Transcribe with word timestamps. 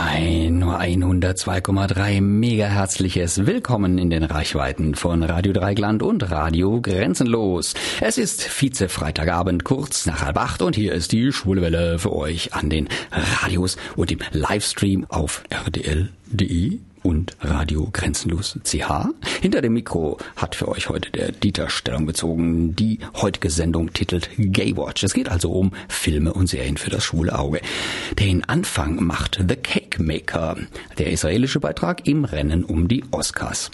Ein 0.00 0.60
nur 0.60 0.78
102,3 0.78 2.20
mega 2.20 2.66
herzliches 2.66 3.46
Willkommen 3.46 3.98
in 3.98 4.10
den 4.10 4.22
Reichweiten 4.22 4.94
von 4.94 5.24
Radio 5.24 5.52
Dreigland 5.52 6.04
und 6.04 6.30
Radio 6.30 6.80
Grenzenlos. 6.80 7.74
Es 8.00 8.16
ist 8.16 8.44
Vize-Freitagabend, 8.44 9.64
kurz 9.64 10.06
nach 10.06 10.22
halb 10.22 10.38
acht 10.38 10.62
und 10.62 10.76
hier 10.76 10.92
ist 10.92 11.10
die 11.10 11.32
Schwule 11.32 11.62
Welle 11.62 11.98
für 11.98 12.14
euch 12.14 12.54
an 12.54 12.70
den 12.70 12.88
Radios 13.10 13.76
und 13.96 14.12
im 14.12 14.20
Livestream 14.30 15.04
auf 15.08 15.42
rdl.de 15.52 16.78
und 17.02 17.36
Radio 17.40 17.88
Grenzenlos 17.92 18.58
CH. 18.64 19.08
Hinter 19.40 19.62
dem 19.62 19.74
Mikro 19.74 20.18
hat 20.36 20.54
für 20.54 20.68
euch 20.68 20.88
heute 20.88 21.10
der 21.10 21.32
Dieter 21.32 21.70
Stellung 21.70 22.06
bezogen. 22.06 22.74
Die 22.76 22.98
heutige 23.14 23.50
Sendung 23.50 23.92
titelt 23.92 24.30
Gaywatch. 24.36 25.02
Es 25.02 25.14
geht 25.14 25.28
also 25.28 25.52
um 25.52 25.72
Filme 25.88 26.32
und 26.32 26.48
Serien 26.48 26.76
für 26.76 26.90
das 26.90 27.04
schwule 27.04 27.38
Auge. 27.38 27.60
Den 28.18 28.44
Anfang 28.44 29.02
macht 29.02 29.42
The 29.48 29.56
Cake 29.56 30.02
Maker, 30.02 30.56
der 30.98 31.10
israelische 31.10 31.60
Beitrag 31.60 32.06
im 32.06 32.24
Rennen 32.24 32.64
um 32.64 32.88
die 32.88 33.04
Oscars. 33.10 33.70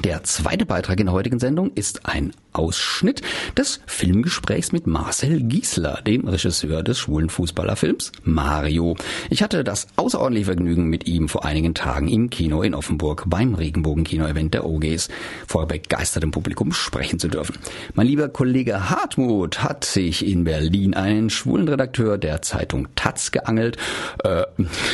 Der 0.00 0.24
zweite 0.24 0.66
Beitrag 0.66 0.98
in 0.98 1.06
der 1.06 1.12
heutigen 1.12 1.38
Sendung 1.38 1.70
ist 1.74 2.06
ein 2.06 2.32
Ausschnitt 2.52 3.22
des 3.56 3.80
Filmgesprächs 3.86 4.72
mit 4.72 4.86
Marcel 4.86 5.42
Giesler, 5.42 6.00
dem 6.06 6.26
Regisseur 6.26 6.82
des 6.82 6.98
schwulen 6.98 7.28
Fußballerfilms 7.28 8.12
Mario. 8.24 8.96
Ich 9.30 9.42
hatte 9.42 9.64
das 9.64 9.86
außerordentliche 9.96 10.46
Vergnügen, 10.46 10.86
mit 10.86 11.06
ihm 11.06 11.28
vor 11.28 11.44
einigen 11.44 11.74
Tagen 11.74 12.08
im 12.08 12.30
Kino 12.30 12.62
in 12.62 12.74
Offenburg 12.74 13.24
beim 13.26 13.54
Regenbogen-Kino-Event 13.54 14.54
der 14.54 14.66
OGs 14.66 15.08
vor 15.46 15.66
begeistertem 15.66 16.30
Publikum 16.30 16.72
sprechen 16.72 17.18
zu 17.18 17.28
dürfen. 17.28 17.56
Mein 17.94 18.06
lieber 18.06 18.28
Kollege 18.28 18.90
Hartmut 18.90 19.62
hat 19.62 19.84
sich 19.84 20.26
in 20.26 20.44
Berlin 20.44 20.94
einen 20.94 21.30
schwulen 21.30 21.68
Redakteur 21.68 22.18
der 22.18 22.42
Zeitung 22.42 22.88
Taz 22.96 23.30
geangelt. 23.30 23.76
Äh, 24.24 24.44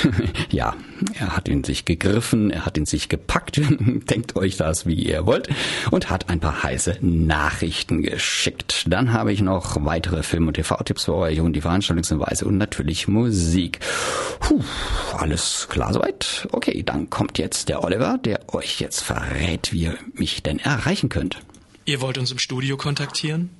ja, 0.50 0.74
er 1.18 1.36
hat 1.36 1.48
ihn 1.48 1.64
sich 1.64 1.84
gegriffen, 1.84 2.50
er 2.50 2.66
hat 2.66 2.76
ihn 2.76 2.86
sich 2.86 3.08
gepackt, 3.08 3.60
denkt 4.10 4.36
euch 4.36 4.56
das, 4.56 4.87
wie 4.88 4.94
ihr 4.94 5.26
wollt, 5.26 5.48
und 5.90 6.10
hat 6.10 6.28
ein 6.28 6.40
paar 6.40 6.62
heiße 6.62 6.98
Nachrichten 7.00 8.02
geschickt. 8.02 8.84
Dann 8.88 9.12
habe 9.12 9.32
ich 9.32 9.40
noch 9.40 9.84
weitere 9.84 10.22
Film- 10.22 10.48
und 10.48 10.54
TV-Tipps 10.54 11.04
für 11.04 11.14
euch 11.14 11.40
und 11.40 11.52
die 11.52 11.60
Veranstaltungshinweise 11.60 12.44
und 12.44 12.58
natürlich 12.58 13.06
Musik. 13.06 13.80
Puh, 14.40 14.62
alles 15.12 15.68
klar 15.70 15.92
soweit? 15.92 16.48
Okay, 16.52 16.82
dann 16.82 17.10
kommt 17.10 17.38
jetzt 17.38 17.68
der 17.68 17.84
Oliver, 17.84 18.18
der 18.18 18.54
euch 18.54 18.80
jetzt 18.80 19.00
verrät, 19.00 19.72
wie 19.72 19.82
ihr 19.82 19.98
mich 20.14 20.42
denn 20.42 20.58
erreichen 20.58 21.08
könnt. 21.08 21.38
Ihr 21.84 22.00
wollt 22.00 22.18
uns 22.18 22.32
im 22.32 22.38
Studio 22.38 22.76
kontaktieren? 22.76 23.50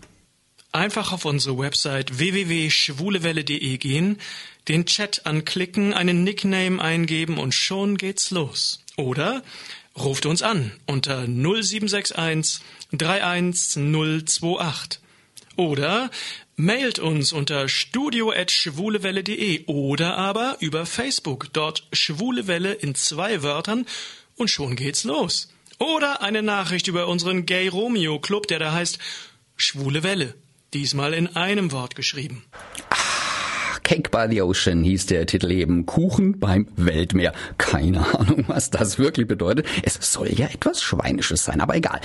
Einfach 0.73 1.13
auf 1.13 1.25
unsere 1.25 1.57
Website 1.59 2.19
www.schwulewelle.de 2.19 3.79
gehen, 3.79 4.19
den 4.69 4.85
Chat 4.85 5.25
anklicken, 5.25 5.95
einen 5.95 6.25
Nickname 6.25 6.81
eingeben 6.83 7.39
und 7.39 7.55
schon 7.55 7.97
geht's 7.97 8.31
los. 8.31 8.85
Oder 8.97 9.43
ruft 9.99 10.27
uns 10.27 10.43
an 10.43 10.73
unter 10.87 11.27
0761 11.27 12.61
31028 12.93 15.01
oder 15.57 16.11
mailt 16.57 16.99
uns 16.99 17.33
unter 17.33 17.69
studio@schwulewelle.de 17.69 19.67
oder 19.67 20.17
aber 20.17 20.57
über 20.61 20.87
Facebook, 20.87 21.53
dort 21.53 21.87
Schwulewelle 21.93 22.73
in 22.73 22.95
zwei 22.95 23.43
Wörtern 23.43 23.85
und 24.37 24.49
schon 24.51 24.77
geht's 24.77 25.05
los. 25.05 25.53
Oder 25.79 26.23
eine 26.23 26.43
Nachricht 26.43 26.89
über 26.89 27.07
unseren 27.07 27.45
Gay 27.47 27.69
Romeo 27.69 28.19
Club, 28.19 28.49
der 28.49 28.59
da 28.59 28.73
heißt 28.73 28.99
Schwule 29.57 30.03
Welle, 30.03 30.35
diesmal 30.75 31.15
in 31.15 31.37
einem 31.37 31.73
Wort 31.73 31.95
geschrieben. 31.95 32.45
Cake 33.89 34.11
by 34.11 34.27
the 34.29 34.43
Ocean 34.43 34.85
hieß 34.85 35.07
der 35.07 35.25
Titel 35.25 35.51
eben 35.51 35.87
Kuchen 35.87 36.39
beim 36.39 36.67
Weltmeer. 36.77 37.33
Keine 37.57 38.01
Ahnung, 38.19 38.45
was 38.47 38.69
das 38.69 38.99
wirklich 38.99 39.27
bedeutet. 39.27 39.65
Es 39.83 40.13
soll 40.13 40.29
ja 40.29 40.45
etwas 40.45 40.83
Schweinisches 40.83 41.47
sein, 41.47 41.63
aber 41.63 41.75
egal. 41.75 41.99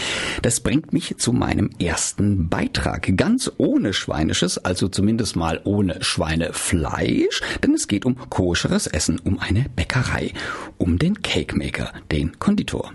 Das 0.44 0.62
bringt 0.62 0.94
mich 0.94 1.18
zu 1.18 1.34
meinem 1.34 1.72
ersten 1.82 2.48
Beitrag. 2.48 3.18
Ganz 3.18 3.52
ohne 3.58 3.92
Schweinisches, 3.92 4.60
also 4.60 4.88
zumindest 4.88 5.36
mal 5.36 5.60
ohne 5.66 6.02
Schweinefleisch, 6.02 7.42
denn 7.62 7.74
es 7.74 7.90
geht 7.90 8.06
um 8.06 8.16
koscheres 8.30 8.88
Essen, 8.88 9.20
um 9.20 9.40
eine 9.40 9.66
Bäckerei, 9.76 10.32
um 10.78 10.98
den 10.98 11.22
Cake 11.22 11.58
Maker, 11.58 11.92
den 12.14 12.40
Konditor. 12.40 12.94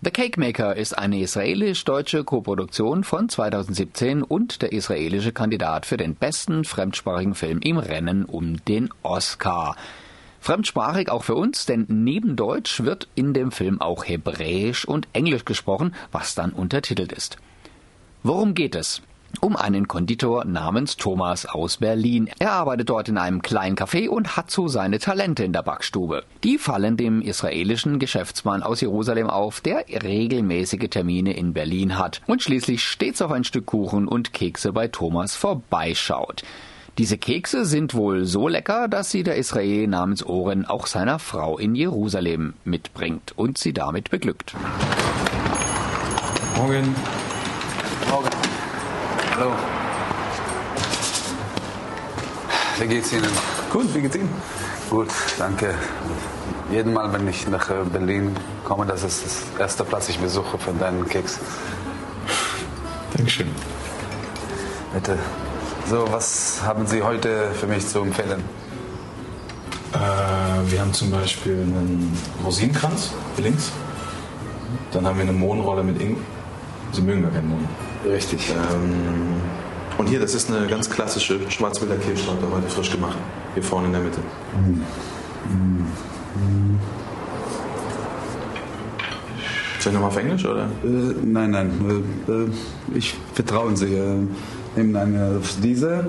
The 0.00 0.12
Cake 0.12 0.38
Maker 0.38 0.76
ist 0.76 0.96
eine 0.96 1.18
israelisch-deutsche 1.18 2.22
Koproduktion 2.22 3.02
von 3.02 3.28
2017 3.28 4.22
und 4.22 4.62
der 4.62 4.70
israelische 4.70 5.32
Kandidat 5.32 5.86
für 5.86 5.96
den 5.96 6.14
besten 6.14 6.62
fremdsprachigen 6.62 7.34
Film 7.34 7.58
im 7.58 7.78
Rennen 7.78 8.24
um 8.24 8.64
den 8.66 8.90
Oscar. 9.02 9.74
Fremdsprachig 10.38 11.10
auch 11.10 11.24
für 11.24 11.34
uns, 11.34 11.66
denn 11.66 11.84
neben 11.88 12.36
Deutsch 12.36 12.84
wird 12.84 13.08
in 13.16 13.34
dem 13.34 13.50
Film 13.50 13.80
auch 13.80 14.04
Hebräisch 14.04 14.84
und 14.84 15.08
Englisch 15.14 15.44
gesprochen, 15.44 15.96
was 16.12 16.36
dann 16.36 16.52
untertitelt 16.52 17.10
ist. 17.10 17.36
Worum 18.22 18.54
geht 18.54 18.76
es? 18.76 19.02
Um 19.40 19.56
einen 19.56 19.88
Konditor 19.88 20.44
namens 20.44 20.96
Thomas 20.96 21.46
aus 21.46 21.78
Berlin. 21.78 22.28
Er 22.38 22.52
arbeitet 22.52 22.90
dort 22.90 23.08
in 23.08 23.18
einem 23.18 23.42
kleinen 23.42 23.76
Café 23.76 24.08
und 24.08 24.36
hat 24.36 24.50
so 24.50 24.68
seine 24.68 24.98
Talente 24.98 25.44
in 25.44 25.52
der 25.52 25.62
Backstube. 25.62 26.24
Die 26.44 26.58
fallen 26.58 26.96
dem 26.96 27.22
israelischen 27.22 27.98
Geschäftsmann 27.98 28.62
aus 28.62 28.80
Jerusalem 28.80 29.28
auf, 29.30 29.60
der 29.60 29.84
regelmäßige 29.88 30.88
Termine 30.90 31.36
in 31.36 31.52
Berlin 31.52 31.98
hat 31.98 32.20
und 32.26 32.42
schließlich 32.42 32.84
stets 32.84 33.22
auf 33.22 33.30
ein 33.30 33.44
Stück 33.44 33.66
Kuchen 33.66 34.08
und 34.08 34.32
Kekse 34.32 34.72
bei 34.72 34.88
Thomas 34.88 35.36
vorbeischaut. 35.36 36.42
Diese 36.98 37.16
Kekse 37.16 37.64
sind 37.64 37.94
wohl 37.94 38.24
so 38.24 38.48
lecker, 38.48 38.88
dass 38.88 39.12
sie 39.12 39.22
der 39.22 39.36
Israel 39.36 39.86
namens 39.86 40.24
Oren 40.24 40.66
auch 40.66 40.88
seiner 40.88 41.20
Frau 41.20 41.56
in 41.56 41.76
Jerusalem 41.76 42.54
mitbringt 42.64 43.34
und 43.36 43.56
sie 43.56 43.72
damit 43.72 44.10
beglückt. 44.10 44.56
Morgen. 46.56 46.94
Hallo. 49.38 49.52
Wie 52.78 52.86
geht's 52.86 53.12
Ihnen? 53.12 53.30
Gut, 53.72 53.92
wie 53.92 54.02
geht's 54.02 54.14
Ihnen? 54.14 54.28
Gut, 54.88 55.08
danke. 55.36 55.74
Jeden 56.70 56.92
Mal, 56.92 57.12
wenn 57.12 57.26
ich 57.26 57.48
nach 57.48 57.68
Berlin 57.92 58.36
komme, 58.64 58.86
das 58.86 59.02
ist 59.02 59.24
das 59.24 59.42
erste 59.58 59.84
Platz, 59.84 60.08
ich 60.08 60.18
besuche 60.18 60.58
von 60.58 60.78
deinen 60.78 61.04
Keks. 61.08 61.40
Dankeschön. 63.16 63.48
Bitte. 64.92 65.18
So, 65.90 66.06
was 66.10 66.60
haben 66.64 66.86
Sie 66.86 67.02
heute 67.02 67.50
für 67.58 67.66
mich 67.66 67.86
zu 67.88 68.00
empfehlen? 68.00 68.44
Äh, 69.92 70.70
wir 70.70 70.80
haben 70.80 70.92
zum 70.92 71.10
Beispiel 71.10 71.54
einen 71.54 72.16
Rosinenkranz, 72.44 73.12
links. 73.38 73.72
Dann 74.92 75.06
haben 75.06 75.16
wir 75.16 75.22
eine 75.22 75.32
Mohnrolle 75.32 75.82
mit 75.82 76.00
Ingwer. 76.00 76.22
Sie 76.92 77.02
mögen 77.02 77.22
gar 77.22 77.32
keinen 77.32 77.48
Mohn. 77.48 77.68
Richtig. 78.06 78.50
Ähm, 78.50 79.40
und 79.98 80.08
hier, 80.08 80.20
das 80.20 80.34
ist 80.34 80.50
eine 80.50 80.66
ganz 80.66 80.88
klassische 80.88 81.38
Schwarzwälder 81.50 81.96
Kirschtorte, 81.96 82.46
heute 82.50 82.68
frisch 82.68 82.90
gemacht. 82.90 83.18
Hier 83.54 83.62
vorne 83.62 83.86
in 83.86 83.92
der 83.92 84.02
Mitte. 84.02 84.20
Soll 89.78 89.92
ich 89.92 89.94
nochmal 89.94 90.10
auf 90.10 90.16
Englisch, 90.16 90.44
oder? 90.44 90.64
Äh, 90.84 91.14
nein, 91.24 91.50
nein. 91.50 92.04
Äh, 92.28 92.32
äh, 92.32 92.48
ich 92.94 93.14
vertraue 93.34 93.76
Sie. 93.76 93.94
Äh, 93.94 94.26
nehmen 94.76 94.96
eine 94.96 95.40
diese, 95.62 96.06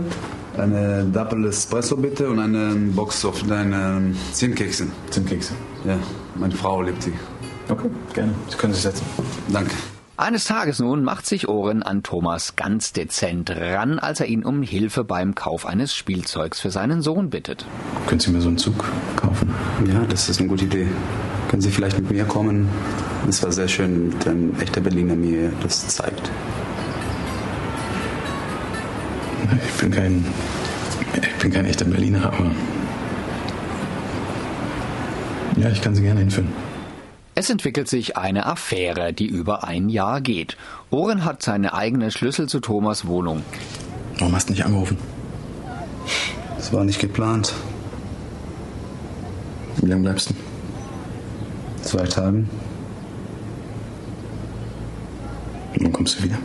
eine 0.58 1.06
Double 1.06 1.48
Espresso 1.48 1.98
bitte 1.98 2.30
und 2.30 2.40
eine 2.40 2.76
Box 2.92 3.26
auf 3.26 3.44
deine 3.44 4.14
Zimtkekse. 4.34 4.88
Zimtkekse. 5.10 5.54
Ja, 5.86 5.98
meine 6.36 6.54
Frau 6.54 6.82
liebt 6.82 7.04
sie. 7.04 7.14
Okay, 7.70 7.90
gerne. 8.14 8.34
Sie 8.50 8.58
können 8.58 8.74
sich 8.74 8.84
setzen. 8.84 9.06
Danke. 9.48 9.76
Eines 10.20 10.44
Tages 10.44 10.80
nun 10.80 11.06
macht 11.06 11.26
sich 11.26 11.48
Oren 11.48 11.82
an 11.82 12.04
Thomas 12.04 12.58
ganz 12.58 12.92
dezent 12.92 13.52
ran, 13.52 14.00
als 14.00 14.20
er 14.20 14.26
ihn 14.26 14.44
um 14.44 14.62
Hilfe 14.64 15.06
beim 15.06 15.34
Kauf 15.34 15.66
eines 15.66 15.96
Spielzeugs 15.96 16.60
für 16.60 16.72
seinen 16.72 17.02
Sohn 17.02 17.30
bittet. 17.30 17.66
Können 18.06 18.20
Sie 18.20 18.30
mir 18.30 18.42
so 18.42 18.50
einen 18.50 18.58
Zug 18.58 18.84
kaufen? 19.16 19.56
Ja, 19.88 20.04
das 20.10 20.28
ist 20.28 20.42
eine 20.42 20.50
gute 20.50 20.66
Idee. 20.66 20.90
Können 21.48 21.62
Sie 21.62 21.72
vielleicht 21.72 21.98
mit 21.98 22.12
mir 22.12 22.26
kommen? 22.26 22.68
Es 23.30 23.42
war 23.44 23.54
sehr 23.54 23.70
schön, 23.70 24.14
wenn 24.26 24.50
ein 24.50 24.60
echter 24.60 24.82
Berliner 24.82 25.16
mir 25.16 25.54
das 25.64 25.88
zeigt. 25.88 26.30
Ich 29.70 29.82
bin 29.82 29.90
kein, 29.90 30.26
ich 31.16 31.42
bin 31.42 31.50
kein 31.54 31.66
echter 31.66 31.86
Berliner, 31.86 32.26
aber 32.26 32.52
ja, 35.56 35.70
ich 35.70 35.82
kann 35.82 35.96
Sie 35.96 36.02
gerne 36.02 36.20
hinführen. 36.20 36.69
Es 37.40 37.50
entwickelt 37.50 37.88
sich 37.88 38.18
eine 38.18 38.48
Affäre, 38.48 39.14
die 39.14 39.26
über 39.26 39.64
ein 39.64 39.88
Jahr 39.88 40.20
geht. 40.20 40.58
Oren 40.90 41.24
hat 41.24 41.42
seine 41.42 41.74
eigene 41.74 42.12
Schlüssel 42.12 42.50
zu 42.50 42.60
Thomas 42.60 43.08
Wohnung. 43.08 43.44
Warum 44.18 44.36
hast 44.36 44.50
du 44.50 44.52
nicht 44.52 44.66
angerufen? 44.66 44.98
Es 46.58 46.74
war 46.74 46.84
nicht 46.84 47.00
geplant. 47.00 47.54
Wie 49.78 49.86
lange 49.86 50.02
bleibst 50.02 50.32
du? 50.32 50.34
Zwei 51.82 52.04
Tagen. 52.08 52.50
Und 55.76 55.86
wann 55.86 55.94
kommst 55.94 56.20
du 56.20 56.24
wieder? 56.26 56.40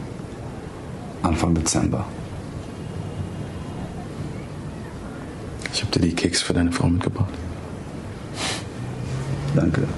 Anfang 1.22 1.56
Dezember. 1.56 2.06
Ich 5.72 5.82
habe 5.82 5.90
dir 5.90 6.06
die 6.06 6.14
Keks 6.14 6.40
für 6.40 6.54
deine 6.54 6.70
Frau 6.70 6.86
mitgebracht. 6.86 7.34
Danke. 9.56 9.88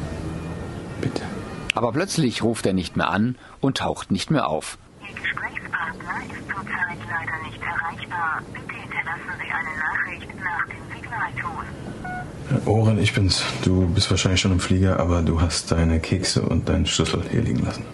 Aber 1.77 1.93
plötzlich 1.93 2.43
ruft 2.43 2.65
er 2.65 2.73
nicht 2.73 2.97
mehr 2.97 3.11
an 3.11 3.37
und 3.61 3.77
taucht 3.77 4.11
nicht 4.11 4.31
mehr 4.31 4.49
auf. 4.49 4.79
Ihr 5.03 5.15
Gesprächspartner 5.15 6.25
ist 6.25 6.49
zurzeit 6.49 6.99
leider 7.07 7.47
nicht 7.47 7.61
erreichbar. 7.61 8.43
Bitte 8.55 8.75
hinterlassen 8.81 9.33
Sie 9.39 9.53
eine 9.53 9.75
Nachricht 9.85 10.29
nach 10.43 10.67
dem 10.73 10.85
Signalton. 10.91 12.67
Oren, 12.67 12.99
ich 12.99 13.13
bin's. 13.13 13.43
Du 13.63 13.87
bist 13.89 14.11
wahrscheinlich 14.11 14.41
schon 14.41 14.53
im 14.53 14.61
Flieger, 14.61 14.99
aber 14.99 15.21
du 15.21 15.43
hast 15.43 15.71
deine 15.71 16.01
Kekse 16.01 16.41
und 16.41 16.67
deinen 16.71 16.87
Schlüssel 16.87 17.23
hier 17.31 17.43
liegen 17.43 17.63
lassen. 17.63 17.85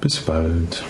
Bis 0.00 0.16
bald. 0.18 0.84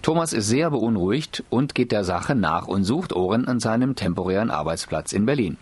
Thomas 0.00 0.32
ist 0.32 0.46
sehr 0.46 0.70
beunruhigt 0.70 1.44
und 1.50 1.74
geht 1.74 1.92
der 1.92 2.04
Sache 2.04 2.34
nach 2.34 2.68
und 2.68 2.84
sucht 2.84 3.12
Oren 3.12 3.48
an 3.48 3.60
seinem 3.60 3.96
temporären 3.96 4.50
Arbeitsplatz 4.50 5.12
in 5.12 5.26
Berlin. 5.26 5.58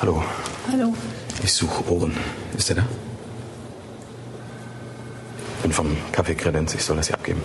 Hallo, 0.00 0.22
Hallo. 0.70 0.94
ich 1.42 1.52
suche 1.52 1.90
Oren. 1.90 2.12
Ist 2.56 2.70
er 2.70 2.76
da? 2.76 2.86
Bin 5.62 5.72
vom 5.72 5.96
Café 6.12 6.34
Kredenz. 6.34 6.74
Ich 6.74 6.84
soll 6.84 6.96
das 6.96 7.06
hier 7.06 7.16
abgeben. 7.16 7.42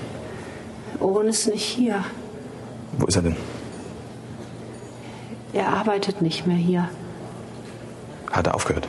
Oren 1.00 1.28
ist 1.28 1.48
nicht 1.48 1.64
hier. 1.64 2.04
Wo 2.98 3.06
ist 3.06 3.16
er 3.16 3.22
denn? 3.22 3.36
Er 5.54 5.70
arbeitet 5.70 6.22
nicht 6.22 6.48
mehr 6.48 6.58
hier. 6.58 6.90
Hat 8.32 8.48
er 8.48 8.56
aufgehört? 8.56 8.88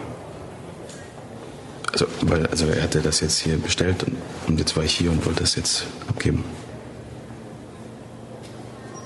Also, 1.92 2.06
weil, 2.22 2.46
also 2.46 2.66
er 2.66 2.82
hatte 2.82 3.00
das 3.00 3.20
jetzt 3.20 3.38
hier 3.38 3.58
bestellt 3.58 4.04
und, 4.04 4.16
und 4.46 4.58
jetzt 4.58 4.76
war 4.76 4.84
ich 4.84 4.92
hier 4.92 5.10
und 5.10 5.24
wollte 5.26 5.40
das 5.40 5.56
jetzt 5.56 5.86
abgeben. 6.08 6.44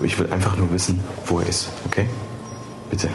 Ich 0.02 0.18
will 0.18 0.32
einfach 0.32 0.56
nur 0.56 0.70
wissen, 0.72 1.00
wo 1.26 1.38
er 1.38 1.48
ist, 1.48 1.68
okay? 1.86 2.08
Bitte. 2.90 3.08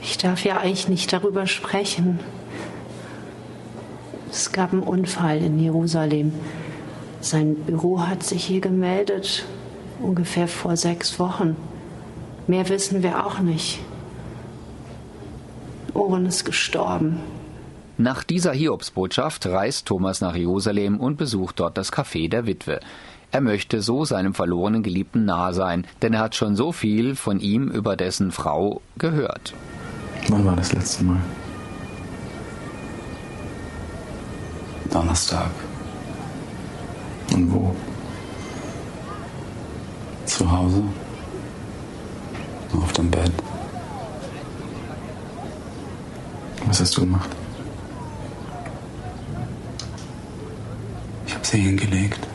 Ich 0.00 0.16
darf 0.16 0.42
ja 0.44 0.58
eigentlich 0.58 0.88
nicht 0.88 1.12
darüber 1.12 1.46
sprechen. 1.46 2.18
Es 4.30 4.52
gab 4.52 4.72
einen 4.72 4.82
Unfall 4.82 5.38
in 5.38 5.58
Jerusalem. 5.58 6.32
Sein 7.20 7.56
Büro 7.56 8.06
hat 8.06 8.22
sich 8.22 8.44
hier 8.44 8.60
gemeldet, 8.60 9.44
ungefähr 10.00 10.48
vor 10.48 10.76
sechs 10.76 11.18
Wochen. 11.18 11.56
Mehr 12.46 12.68
wissen 12.68 13.02
wir 13.02 13.26
auch 13.26 13.40
nicht. 13.40 13.80
Oren 15.94 16.26
ist 16.26 16.44
gestorben. 16.44 17.18
Nach 17.96 18.22
dieser 18.22 18.52
Hiobsbotschaft 18.52 19.46
reist 19.46 19.86
Thomas 19.86 20.20
nach 20.20 20.36
Jerusalem 20.36 21.00
und 21.00 21.16
besucht 21.16 21.58
dort 21.58 21.76
das 21.76 21.92
Café 21.92 22.30
der 22.30 22.46
Witwe. 22.46 22.78
Er 23.32 23.40
möchte 23.40 23.82
so 23.82 24.04
seinem 24.04 24.34
verlorenen 24.34 24.82
Geliebten 24.82 25.24
nahe 25.24 25.52
sein, 25.52 25.86
denn 26.00 26.14
er 26.14 26.20
hat 26.20 26.34
schon 26.34 26.54
so 26.54 26.72
viel 26.72 27.16
von 27.16 27.40
ihm 27.40 27.68
über 27.68 27.96
dessen 27.96 28.30
Frau 28.30 28.80
gehört. 28.96 29.52
Wann 30.28 30.44
war 30.44 30.56
das 30.56 30.72
letzte 30.72 31.04
Mal? 31.04 31.20
Donnerstag. 34.90 35.50
Und 37.32 37.52
wo? 37.52 37.74
Zu 40.26 40.50
Hause. 40.50 40.82
Auf 42.72 42.92
dem 42.92 43.10
Bett. 43.10 43.32
Was 46.66 46.80
hast 46.80 46.96
du 46.96 47.00
gemacht? 47.00 47.30
Ich 51.26 51.34
habe 51.34 51.46
sie 51.46 51.58
hingelegt. 51.58 52.26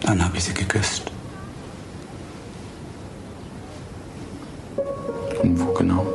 Dann 0.00 0.24
habe 0.24 0.36
ich 0.36 0.44
sie 0.44 0.54
geküsst. 0.54 1.10
Und 5.42 5.60
wo 5.60 5.72
genau? 5.72 6.06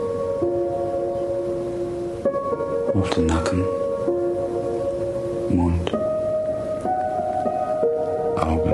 Auf 2.94 3.10
den 3.12 3.26
Nacken. 3.26 3.64
Mund. 5.50 5.94
Augen. 8.38 8.74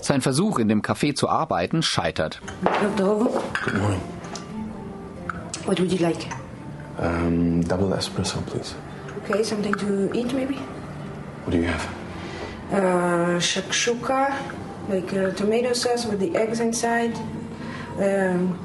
Sein 0.00 0.20
Versuch, 0.20 0.58
in 0.58 0.68
dem 0.68 0.82
Café 0.82 1.14
zu 1.14 1.28
arbeiten, 1.28 1.82
scheitert. 1.82 2.40
Good 2.64 2.98
morning. 2.98 4.00
What 5.64 5.78
would 5.78 5.92
you 5.92 5.98
like? 5.98 6.26
Um, 6.98 7.62
double 7.62 7.92
espresso, 7.94 8.40
please. 8.46 8.74
Okay, 9.24 9.42
something 9.42 9.74
to 9.74 10.12
eat 10.12 10.32
maybe? 10.34 10.58
What 11.44 11.52
do 11.52 11.58
you 11.58 11.68
have? 11.68 11.88
Uh, 12.72 13.38
shakshuka, 13.38 14.34
like 14.88 15.12
uh, 15.14 15.30
tomato 15.34 15.72
sauce 15.72 16.04
with 16.06 16.18
the 16.18 16.36
eggs 16.36 16.60
inside. 16.60 17.16
Um, 17.98 18.58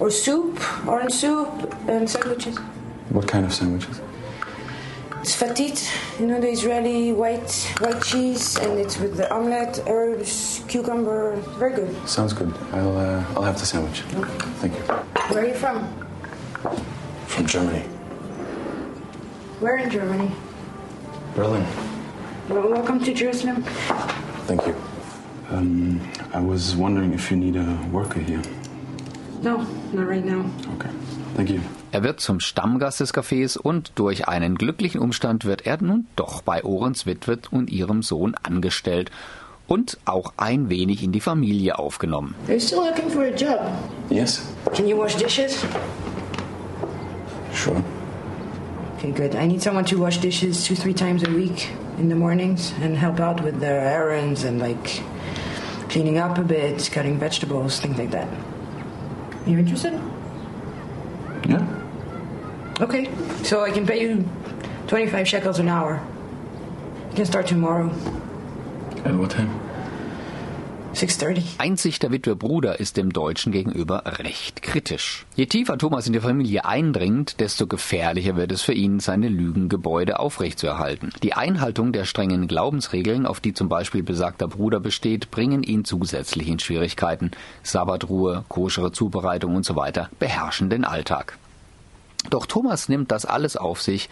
or 0.00 0.10
soup, 0.10 0.58
orange 0.88 1.12
soup, 1.12 1.74
and 1.88 2.10
sandwiches. 2.10 2.58
What 3.14 3.28
kind 3.28 3.46
of 3.46 3.54
sandwiches? 3.54 4.00
It's 5.20 5.40
fatit, 5.40 5.88
you 6.18 6.26
know, 6.26 6.40
the 6.40 6.50
Israeli 6.50 7.12
white 7.12 7.48
white 7.78 8.02
cheese, 8.02 8.56
and 8.56 8.76
it's 8.76 8.98
with 8.98 9.16
the 9.16 9.32
omelette, 9.32 9.78
herbs, 9.86 10.64
cucumber. 10.66 11.36
Very 11.56 11.76
good. 11.76 12.08
Sounds 12.08 12.32
good. 12.32 12.52
I'll 12.72 12.96
uh, 12.98 13.24
I'll 13.36 13.44
have 13.44 13.60
the 13.60 13.66
sandwich. 13.66 14.00
Thank 14.58 14.74
you. 14.74 14.80
Where 15.30 15.44
are 15.44 15.46
you 15.46 15.54
from? 15.54 15.86
From 17.28 17.46
Germany. 17.46 17.82
Where 19.60 19.76
in 19.76 19.90
Germany? 19.90 20.32
Berlin. 21.36 21.64
Well, 22.48 22.68
welcome 22.68 22.98
to 23.04 23.14
Jerusalem. 23.14 23.62
Thank 24.48 24.66
you. 24.66 24.74
Um, 25.50 26.00
I 26.32 26.40
was 26.40 26.74
wondering 26.74 27.12
if 27.14 27.30
you 27.30 27.36
need 27.36 27.54
a 27.54 27.78
worker 27.92 28.18
here. 28.18 28.42
No, 29.40 29.58
not 29.92 30.08
right 30.08 30.24
now. 30.24 30.50
Okay. 30.74 30.90
Thank 31.36 31.50
you. 31.50 31.60
Er 31.94 32.02
wird 32.02 32.18
zum 32.18 32.40
Stammgast 32.40 32.98
des 32.98 33.14
Cafés 33.14 33.56
und 33.56 33.92
durch 33.94 34.26
einen 34.26 34.56
glücklichen 34.56 35.00
Umstand 35.00 35.44
wird 35.44 35.64
er 35.64 35.80
nun 35.80 36.08
doch 36.16 36.42
bei 36.42 36.64
Orens 36.64 37.06
Witwe 37.06 37.38
und 37.52 37.70
ihrem 37.70 38.02
Sohn 38.02 38.34
angestellt 38.42 39.12
und 39.68 39.98
auch 40.04 40.32
ein 40.36 40.70
wenig 40.70 41.04
in 41.04 41.12
die 41.12 41.20
Familie 41.20 41.78
aufgenommen. 41.78 42.34
Are 42.48 42.54
you 42.54 42.58
still 42.58 42.78
looking 42.78 43.08
for 43.08 43.22
a 43.22 43.28
job? 43.28 43.60
Yes. 44.10 44.42
Can 44.74 44.88
you 44.88 44.98
wash 44.98 45.14
dishes? 45.14 45.64
Sure. 47.52 47.80
Okay, 48.98 49.12
good. 49.12 49.36
I 49.36 49.46
need 49.46 49.62
someone 49.62 49.84
to 49.84 49.96
wash 49.96 50.18
dishes 50.18 50.66
two, 50.66 50.74
three 50.74 50.94
times 50.94 51.22
a 51.22 51.30
week 51.30 51.68
in 52.00 52.08
the 52.08 52.16
mornings 52.16 52.72
and 52.82 52.96
help 52.96 53.20
out 53.20 53.40
with 53.44 53.60
their 53.60 53.78
errands 53.78 54.42
and 54.42 54.58
like 54.58 55.00
cleaning 55.90 56.18
up 56.18 56.38
a 56.38 56.42
bit, 56.42 56.90
cutting 56.92 57.20
vegetables, 57.20 57.78
things 57.78 57.96
like 57.96 58.10
that. 58.10 58.26
You 59.46 59.60
interested? 59.60 59.92
Yeah. 61.48 61.83
Okay, 62.80 63.08
so 63.44 63.64
I 63.64 63.70
can 63.70 63.86
pay 63.86 64.00
you 64.02 64.24
25 64.88 65.28
shekels 65.28 65.60
an 65.60 65.68
hour. 65.68 66.00
You 67.10 67.16
can 67.16 67.26
start 67.26 67.46
tomorrow, 67.46 67.90
At 69.04 69.16
what 69.18 69.30
time? 69.30 69.50
6.30. 70.94 71.58
Einzig 71.58 71.98
der 71.98 72.12
Witwe 72.12 72.36
Bruder 72.36 72.78
ist 72.78 72.96
dem 72.96 73.12
Deutschen 73.12 73.52
gegenüber 73.52 74.04
recht 74.18 74.62
kritisch. 74.62 75.26
Je 75.34 75.46
tiefer 75.46 75.76
Thomas 75.76 76.06
in 76.06 76.12
die 76.12 76.20
Familie 76.20 76.64
eindringt, 76.64 77.40
desto 77.40 77.66
gefährlicher 77.66 78.36
wird 78.36 78.52
es 78.52 78.62
für 78.62 78.72
ihn, 78.72 79.00
seine 79.00 79.28
Lügengebäude 79.28 80.20
aufrechtzuerhalten. 80.20 81.10
Die 81.22 81.34
Einhaltung 81.34 81.92
der 81.92 82.04
strengen 82.04 82.46
Glaubensregeln, 82.46 83.26
auf 83.26 83.40
die 83.40 83.54
zum 83.54 83.68
Beispiel 83.68 84.04
besagter 84.04 84.46
Bruder 84.46 84.78
besteht, 84.78 85.32
bringen 85.32 85.64
ihn 85.64 85.84
zusätzlich 85.84 86.48
in 86.48 86.60
Schwierigkeiten. 86.60 87.32
Sabbatruhe, 87.64 88.44
koschere 88.48 88.92
Zubereitung 88.92 89.56
und 89.56 89.64
so 89.64 89.74
weiter 89.74 90.10
beherrschen 90.20 90.70
den 90.70 90.84
Alltag. 90.84 91.38
Doch 92.30 92.46
Thomas 92.46 92.88
nimmt 92.88 93.10
das 93.10 93.26
alles 93.26 93.56
auf 93.56 93.82
sich 93.82 94.08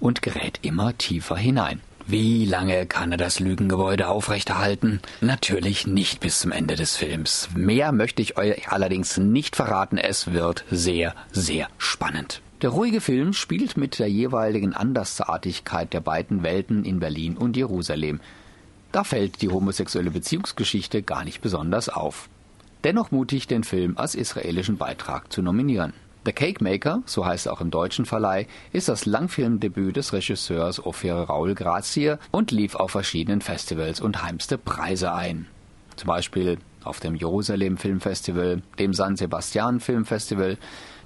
und 0.00 0.22
gerät 0.22 0.58
immer 0.62 0.96
tiefer 0.98 1.36
hinein. 1.36 1.80
Wie 2.06 2.44
lange 2.44 2.86
kann 2.86 3.12
er 3.12 3.18
das 3.18 3.38
Lügengebäude 3.38 4.08
aufrechterhalten? 4.08 5.00
Natürlich 5.20 5.86
nicht 5.86 6.20
bis 6.20 6.40
zum 6.40 6.50
Ende 6.50 6.74
des 6.74 6.96
Films. 6.96 7.48
Mehr 7.54 7.92
möchte 7.92 8.22
ich 8.22 8.36
euch 8.36 8.70
allerdings 8.70 9.18
nicht 9.18 9.54
verraten. 9.54 9.98
Es 9.98 10.32
wird 10.32 10.64
sehr, 10.70 11.14
sehr 11.30 11.68
spannend. 11.78 12.42
Der 12.60 12.70
ruhige 12.70 13.00
Film 13.00 13.32
spielt 13.32 13.76
mit 13.76 13.98
der 13.98 14.08
jeweiligen 14.08 14.72
Andersartigkeit 14.72 15.92
der 15.92 16.00
beiden 16.00 16.42
Welten 16.42 16.84
in 16.84 16.98
Berlin 17.00 17.36
und 17.36 17.56
Jerusalem. 17.56 18.20
Da 18.90 19.04
fällt 19.04 19.40
die 19.40 19.48
homosexuelle 19.48 20.10
Beziehungsgeschichte 20.10 21.02
gar 21.02 21.24
nicht 21.24 21.40
besonders 21.40 21.88
auf. 21.88 22.28
Dennoch 22.84 23.12
mutig, 23.12 23.46
den 23.46 23.64
Film 23.64 23.96
als 23.96 24.14
israelischen 24.16 24.76
Beitrag 24.76 25.32
zu 25.32 25.40
nominieren. 25.40 25.92
The 26.24 26.32
Cake 26.32 26.62
Maker, 26.62 27.02
so 27.04 27.26
heißt 27.26 27.46
er 27.46 27.52
auch 27.52 27.60
im 27.60 27.72
deutschen 27.72 28.06
Verleih, 28.06 28.46
ist 28.72 28.88
das 28.88 29.06
Langfilmdebüt 29.06 29.96
des 29.96 30.12
Regisseurs 30.12 30.84
Ophir 30.84 31.14
Raul 31.14 31.54
Grazier 31.54 32.20
und 32.30 32.52
lief 32.52 32.76
auf 32.76 32.92
verschiedenen 32.92 33.40
Festivals 33.40 34.00
und 34.00 34.22
heimste 34.22 34.56
Preise 34.56 35.12
ein. 35.12 35.46
Zum 35.96 36.06
Beispiel 36.06 36.58
auf 36.84 37.00
dem 37.00 37.16
Jerusalem 37.16 37.76
Filmfestival, 37.76 38.62
dem 38.78 38.94
San 38.94 39.16
Sebastian 39.16 39.80
Filmfestival, 39.80 40.58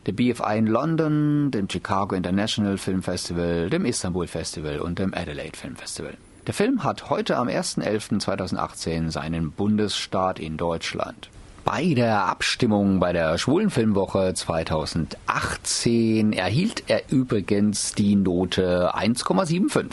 dem 0.07 0.17
BFI 0.17 0.59
in 0.59 0.67
London, 0.67 1.51
dem 1.51 1.69
Chicago 1.71 2.15
International 2.15 2.77
Film 2.77 3.03
Festival, 3.03 3.71
dem 3.71 3.87
Istanbul 3.87 4.27
Festival 4.27 4.81
und 4.81 4.99
dem 4.99 5.15
Adelaide 5.15 5.57
Film 5.57 5.77
Festival. 5.77 6.17
Der 6.47 6.55
Film 6.55 6.85
hat 6.85 7.11
heute 7.11 7.39
am 7.39 7.49
1.11.2018 7.49 9.11
seinen 9.11 9.51
Bundesstart 9.51 10.39
in 10.39 10.57
Deutschland. 10.57 11.31
Bei 11.67 11.93
der 11.95 12.27
Abstimmung 12.27 13.01
bei 13.01 13.13
der 13.13 13.37
Schwulenfilmwoche 13.39 14.33
2018 14.35 16.33
erhielt 16.33 16.85
er 16.87 17.03
übrigens 17.11 17.93
die 17.93 18.15
Note 18.15 18.95
1,75. 18.95 19.87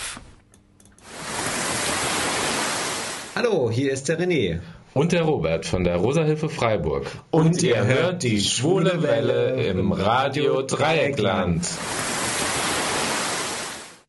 Hallo, 3.35 3.71
hier 3.71 3.91
ist 3.91 4.07
der 4.07 4.19
René. 4.19 4.59
Und 4.93 5.13
der 5.13 5.23
Robert 5.23 5.65
von 5.65 5.83
der 5.83 5.97
Rosa-Hilfe 5.97 6.47
Freiburg. 6.47 7.07
Und 7.31 7.63
ihr 7.63 7.83
hört 7.83 8.21
die 8.21 8.39
schwule 8.39 9.01
Welle 9.01 9.65
im 9.65 9.91
Radio 9.91 10.61
Dreieckland. 10.61 11.67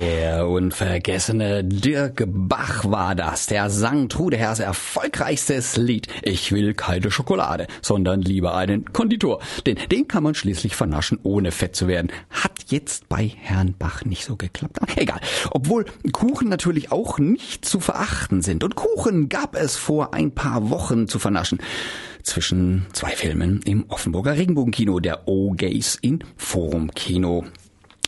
Der 0.05 0.47
unvergessene 0.47 1.65
Dirk 1.65 2.25
Bach 2.27 2.85
war 2.85 3.15
das. 3.15 3.47
Der 3.47 3.71
sang 3.71 4.11
Trudehers 4.11 4.61
erfolgreichstes 4.61 5.79
Lied. 5.79 6.09
Ich 6.21 6.53
will 6.53 6.75
keine 6.75 7.11
Schokolade, 7.11 7.67
sondern 7.81 8.21
lieber 8.21 8.55
einen 8.55 8.93
Konditor. 8.93 9.41
Denn 9.65 9.79
den 9.91 10.07
kann 10.07 10.23
man 10.23 10.35
schließlich 10.35 10.77
vernaschen, 10.77 11.19
ohne 11.23 11.53
fett 11.53 11.75
zu 11.75 11.89
werden. 11.89 12.13
Hat 12.29 12.67
jetzt 12.67 13.09
bei 13.09 13.33
Herrn 13.41 13.77
Bach 13.79 14.05
nicht 14.05 14.27
so 14.27 14.37
geklappt. 14.37 14.79
Egal. 14.97 15.21
Obwohl 15.51 15.87
Kuchen 16.13 16.51
natürlich 16.51 16.93
auch 16.93 17.19
nicht 17.19 17.65
zu 17.65 17.81
verachten 17.81 18.43
sind. 18.43 18.63
Und 18.63 18.75
Kuchen 18.75 19.31
gab 19.31 19.57
es 19.57 19.77
vor 19.77 20.13
ein 20.13 20.33
paar 20.33 20.69
Wochen 20.69 21.09
zu 21.09 21.19
vernaschen 21.19 21.61
zwischen 22.23 22.85
zwei 22.93 23.13
Filmen 23.13 23.63
im 23.65 23.87
Offenburger 23.89 24.37
Regenbogenkino, 24.37 25.01
der 25.01 25.27
O-Gays 25.29 25.97
in 26.03 26.23
Forum 26.37 26.91
Kino. 26.91 27.45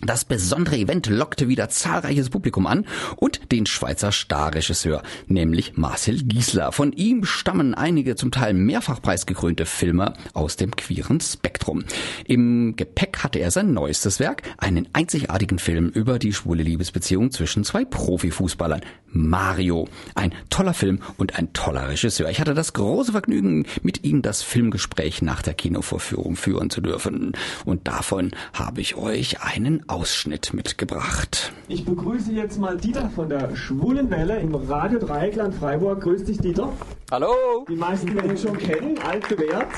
Das 0.02 0.26
besondere 0.26 0.76
Event 0.76 1.06
lockte 1.06 1.48
wieder 1.48 1.70
zahlreiches 1.70 2.28
Publikum 2.28 2.66
an 2.66 2.84
und 3.16 3.50
den 3.50 3.64
Schweizer 3.64 4.12
Starregisseur, 4.12 5.02
nämlich 5.26 5.78
Marcel 5.78 6.22
Giesler. 6.22 6.70
Von 6.70 6.92
ihm 6.92 7.24
stammen 7.24 7.74
einige 7.74 8.14
zum 8.14 8.30
Teil 8.30 8.52
mehrfach 8.52 9.00
preisgekrönte 9.00 9.64
Filme 9.64 10.12
aus 10.34 10.56
dem 10.56 10.76
queeren 10.76 11.20
Spektrum. 11.20 11.84
Im 12.26 12.76
Gepäck 12.76 13.24
hatte 13.24 13.38
er 13.38 13.50
sein 13.50 13.72
neuestes 13.72 14.20
Werk, 14.20 14.42
einen 14.58 14.86
einzigartigen 14.92 15.58
Film 15.58 15.88
über 15.88 16.18
die 16.18 16.34
schwule 16.34 16.62
Liebesbeziehung 16.62 17.30
zwischen 17.30 17.64
zwei 17.64 17.86
Profifußballern. 17.86 18.82
Mario. 19.16 19.88
Ein 20.14 20.34
toller 20.50 20.74
Film 20.74 21.00
und 21.16 21.38
ein 21.38 21.52
toller 21.52 21.88
Regisseur. 21.88 22.28
Ich 22.28 22.40
hatte 22.40 22.54
das 22.54 22.74
große 22.74 23.12
Vergnügen, 23.12 23.66
mit 23.82 24.04
ihm 24.04 24.20
das 24.20 24.42
Filmgespräch 24.42 25.22
nach 25.22 25.42
der 25.42 25.54
Kinovorführung 25.54 26.36
führen 26.36 26.70
zu 26.70 26.80
dürfen. 26.80 27.32
Und 27.64 27.88
davon 27.88 28.32
habe 28.52 28.80
ich 28.80 28.96
euch 28.96 29.42
einen 29.42 29.85
Ausschnitt 29.88 30.52
mitgebracht. 30.52 31.52
Ich 31.68 31.84
begrüße 31.84 32.32
jetzt 32.32 32.58
mal 32.58 32.76
Dieter 32.76 33.10
von 33.10 33.28
der 33.28 33.54
Schwulen 33.54 34.10
Welle 34.10 34.38
im 34.38 34.54
Radio 34.54 34.98
Dreieckland 34.98 35.54
Freiburg. 35.54 36.02
Grüß 36.02 36.24
dich, 36.24 36.38
Dieter. 36.38 36.72
Hallo. 37.10 37.64
Die 37.68 37.76
meisten 37.76 38.14
werden 38.14 38.30
ihn 38.30 38.38
schon 38.38 38.58
kennen, 38.58 38.98
alt 38.98 39.28
bewährt. 39.28 39.68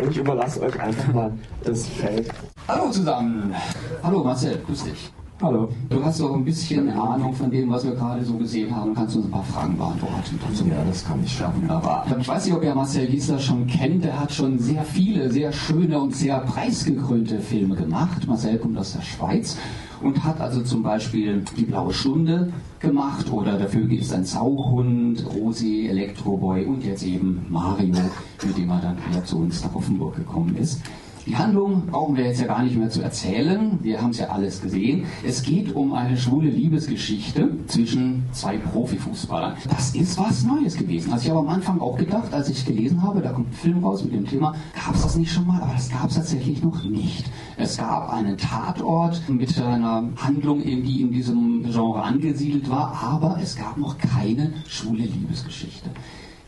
Und 0.00 0.10
ich 0.10 0.18
überlasse 0.18 0.60
euch 0.62 0.78
einfach 0.78 1.12
mal 1.12 1.32
das 1.64 1.86
Feld. 1.86 2.28
Hallo 2.68 2.90
zusammen. 2.90 3.54
Hallo 4.02 4.22
Marcel, 4.22 4.62
grüß 4.66 4.84
dich. 4.84 5.12
Hallo. 5.42 5.68
Du 5.90 6.02
hast 6.02 6.18
doch 6.18 6.34
ein 6.34 6.46
bisschen 6.46 6.88
Ahnung 6.88 7.34
von 7.34 7.50
dem, 7.50 7.68
was 7.68 7.84
wir 7.84 7.94
gerade 7.94 8.24
so 8.24 8.38
gesehen 8.38 8.74
haben. 8.74 8.94
Kannst 8.94 9.14
du 9.14 9.18
uns 9.18 9.28
ein 9.28 9.30
paar 9.30 9.44
Fragen 9.44 9.76
beantworten? 9.76 10.40
Ja, 10.70 10.82
das 10.88 11.04
kann 11.04 11.22
ich 11.22 11.30
schaffen. 11.30 11.60
Wunderbar. 11.60 12.06
Ich 12.18 12.26
weiß 12.26 12.46
nicht, 12.46 12.54
ob 12.54 12.64
ihr 12.64 12.74
Marcel 12.74 13.06
Giesler 13.06 13.38
schon 13.38 13.66
kennt. 13.66 14.02
Der 14.02 14.18
hat 14.18 14.32
schon 14.32 14.58
sehr 14.58 14.82
viele, 14.82 15.30
sehr 15.30 15.52
schöne 15.52 16.00
und 16.00 16.16
sehr 16.16 16.38
preisgekrönte 16.38 17.40
Filme 17.40 17.76
gemacht. 17.76 18.26
Marcel 18.26 18.56
kommt 18.56 18.78
aus 18.78 18.94
der 18.94 19.02
Schweiz 19.02 19.58
und 20.00 20.24
hat 20.24 20.40
also 20.40 20.62
zum 20.62 20.82
Beispiel 20.82 21.44
Die 21.58 21.66
blaue 21.66 21.92
Stunde 21.92 22.50
gemacht 22.80 23.30
oder 23.30 23.58
Der 23.58 23.68
Vögel 23.68 23.98
ist 23.98 24.14
ein 24.14 24.24
Sauhund, 24.24 25.22
Rosi, 25.34 25.86
Elektroboy 25.88 26.64
und 26.64 26.82
jetzt 26.82 27.02
eben 27.02 27.44
Mario, 27.50 27.94
mit 28.42 28.56
dem 28.56 28.70
er 28.70 28.80
dann 28.80 28.96
wieder 29.10 29.22
zu 29.22 29.40
uns 29.40 29.62
nach 29.62 29.74
Offenburg 29.74 30.16
gekommen 30.16 30.56
ist. 30.56 30.80
Die 31.26 31.36
Handlung 31.36 31.86
brauchen 31.86 32.16
wir 32.16 32.24
jetzt 32.24 32.40
ja 32.40 32.46
gar 32.46 32.62
nicht 32.62 32.76
mehr 32.76 32.88
zu 32.88 33.02
erzählen. 33.02 33.80
Wir 33.82 34.00
haben 34.00 34.10
es 34.10 34.18
ja 34.18 34.28
alles 34.28 34.62
gesehen. 34.62 35.06
Es 35.26 35.42
geht 35.42 35.74
um 35.74 35.92
eine 35.92 36.16
schwule 36.16 36.48
Liebesgeschichte 36.48 37.50
zwischen 37.66 38.22
zwei 38.30 38.58
Profifußballern. 38.58 39.56
Das 39.68 39.92
ist 39.96 40.16
was 40.18 40.44
Neues 40.44 40.76
gewesen. 40.76 41.12
Also 41.12 41.24
ich 41.24 41.30
habe 41.30 41.40
am 41.40 41.48
Anfang 41.48 41.80
auch 41.80 41.98
gedacht, 41.98 42.32
als 42.32 42.48
ich 42.48 42.64
gelesen 42.64 43.02
habe, 43.02 43.22
da 43.22 43.32
kommt 43.32 43.48
ein 43.48 43.54
Film 43.54 43.82
raus 43.82 44.04
mit 44.04 44.12
dem 44.12 44.24
Thema, 44.24 44.54
gab 44.72 44.94
es 44.94 45.02
das 45.02 45.16
nicht 45.16 45.32
schon 45.32 45.48
mal? 45.48 45.60
Aber 45.60 45.72
das 45.72 45.90
gab 45.90 46.08
es 46.08 46.14
tatsächlich 46.14 46.62
noch 46.62 46.84
nicht. 46.84 47.24
Es 47.56 47.76
gab 47.76 48.12
einen 48.12 48.38
Tatort 48.38 49.28
mit 49.28 49.60
einer 49.60 50.08
Handlung, 50.18 50.62
die 50.62 51.00
in 51.00 51.10
diesem 51.10 51.64
Genre 51.64 52.04
angesiedelt 52.04 52.70
war, 52.70 53.02
aber 53.02 53.38
es 53.42 53.56
gab 53.56 53.76
noch 53.78 53.98
keine 53.98 54.52
schwule 54.68 55.02
Liebesgeschichte. 55.02 55.90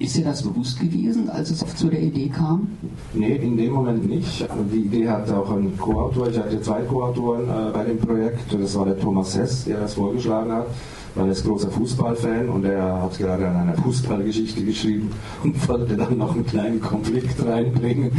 Ist 0.01 0.17
dir 0.17 0.25
das 0.25 0.43
bewusst 0.43 0.79
gewesen, 0.79 1.29
als 1.29 1.51
es 1.51 1.59
zu 1.75 1.89
der 1.89 2.01
Idee 2.01 2.29
kam? 2.29 2.69
Nee, 3.15 3.35
in 3.35 3.57
dem 3.57 3.73
Moment 3.73 4.09
nicht. 4.09 4.47
Die 4.73 4.83
Idee 4.83 5.09
hatte 5.09 5.37
auch 5.37 5.51
ein 5.51 5.77
Co-Autor. 5.77 6.29
Ich 6.29 6.39
hatte 6.39 6.61
zwei 6.63 6.83
Co-Autoren 6.83 7.49
äh, 7.49 7.73
bei 7.73 7.83
dem 7.83 7.99
Projekt. 7.99 8.55
Das 8.55 8.79
war 8.79 8.85
der 8.85 8.97
Thomas 8.97 9.37
Hess, 9.37 9.65
der 9.65 9.81
das 9.81 9.95
vorgeschlagen 9.95 10.53
hat. 10.53 10.67
Weil 11.17 11.27
er 11.27 11.33
ist 11.33 11.45
großer 11.45 11.69
Fußballfan 11.71 12.49
und 12.49 12.65
er 12.65 13.03
hat 13.03 13.19
gerade 13.19 13.49
an 13.49 13.57
einer 13.57 13.75
Fußballgeschichte 13.75 14.63
geschrieben 14.65 15.11
und 15.43 15.69
wollte 15.69 15.97
dann 15.97 16.17
noch 16.17 16.33
einen 16.33 16.47
kleinen 16.47 16.81
Konflikt 16.81 17.45
reinbringen. 17.45 18.13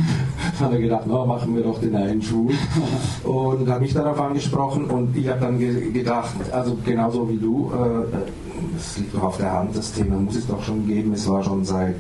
Dann 0.59 0.67
hat 0.67 0.74
er 0.74 0.81
gedacht, 0.81 1.03
na, 1.07 1.24
machen 1.24 1.55
wir 1.55 1.63
doch 1.63 1.79
den 1.79 1.95
einen 1.95 2.21
Schwul. 2.21 2.51
Und 3.24 3.69
hat 3.69 3.79
mich 3.79 3.93
darauf 3.93 4.19
angesprochen 4.19 4.86
und 4.86 5.15
ich 5.15 5.27
habe 5.27 5.39
dann 5.39 5.59
ge 5.59 5.91
gedacht, 5.91 6.36
also 6.51 6.77
genauso 6.83 7.29
wie 7.29 7.38
du, 7.38 7.71
äh, 7.71 8.49
es 8.79 8.98
liegt 8.98 9.13
doch 9.15 9.24
auf 9.24 9.38
der 9.38 9.51
Hand, 9.51 9.75
das 9.75 9.91
Thema 9.93 10.15
muss 10.15 10.36
es 10.36 10.48
doch 10.48 10.63
schon 10.63 10.88
geben. 10.88 11.13
Es 11.13 11.27
war 11.27 11.43
schon 11.43 11.65
seit, 11.65 11.95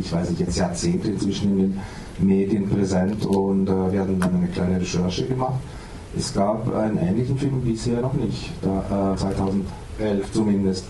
ich 0.00 0.12
weiß 0.12 0.30
nicht, 0.30 0.40
jetzt 0.40 0.56
Jahrzehnte 0.56 1.08
inzwischen 1.08 1.52
in 1.52 1.58
den 1.58 1.80
Medien 2.18 2.68
präsent 2.68 3.24
und 3.24 3.68
äh, 3.68 3.92
wir 3.92 4.00
hatten 4.00 4.18
dann 4.20 4.34
eine 4.36 4.48
kleine 4.48 4.80
Recherche 4.80 5.26
gemacht. 5.26 5.60
Es 6.16 6.34
gab 6.34 6.74
einen 6.74 6.98
ähnlichen 6.98 7.38
Film 7.38 7.60
bisher 7.62 8.00
noch 8.00 8.14
nicht, 8.14 8.50
da, 8.62 9.14
äh, 9.14 9.16
2011 9.16 10.32
zumindest. 10.32 10.84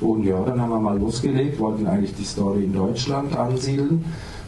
Und 0.00 0.24
ja, 0.24 0.40
dann 0.44 0.60
haben 0.60 0.70
wir 0.70 0.78
mal 0.78 0.98
losgelegt, 0.98 1.58
wollten 1.58 1.86
eigentlich 1.86 2.14
die 2.14 2.24
Story 2.24 2.64
in 2.64 2.72
Deutschland 2.72 3.36
ansiedeln 3.36 4.04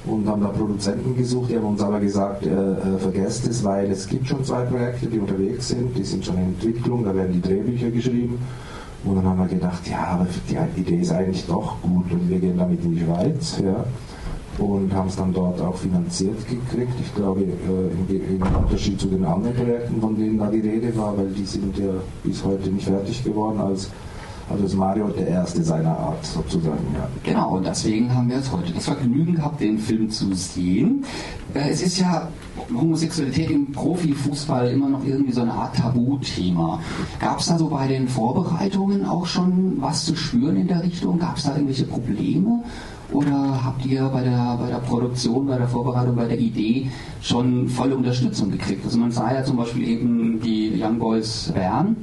und 0.07 0.29
haben 0.29 0.43
da 0.43 0.49
Produzenten 0.49 1.17
gesucht, 1.17 1.51
die 1.51 1.57
haben 1.57 1.67
uns 1.67 1.83
aber 1.83 2.01
gesagt, 2.01 2.47
äh, 2.47 2.51
äh, 2.51 2.99
vergesst 2.99 3.49
es, 3.49 3.65
weil 3.65 3.91
es 3.91 4.07
gibt 4.07 4.29
schon 4.29 4.45
zwei 4.45 4.63
Projekte, 4.63 5.07
die 5.07 5.19
unterwegs 5.19 5.69
sind, 5.69 5.97
die 5.97 6.05
sind 6.05 6.25
schon 6.25 6.37
in 6.37 6.45
Entwicklung, 6.45 7.05
da 7.05 7.15
werden 7.15 7.33
die 7.33 7.41
Drehbücher 7.41 7.91
geschrieben. 7.91 8.39
Und 9.05 9.17
dann 9.17 9.25
haben 9.25 9.39
wir 9.39 9.47
gedacht, 9.47 9.89
ja, 9.89 10.07
aber 10.09 10.27
die 10.49 10.81
Idee 10.81 11.01
ist 11.01 11.13
eigentlich 11.13 11.47
doch 11.47 11.81
gut 11.81 12.13
und 12.13 12.29
wir 12.29 12.39
gehen 12.39 12.59
damit 12.59 12.85
in 12.85 12.95
die 12.95 13.01
Schweiz. 13.01 13.59
Ja, 13.65 13.85
und 14.59 14.93
haben 14.93 15.09
es 15.09 15.17
dann 15.17 15.33
dort 15.33 15.61
auch 15.61 15.77
finanziert 15.77 16.37
gekriegt. 16.47 16.93
Ich 17.01 17.15
glaube, 17.15 17.41
äh, 17.41 18.13
im, 18.13 18.37
im, 18.37 18.43
Unterschied 18.43 19.01
zu 19.01 19.09
den 19.09 19.25
anderen 19.25 19.55
Projekten, 19.57 20.01
von 20.01 20.17
denen 20.17 20.39
da 20.39 20.51
die 20.51 20.61
Rede 20.61 20.95
war, 20.97 21.17
weil 21.17 21.29
die 21.29 21.45
sind 21.45 21.77
ja 21.79 21.93
bis 22.23 22.45
heute 22.45 22.69
nicht 22.69 22.87
fertig 22.87 23.25
geworden, 23.25 23.59
als 23.61 23.91
also 24.51 24.65
ist 24.65 24.75
Mario 24.75 25.09
der 25.09 25.29
erste 25.29 25.63
seiner 25.63 25.97
Art 25.97 26.25
sozusagen. 26.27 26.85
Ja. 26.95 27.09
Genau, 27.23 27.57
und 27.57 27.67
deswegen 27.67 28.13
haben 28.15 28.29
wir 28.29 28.37
jetzt 28.37 28.53
heute 28.53 28.73
das 28.73 28.85
Vergnügen 28.85 29.37
gehabt, 29.37 29.61
den 29.61 29.79
Film 29.79 30.11
zu 30.11 30.35
sehen. 30.35 31.05
Äh, 31.55 31.71
es 31.71 31.83
ist 31.83 31.99
ja 31.99 32.29
Homosexualität 32.73 33.51
im 33.51 33.73
Profifußball 33.73 34.69
immer 34.71 34.89
noch 34.89 35.05
irgendwie 35.05 35.33
so 35.33 35.43
eine 35.43 35.53
Art 35.53 35.77
Tabuthema. 35.77 36.81
Gab 37.21 37.39
es 37.39 37.47
da 37.47 37.59
so 37.59 37.69
bei 37.69 37.87
den 37.87 38.09
Vorbereitungen 38.09 39.07
auch 39.07 39.27
schon 39.27 39.81
was 39.81 40.05
zu 40.05 40.17
spüren 40.17 40.57
in 40.57 40.69
der 40.69 40.83
Richtung? 40.83 41.19
Gab 41.19 41.37
es 41.37 41.45
da 41.45 41.53
irgendwelche 41.53 41.85
Probleme? 41.85 42.63
Oder 43.13 43.65
habt 43.65 43.85
ihr 43.87 44.05
bei 44.05 44.23
der, 44.23 44.57
bei 44.61 44.69
der 44.69 44.79
Produktion, 44.79 45.47
bei 45.47 45.59
der 45.59 45.67
Vorbereitung, 45.67 46.15
bei 46.15 46.27
der 46.27 46.39
Idee 46.39 46.91
schon 47.21 47.69
volle 47.69 47.97
Unterstützung 47.97 48.51
gekriegt? 48.53 48.85
Also 48.85 48.99
man 48.99 49.11
sah 49.11 49.35
ja 49.35 49.43
zum 49.43 49.57
Beispiel 49.57 49.89
eben 49.89 50.41
die 50.41 50.81
Young 50.81 50.99
Boys 50.99 51.51
Bern, 51.53 51.97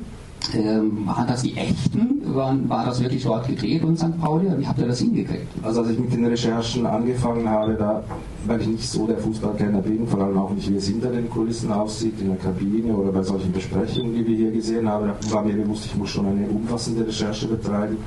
ähm, 0.54 1.06
waren 1.06 1.28
das 1.28 1.42
die 1.42 1.56
echten? 1.56 2.22
War, 2.34 2.56
war 2.70 2.86
das 2.86 3.02
wirklich 3.02 3.24
dort 3.24 3.48
gedreht 3.48 3.84
in 3.84 3.98
St. 3.98 4.20
Pauli? 4.20 4.48
Wie 4.58 4.68
habt 4.68 4.80
ihr 4.80 4.88
das 4.88 5.00
hingekriegt? 5.00 5.48
Also 5.64 5.82
als 5.82 5.92
ich 5.92 6.00
mit 6.00 6.14
den 6.14 6.26
Recherchen 6.26 6.86
angefangen 6.86 7.50
habe, 7.50 7.74
da, 7.74 8.04
weil 8.46 8.62
ich 8.62 8.68
nicht 8.68 8.90
so 8.90 9.08
der 9.08 9.18
Fußballkenner 9.18 9.82
bin, 9.82 10.08
vor 10.08 10.22
allem 10.22 10.38
auch 10.38 10.52
nicht, 10.52 10.70
wie 10.72 10.76
es 10.76 10.88
hinter 10.88 11.10
den 11.10 11.30
Kulissen 11.30 11.72
aussieht, 11.72 12.20
in 12.22 12.28
der 12.28 12.38
Kabine 12.38 12.94
oder 12.94 13.12
bei 13.12 13.24
solchen 13.24 13.52
Besprechungen, 13.52 14.14
die 14.14 14.26
wir 14.26 14.36
hier 14.36 14.52
gesehen 14.52 14.88
haben, 14.88 15.12
war 15.30 15.44
mir 15.44 15.56
bewusst, 15.56 15.86
ich 15.86 15.96
muss 15.96 16.10
schon 16.10 16.28
eine 16.28 16.48
umfassende 16.48 17.06
Recherche 17.06 17.48
betreiben 17.48 17.98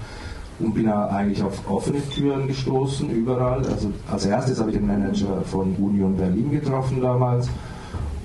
und 0.60 0.74
bin 0.74 0.88
eigentlich 0.88 1.42
auf 1.42 1.68
offene 1.68 2.00
Türen 2.10 2.46
gestoßen, 2.46 3.10
überall. 3.10 3.58
Also 3.66 3.90
als 4.10 4.26
erstes 4.26 4.60
habe 4.60 4.70
ich 4.70 4.76
den 4.76 4.86
Manager 4.86 5.42
von 5.42 5.74
Union 5.76 6.16
Berlin 6.16 6.50
getroffen 6.50 7.00
damals 7.00 7.48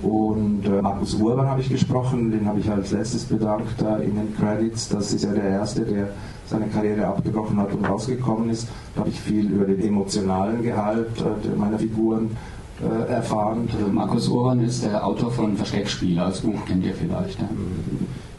und 0.06 0.64
äh, 0.66 0.80
Markus 0.82 1.14
Urban 1.14 1.48
habe 1.48 1.60
ich 1.60 1.68
gesprochen, 1.68 2.30
den 2.30 2.46
habe 2.46 2.60
ich 2.60 2.70
als 2.70 2.92
letztes 2.92 3.24
bedankt 3.24 3.82
da 3.82 3.96
in 3.96 4.14
den 4.14 4.36
Credits. 4.36 4.88
Das 4.88 5.12
ist 5.12 5.24
ja 5.24 5.32
der 5.32 5.42
Erste, 5.42 5.80
der 5.80 6.10
seine 6.46 6.68
Karriere 6.68 7.08
abgebrochen 7.08 7.56
hat 7.56 7.72
und 7.72 7.84
rausgekommen 7.84 8.50
ist. 8.50 8.68
Da 8.94 9.00
habe 9.00 9.10
ich 9.10 9.20
viel 9.20 9.50
über 9.50 9.64
den 9.64 9.80
emotionalen 9.80 10.62
Gehalt 10.62 11.10
äh, 11.20 11.58
meiner 11.58 11.78
Figuren 11.78 12.36
äh, 12.80 13.10
erfahren. 13.10 13.68
Also 13.72 13.90
Markus 13.90 14.30
Ohren 14.30 14.60
ist 14.60 14.84
der 14.84 15.04
Autor 15.04 15.32
von 15.32 15.56
Versteckspieler, 15.56 16.26
das 16.26 16.40
Buch 16.40 16.64
kennt 16.66 16.84
ihr 16.84 16.94
vielleicht. 16.94 17.40
Ja? 17.40 17.48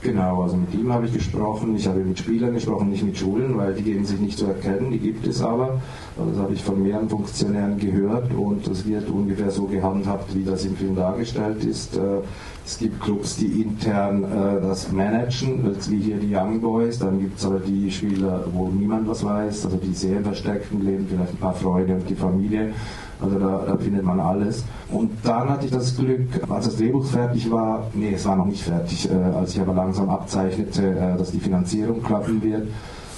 Genau, 0.08 0.42
also 0.44 0.56
mit 0.56 0.74
ihm 0.74 0.94
habe 0.94 1.06
ich 1.06 1.12
gesprochen. 1.12 1.76
Ich 1.76 1.86
habe 1.86 2.00
mit 2.00 2.18
Spielern 2.18 2.54
gesprochen, 2.54 2.90
nicht 2.90 3.04
mit 3.04 3.18
Schulen, 3.18 3.58
weil 3.58 3.74
die 3.74 3.84
geben 3.84 4.06
sich 4.06 4.18
nicht 4.22 4.38
zu 4.38 4.46
erkennen, 4.46 4.90
die 4.90 5.00
gibt 5.00 5.28
es 5.28 5.42
aber. 5.42 5.82
Also 6.18 6.32
das 6.32 6.40
habe 6.40 6.54
ich 6.54 6.64
von 6.64 6.82
mehreren 6.82 7.10
Funktionären 7.10 7.78
gehört 7.78 8.34
und 8.34 8.66
das 8.66 8.88
wird 8.88 9.10
ungefähr 9.10 9.52
so 9.52 9.66
gehandhabt, 9.66 10.34
wie 10.34 10.46
das 10.46 10.64
im 10.64 10.78
Film 10.78 10.96
dargestellt 10.96 11.62
ist. 11.66 11.98
Äh, 11.98 12.22
es 12.66 12.78
gibt 12.78 13.02
Clubs, 13.02 13.36
die 13.36 13.62
intern 13.62 14.24
äh, 14.24 14.62
das 14.62 14.90
managen, 14.94 15.76
wie 15.90 16.00
hier 16.00 16.16
die 16.16 16.34
Young 16.34 16.62
Boys. 16.62 17.00
Dann 17.00 17.20
gibt 17.20 17.40
es 17.40 17.46
aber 17.46 17.60
die 17.60 17.92
Spieler, 17.92 18.46
wo 18.54 18.70
niemand 18.70 19.10
was 19.10 19.26
weiß, 19.26 19.66
also 19.66 19.76
die 19.76 19.94
sehr 19.94 20.22
versteckten 20.22 20.86
leben, 20.86 21.06
vielleicht 21.10 21.34
ein 21.34 21.38
paar 21.38 21.54
Freunde 21.54 21.96
und 21.96 22.10
die 22.10 22.16
Familie. 22.16 22.74
Also 23.20 23.40
da, 23.40 23.64
da, 23.66 23.78
findet 23.78 24.04
man 24.04 24.20
alles. 24.20 24.64
Und 24.92 25.12
dann 25.24 25.50
hatte 25.50 25.66
ich 25.66 25.72
das 25.72 25.98
Glück, 25.98 26.28
als 26.50 26.66
das 26.66 26.78
Drehbuch 26.78 27.06
fertig 27.06 27.50
war, 27.52 27.88
nee, 27.94 28.14
es 28.14 28.26
war 28.26 28.36
noch 28.36 28.46
nicht 28.46 28.64
fertig, 28.64 29.10
äh, 29.10 29.16
als 29.36 29.56
ich 29.56 29.62
aber 29.62 29.74
langsam 29.74 30.10
abzeichnete, 30.10 30.84
äh, 30.84 31.18
dass 31.18 31.32
die 31.32 31.40
Finanzierung 31.40 32.04
klappen 32.04 32.42
wird, 32.44 32.68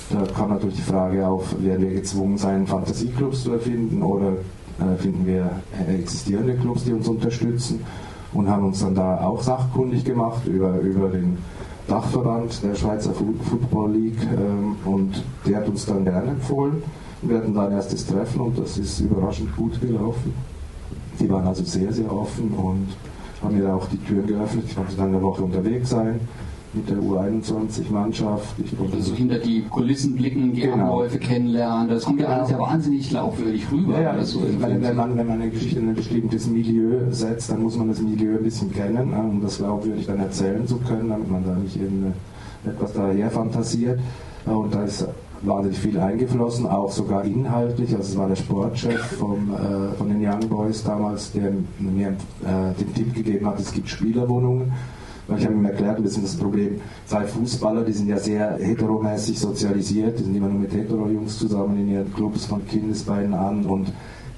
da 0.10 0.24
kam 0.34 0.50
natürlich 0.50 0.78
die 0.78 0.82
Frage 0.82 1.28
auf, 1.28 1.56
werden 1.62 1.88
wir 1.88 1.94
gezwungen 1.94 2.38
sein, 2.38 2.66
Fantasieclubs 2.66 3.44
zu 3.44 3.52
erfinden 3.52 4.02
oder 4.02 4.32
äh, 4.80 4.96
finden 4.98 5.26
wir 5.28 5.52
äh, 5.88 6.00
existierende 6.00 6.56
Clubs, 6.56 6.86
die 6.86 6.94
uns 6.94 7.08
unterstützen 7.08 7.86
und 8.34 8.50
haben 8.50 8.66
uns 8.66 8.80
dann 8.80 8.96
da 8.96 9.20
auch 9.22 9.42
sachkundig 9.42 10.06
gemacht 10.06 10.48
über, 10.48 10.80
über 10.80 11.10
den 11.10 11.38
Dachverband 11.88 12.64
der 12.64 12.76
Schweizer 12.76 13.12
Football 13.14 13.92
League 13.92 14.22
ähm, 14.22 14.78
und 14.86 15.24
der 15.46 15.58
hat 15.58 15.68
uns 15.68 15.86
dann 15.86 16.06
Bern 16.06 16.28
empfohlen 16.28 16.82
wir 17.22 17.38
hatten 17.38 17.54
da 17.54 17.68
ein 17.68 17.74
erstes 17.74 18.06
Treffen 18.06 18.42
und 18.42 18.58
das 18.58 18.78
ist 18.78 19.00
überraschend 19.00 19.56
gut 19.56 19.80
gelaufen. 19.82 20.34
Die 21.20 21.30
waren 21.30 21.46
also 21.46 21.64
sehr, 21.64 21.92
sehr 21.92 22.12
offen 22.12 22.52
und 22.52 22.88
haben 23.42 23.58
mir 23.58 23.74
auch 23.74 23.88
die 23.88 23.98
Türen 23.98 24.28
geöffnet. 24.28 24.66
Ich 24.68 24.76
konnte 24.76 24.96
dann 24.96 25.10
eine 25.10 25.22
Woche 25.22 25.44
unterwegs 25.44 25.90
sein 25.90 26.20
mit 26.74 26.90
der 26.90 26.98
U21-Mannschaft. 26.98 28.56
Ich 28.64 28.78
konnte 28.78 28.98
also 28.98 29.14
hinter 29.16 29.40
die 29.40 29.64
Kulissen 29.64 30.16
blicken, 30.16 30.54
die 30.54 30.62
genau. 30.62 30.94
Abläufe 30.94 31.18
kennenlernen. 31.18 31.90
Das 31.90 32.06
kommt 32.06 32.22
ja 32.22 32.28
alles 32.28 32.52
ja 32.52 32.60
wahnsinnig 32.60 33.10
glaubwürdig 33.10 33.66
rüber. 33.72 34.00
Ja, 34.00 34.16
ja. 34.16 34.24
So 34.24 34.42
meine, 34.60 34.82
wenn, 34.82 34.96
man, 34.96 35.18
wenn 35.18 35.28
man 35.28 35.42
eine 35.42 35.50
Geschichte 35.50 35.80
in 35.80 35.90
ein 35.90 35.96
bestimmtes 35.96 36.48
Milieu 36.48 37.12
setzt, 37.12 37.52
dann 37.52 37.64
muss 37.64 37.76
man 37.76 37.90
das 37.90 38.00
Milieu 38.00 38.38
ein 38.38 38.44
bisschen 38.44 38.72
kennen, 38.72 39.14
um 39.14 39.42
das 39.42 39.58
glaubwürdig 39.58 40.06
dann 40.06 40.20
erzählen 40.20 40.66
zu 40.68 40.78
können, 40.78 41.10
damit 41.10 41.30
man 41.30 41.44
da 41.44 41.56
nicht 41.56 41.78
etwas 42.66 42.94
daher 42.94 43.32
fantasiert. 43.32 44.00
Und 44.46 44.74
da 44.74 44.84
ist 44.84 45.08
wahnsinnig 45.42 45.80
viel 45.80 46.00
eingeflossen, 46.00 46.68
auch 46.68 46.92
sogar 46.92 47.24
inhaltlich. 47.24 47.96
Also 47.96 48.12
es 48.12 48.18
war 48.18 48.28
der 48.28 48.36
Sportchef 48.36 49.00
vom, 49.18 49.54
äh, 49.54 49.96
von 49.96 50.10
den 50.10 50.26
Young 50.26 50.48
Boys 50.50 50.84
damals, 50.84 51.32
der 51.32 51.52
mir 51.80 52.10
äh, 52.10 52.74
den 52.80 52.94
Tipp 52.94 53.14
gegeben 53.14 53.46
hat, 53.48 53.60
es 53.60 53.72
gibt 53.72 53.90
Spielerwohnungen. 53.90 54.72
Weil 55.28 55.38
ich 55.38 55.46
habe 55.46 55.54
ihm 55.54 55.66
erklärt, 55.66 55.98
ein 55.98 56.04
bisschen 56.04 56.24
das 56.24 56.36
Problem, 56.36 56.82
zwei 57.06 57.24
Fußballer, 57.24 57.84
die 57.84 57.92
sind 57.92 58.10
ja 58.10 58.18
sehr 58.18 58.58
heteromäßig 58.60 59.40
sozialisiert, 59.40 60.18
die 60.18 60.24
sind 60.24 60.36
immer 60.36 60.48
nur 60.48 60.62
mit 60.62 60.74
hetero-Jungs 60.74 61.38
zusammen 61.38 61.80
in 61.80 61.90
ihren 61.90 62.14
Clubs 62.16 62.46
von 62.46 62.66
Kindesbeinen 62.68 63.36
an 63.36 63.64
und 63.66 63.94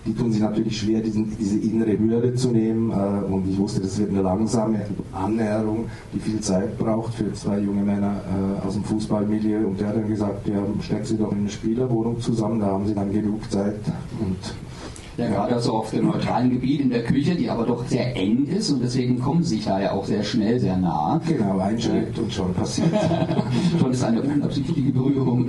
die 0.06 0.14
tun 0.14 0.32
sich 0.32 0.42
natürlich 0.42 0.80
schwer, 0.80 1.02
diesen, 1.02 1.38
diese 1.38 1.60
innere 1.60 1.98
Hürde 1.98 2.34
zu 2.34 2.50
nehmen. 2.50 2.90
Äh, 2.92 3.26
und 3.32 3.48
ich 3.48 3.58
wusste, 3.58 3.82
das 3.82 3.98
wird 4.00 4.10
eine 4.10 4.22
langsame 4.22 4.86
Annäherung, 5.14 5.86
die 6.14 6.20
viel 6.20 6.40
Zeit 6.40 6.78
braucht 6.78 7.14
für 7.14 7.32
zwei 7.34 7.60
junge 7.60 7.84
Männer 7.84 8.22
äh, 8.26 8.66
aus 8.66 8.74
dem 8.74 8.84
Fußballmilieu. 8.84 9.68
Und 9.68 9.80
der 9.80 9.90
hat 9.90 9.98
dann 9.98 10.08
gesagt, 10.08 10.48
ja, 10.48 10.62
stecken 10.82 11.06
Sie 11.06 11.18
doch 11.18 11.32
in 11.32 11.40
eine 11.40 11.50
Spielerwohnung 11.50 12.20
zusammen, 12.20 12.60
da 12.60 12.68
haben 12.68 12.88
Sie 12.88 12.96
dann 12.96 13.12
genug 13.12 13.50
Zeit. 13.52 13.80
Und 14.20 14.56
ja, 15.22 15.30
gerade 15.30 15.60
so 15.60 15.74
auf 15.74 15.92
dem 15.92 16.06
neutralen 16.06 16.50
Gebiet 16.50 16.82
in 16.82 16.90
der 16.90 17.04
Küche, 17.04 17.36
die 17.36 17.50
aber 17.50 17.66
doch 17.66 17.86
sehr 17.88 18.16
eng 18.16 18.46
ist 18.46 18.72
und 18.72 18.82
deswegen 18.82 19.20
kommen 19.20 19.44
sie 19.44 19.56
sich 19.56 19.66
da 19.66 19.80
ja 19.80 19.92
auch 19.92 20.06
sehr 20.06 20.24
schnell, 20.24 20.60
sehr 20.60 20.78
nah. 20.78 21.20
Genau, 21.28 21.60
ein 21.60 21.80
Schritt 21.80 22.18
und 22.18 22.34
schon 22.34 22.54
passiert. 22.54 22.90
schon 23.80 23.92
ist 23.92 24.04
eine 24.04 24.22
unabsichtliche 24.22 24.92
Berührung. 24.92 25.48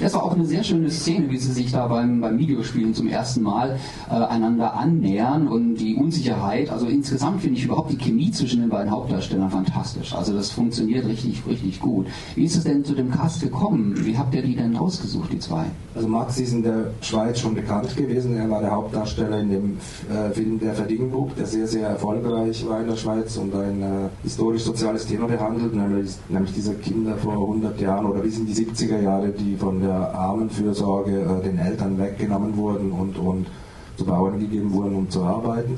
Das 0.00 0.14
war 0.14 0.22
auch 0.22 0.34
eine 0.34 0.44
sehr 0.44 0.62
schöne 0.62 0.90
Szene, 0.90 1.30
wie 1.30 1.38
sie 1.38 1.52
sich 1.52 1.72
da 1.72 1.86
beim, 1.86 2.20
beim 2.20 2.38
Videospielen 2.38 2.94
zum 2.94 3.08
ersten 3.08 3.42
Mal 3.42 3.78
äh, 4.10 4.14
einander 4.14 4.74
annähern 4.74 5.48
und 5.48 5.76
die 5.76 5.94
Unsicherheit. 5.94 6.70
Also 6.70 6.86
insgesamt 6.86 7.42
finde 7.42 7.58
ich 7.58 7.64
überhaupt 7.64 7.92
die 7.92 7.98
Chemie 7.98 8.30
zwischen 8.30 8.60
den 8.60 8.70
beiden 8.70 8.90
Hauptdarstellern 8.90 9.50
fantastisch. 9.50 10.14
Also 10.14 10.34
das 10.34 10.50
funktioniert 10.50 11.06
richtig, 11.06 11.42
richtig 11.46 11.80
gut. 11.80 12.06
Wie 12.34 12.44
ist 12.44 12.56
es 12.56 12.64
denn 12.64 12.84
zu 12.84 12.94
dem 12.94 13.10
Cast 13.10 13.42
gekommen? 13.42 13.94
Wie 14.04 14.16
habt 14.16 14.34
ihr 14.34 14.42
die 14.42 14.56
denn 14.56 14.76
ausgesucht, 14.76 15.32
die 15.32 15.38
zwei? 15.38 15.64
Also 15.94 16.08
Max 16.08 16.38
ist 16.38 16.52
in 16.52 16.62
der 16.62 16.92
Schweiz 17.00 17.40
schon 17.40 17.54
bekannt 17.54 17.96
gewesen. 17.96 18.36
Er 18.36 18.48
war 18.48 18.60
der 18.60 18.70
Hauptdarsteller 18.70 19.07
Darsteller 19.08 19.40
in 19.40 19.50
dem 19.50 19.78
äh, 20.10 20.30
Film 20.32 20.60
Der 20.60 20.74
Verdingbuch, 20.74 21.32
der 21.32 21.46
sehr, 21.46 21.66
sehr 21.66 21.88
erfolgreich 21.88 22.66
war 22.68 22.80
in 22.80 22.88
der 22.88 22.96
Schweiz 22.96 23.36
und 23.38 23.54
ein 23.54 23.82
äh, 23.82 23.86
historisch-soziales 24.22 25.06
Thema 25.06 25.26
behandelt, 25.26 25.74
nämlich, 25.74 26.16
nämlich 26.28 26.52
diese 26.52 26.74
Kinder 26.74 27.16
vor 27.16 27.32
100 27.32 27.80
Jahren 27.80 28.04
oder 28.04 28.20
bis 28.20 28.38
in 28.38 28.46
die 28.46 28.52
70er 28.52 29.00
Jahre, 29.00 29.30
die 29.30 29.56
von 29.56 29.80
der 29.80 30.14
Armenfürsorge 30.14 31.22
äh, 31.22 31.44
den 31.44 31.58
Eltern 31.58 31.98
weggenommen 31.98 32.56
wurden 32.56 32.92
und, 32.92 33.18
und 33.18 33.46
zu 33.96 34.04
Bauern 34.04 34.38
gegeben 34.38 34.72
wurden, 34.72 34.94
um 34.94 35.10
zu 35.10 35.22
arbeiten. 35.22 35.76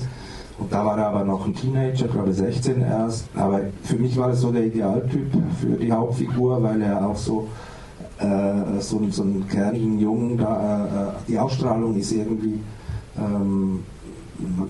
Und 0.59 0.73
da 0.73 0.85
war 0.85 0.99
er 0.99 1.07
aber 1.07 1.25
noch 1.25 1.47
ein 1.47 1.55
Teenager, 1.55 2.09
glaube 2.09 2.33
16 2.33 2.83
erst. 2.83 3.27
Aber 3.35 3.61
für 3.83 3.97
mich 3.97 4.17
war 4.19 4.31
es 4.31 4.41
so 4.41 4.51
der 4.51 4.67
Idealtyp 4.67 5.33
für 5.61 5.77
die 5.77 5.91
Hauptfigur, 5.91 6.63
weil 6.63 6.83
er 6.83 7.07
auch 7.07 7.17
so 7.17 7.49
äh, 8.19 8.81
so, 8.81 9.01
so 9.11 9.23
einen 9.23 9.49
kernigen 9.49 9.99
Jungen, 9.99 10.37
da, 10.37 11.15
äh, 11.17 11.31
die 11.31 11.39
Ausstrahlung 11.39 11.97
ist 11.97 12.13
irgendwie 12.13 12.61
ähm, 13.21 13.81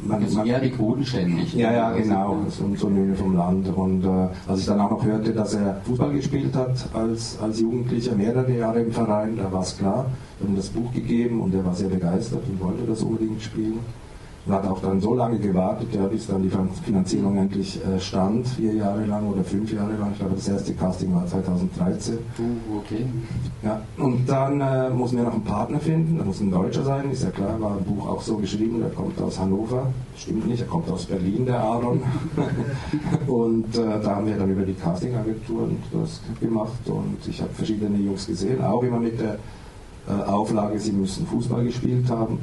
man, 0.07 0.23
also 0.23 0.43
eher 0.43 0.61
die 0.61 0.71
bodenständig. 0.71 1.55
Ja, 1.55 1.73
ja, 1.73 1.91
genau, 1.93 2.39
so, 2.49 2.65
so 2.77 2.89
ein 2.89 3.15
vom 3.17 3.37
Land. 3.37 3.69
Und 3.69 4.05
äh, 4.05 4.29
als 4.49 4.61
ich 4.61 4.67
dann 4.67 4.81
auch 4.81 4.91
noch 4.91 5.05
hörte, 5.05 5.33
dass 5.33 5.55
er 5.55 5.81
Fußball 5.85 6.13
gespielt 6.13 6.55
hat 6.55 6.89
als, 6.93 7.39
als 7.41 7.61
Jugendlicher, 7.61 8.15
mehrere 8.15 8.53
Jahre 8.53 8.81
im 8.81 8.93
Verein, 8.93 9.37
da 9.37 9.51
war 9.53 9.63
es 9.63 9.77
klar. 9.79 10.07
Wir 10.39 10.49
haben 10.49 10.57
das 10.57 10.69
Buch 10.69 10.93
gegeben 10.93 11.41
und 11.41 11.55
er 11.55 11.65
war 11.65 11.75
sehr 11.75 11.89
begeistert 11.89 12.43
und 12.49 12.61
wollte 12.61 12.85
das 12.87 13.03
unbedingt 13.03 13.43
spielen 13.43 13.81
und 14.47 14.55
hat 14.55 14.67
auch 14.67 14.81
dann 14.81 15.01
so 15.01 15.15
lange 15.15 15.39
gewartet, 15.39 15.89
ja, 15.95 16.07
bis 16.07 16.27
dann 16.27 16.43
die 16.43 16.51
Finanzierung 16.85 17.37
endlich 17.37 17.79
äh, 17.85 18.01
stand, 18.01 18.49
vier 18.49 18.75
Jahre 18.75 19.05
lang 19.05 19.29
oder 19.29 19.45
fünf 19.45 19.71
Jahre 19.73 19.93
lang. 19.93 20.13
Ich 20.13 20.19
glaube, 20.19 20.35
das 20.35 20.49
erste 20.49 20.73
Casting 20.75 21.15
war 21.15 21.27
2013. 21.27 22.15
Uh, 22.39 22.79
okay. 22.79 23.05
Ja, 23.63 23.83
und 23.99 24.27
dann 24.27 24.61
äh, 24.61 24.89
mussten 24.91 25.19
wir 25.19 25.25
noch 25.25 25.35
einen 25.35 25.45
Partner 25.45 25.79
finden, 25.79 26.19
da 26.19 26.25
muss 26.25 26.41
ein 26.41 26.51
Deutscher 26.51 26.83
sein, 26.83 27.11
ist 27.11 27.23
ja 27.23 27.31
klar, 27.31 27.61
war 27.61 27.77
ein 27.77 27.85
Buch 27.85 28.09
auch 28.09 28.23
so 28.23 28.37
geschrieben, 28.39 28.81
der 28.81 28.91
kommt 28.91 29.21
aus 29.21 29.39
Hannover, 29.39 29.89
stimmt 30.17 30.47
nicht, 30.47 30.63
er 30.63 30.69
kommt 30.69 30.91
aus 30.91 31.05
Berlin, 31.05 31.45
der 31.45 31.61
Aaron. 31.61 32.01
und 33.27 33.77
äh, 33.77 34.01
da 34.03 34.17
haben 34.17 34.27
wir 34.27 34.39
dann 34.39 34.51
über 34.51 34.63
die 34.63 34.75
Castingagentur 34.75 35.69
das 35.93 36.23
gemacht 36.41 36.81
und 36.87 37.19
ich 37.29 37.43
habe 37.43 37.53
verschiedene 37.53 37.99
Jungs 37.99 38.27
gesehen, 38.27 38.63
auch 38.65 38.83
immer 38.83 39.01
mit 39.01 39.21
der 39.21 39.37
äh, 40.09 40.23
Auflage, 40.25 40.79
sie 40.79 40.93
müssen 40.93 41.27
Fußball 41.27 41.65
gespielt 41.65 42.09
haben. 42.09 42.39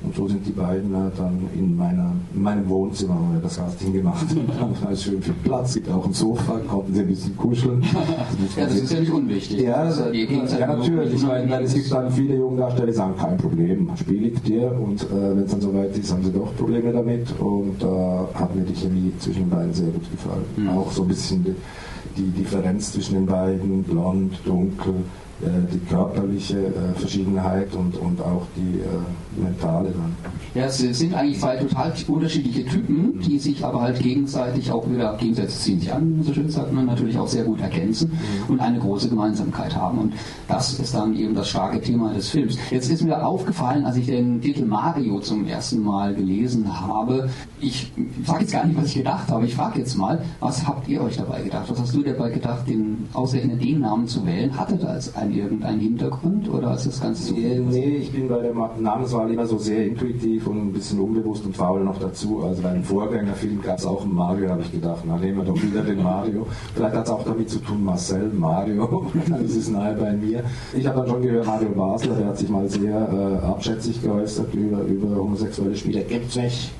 Und 0.00 0.14
so 0.14 0.28
sind 0.28 0.46
die 0.46 0.52
beiden 0.52 0.92
dann 0.92 1.48
in, 1.56 1.76
meiner, 1.76 2.12
in 2.32 2.40
meinem 2.40 2.68
Wohnzimmer, 2.68 3.18
wo 3.20 3.32
wir 3.34 3.40
das 3.40 3.56
Casting 3.56 3.92
gemacht 3.92 4.26
haben, 4.60 4.74
da 4.80 4.90
ist 4.90 5.02
schön 5.02 5.20
viel 5.20 5.34
Platz, 5.42 5.74
gibt 5.74 5.90
auch 5.90 6.06
ein 6.06 6.12
Sofa, 6.12 6.60
konnten 6.68 6.94
sie 6.94 7.00
ein 7.00 7.08
bisschen 7.08 7.36
kuscheln. 7.36 7.82
Das 7.82 8.56
ja, 8.56 8.64
das 8.66 8.74
ist 8.76 8.92
ja 8.92 9.00
nicht 9.00 9.12
unwichtig. 9.12 9.60
Ja, 9.60 9.74
also 9.74 10.10
ja 10.12 10.66
natürlich. 10.76 11.14
Ich 11.14 11.26
meine, 11.26 11.62
es 11.62 11.74
gibt 11.74 11.90
dann 11.90 12.12
viele 12.12 12.36
junge 12.36 12.58
Darsteller, 12.58 12.86
die 12.86 12.92
sagen, 12.92 13.14
kein 13.18 13.36
Problem, 13.36 13.90
Spiel 13.96 14.22
liegt 14.22 14.46
dir. 14.46 14.70
Und 14.70 15.02
äh, 15.02 15.06
wenn 15.10 15.44
es 15.44 15.50
dann 15.50 15.60
soweit 15.60 15.96
ist, 15.98 16.12
haben 16.12 16.22
sie 16.22 16.32
doch 16.32 16.54
Probleme 16.56 16.92
damit. 16.92 17.26
Und 17.40 17.82
da 17.82 18.28
äh, 18.32 18.38
hat 18.38 18.54
mir 18.54 18.62
die 18.62 18.74
Chemie 18.74 19.12
zwischen 19.18 19.42
den 19.42 19.50
beiden 19.50 19.74
sehr 19.74 19.88
gut 19.88 20.10
gefallen. 20.10 20.44
Mhm. 20.56 20.68
Auch 20.68 20.92
so 20.92 21.02
ein 21.02 21.08
bisschen 21.08 21.44
die, 21.44 22.22
die 22.22 22.30
Differenz 22.30 22.92
zwischen 22.92 23.14
den 23.14 23.26
beiden, 23.26 23.82
blond, 23.82 24.38
dunkel, 24.44 24.94
die 25.40 25.78
körperliche 25.88 26.58
äh, 26.58 26.98
Verschiedenheit 26.98 27.72
und, 27.74 27.96
und 27.96 28.20
auch 28.20 28.46
die 28.56 28.80
äh, 28.80 29.42
mentale 29.42 29.90
dann. 29.90 30.16
Ja, 30.54 30.64
es 30.64 30.78
sind 30.78 31.14
eigentlich 31.14 31.38
zwei 31.38 31.56
total 31.56 31.92
unterschiedliche 32.08 32.64
Typen, 32.64 33.20
die 33.20 33.38
sich 33.38 33.64
aber 33.64 33.82
halt 33.82 34.00
gegenseitig 34.00 34.72
auch 34.72 34.88
wieder, 34.90 35.16
Gegensätze 35.16 35.58
ziehen 35.58 35.78
sich 35.78 35.92
an, 35.92 36.22
so 36.22 36.32
schön 36.32 36.50
sagt 36.50 36.72
man, 36.72 36.86
natürlich 36.86 37.16
auch 37.16 37.28
sehr 37.28 37.44
gut 37.44 37.60
ergänzen 37.60 38.10
mhm. 38.10 38.52
und 38.52 38.60
eine 38.60 38.80
große 38.80 39.08
Gemeinsamkeit 39.08 39.76
haben. 39.76 39.98
Und 39.98 40.14
das 40.48 40.78
ist 40.80 40.94
dann 40.94 41.14
eben 41.14 41.34
das 41.34 41.48
starke 41.48 41.80
Thema 41.80 42.12
des 42.12 42.30
Films. 42.30 42.58
Jetzt 42.70 42.90
ist 42.90 43.04
mir 43.04 43.24
aufgefallen, 43.24 43.84
als 43.84 43.96
ich 43.96 44.06
den 44.06 44.40
Titel 44.40 44.64
Mario 44.64 45.20
zum 45.20 45.46
ersten 45.46 45.82
Mal 45.82 46.14
gelesen 46.14 46.80
habe, 46.80 47.28
ich 47.60 47.92
sage 48.24 48.40
jetzt 48.40 48.52
gar 48.52 48.66
nicht, 48.66 48.76
was 48.76 48.86
ich 48.86 48.94
gedacht 48.94 49.28
habe, 49.28 49.44
ich 49.44 49.54
frage 49.54 49.78
jetzt 49.80 49.96
mal, 49.96 50.20
was 50.40 50.66
habt 50.66 50.88
ihr 50.88 51.00
euch 51.02 51.16
dabei 51.16 51.42
gedacht? 51.42 51.70
Was 51.70 51.78
hast 51.78 51.94
du 51.94 52.02
dabei 52.02 52.30
gedacht, 52.30 52.68
den 52.68 53.08
ausgerechnet 53.12 53.62
den 53.62 53.80
Namen 53.80 54.08
zu 54.08 54.24
wählen? 54.26 54.56
Hatte 54.58 54.76
das 54.76 55.14
ein 55.14 55.27
an 55.28 55.34
irgendeinen 55.34 55.80
Hintergrund 55.80 56.48
oder 56.48 56.74
ist 56.74 56.86
das 56.86 57.00
Ganze 57.00 57.22
so? 57.24 57.34
Nee, 57.34 57.58
nee, 57.58 57.96
ich 57.96 58.12
bin 58.12 58.28
bei 58.28 58.40
der 58.40 58.54
Namenswahl 58.54 59.30
immer 59.30 59.46
so 59.46 59.58
sehr 59.58 59.86
intuitiv 59.86 60.46
und 60.46 60.58
ein 60.58 60.72
bisschen 60.72 61.00
unbewusst 61.00 61.44
und 61.44 61.56
faul 61.56 61.84
noch 61.84 61.98
dazu. 61.98 62.42
Also 62.42 62.62
bei 62.62 62.72
dem 62.72 62.82
Vorgängerfilm 62.82 63.60
gab 63.62 63.78
es 63.78 63.86
auch 63.86 64.02
einen 64.04 64.14
Mario, 64.14 64.50
habe 64.50 64.62
ich 64.62 64.72
gedacht, 64.72 65.02
na 65.06 65.16
nehmen 65.18 65.38
wir 65.38 65.44
doch 65.44 65.62
wieder 65.62 65.82
den 65.82 66.02
Mario. 66.02 66.46
Vielleicht 66.74 66.94
hat 66.94 67.04
es 67.04 67.10
auch 67.10 67.24
damit 67.24 67.50
zu 67.50 67.58
tun, 67.58 67.84
Marcel, 67.84 68.30
Mario, 68.32 69.06
das 69.28 69.54
ist 69.54 69.70
nahe 69.70 69.94
bei 69.94 70.12
mir. 70.12 70.42
Ich 70.76 70.86
habe 70.86 71.00
dann 71.00 71.08
schon 71.08 71.22
gehört, 71.22 71.46
Mario 71.46 71.70
Basler, 71.70 72.14
der 72.14 72.26
hat 72.26 72.38
sich 72.38 72.48
mal 72.48 72.68
sehr 72.68 73.40
äh, 73.42 73.46
abschätzig 73.46 74.02
geäußert 74.02 74.54
über, 74.54 74.82
über 74.82 75.16
homosexuelle 75.16 75.76
Spieler. 75.76 76.02
Gibt's 76.02 76.36
nicht 76.36 76.70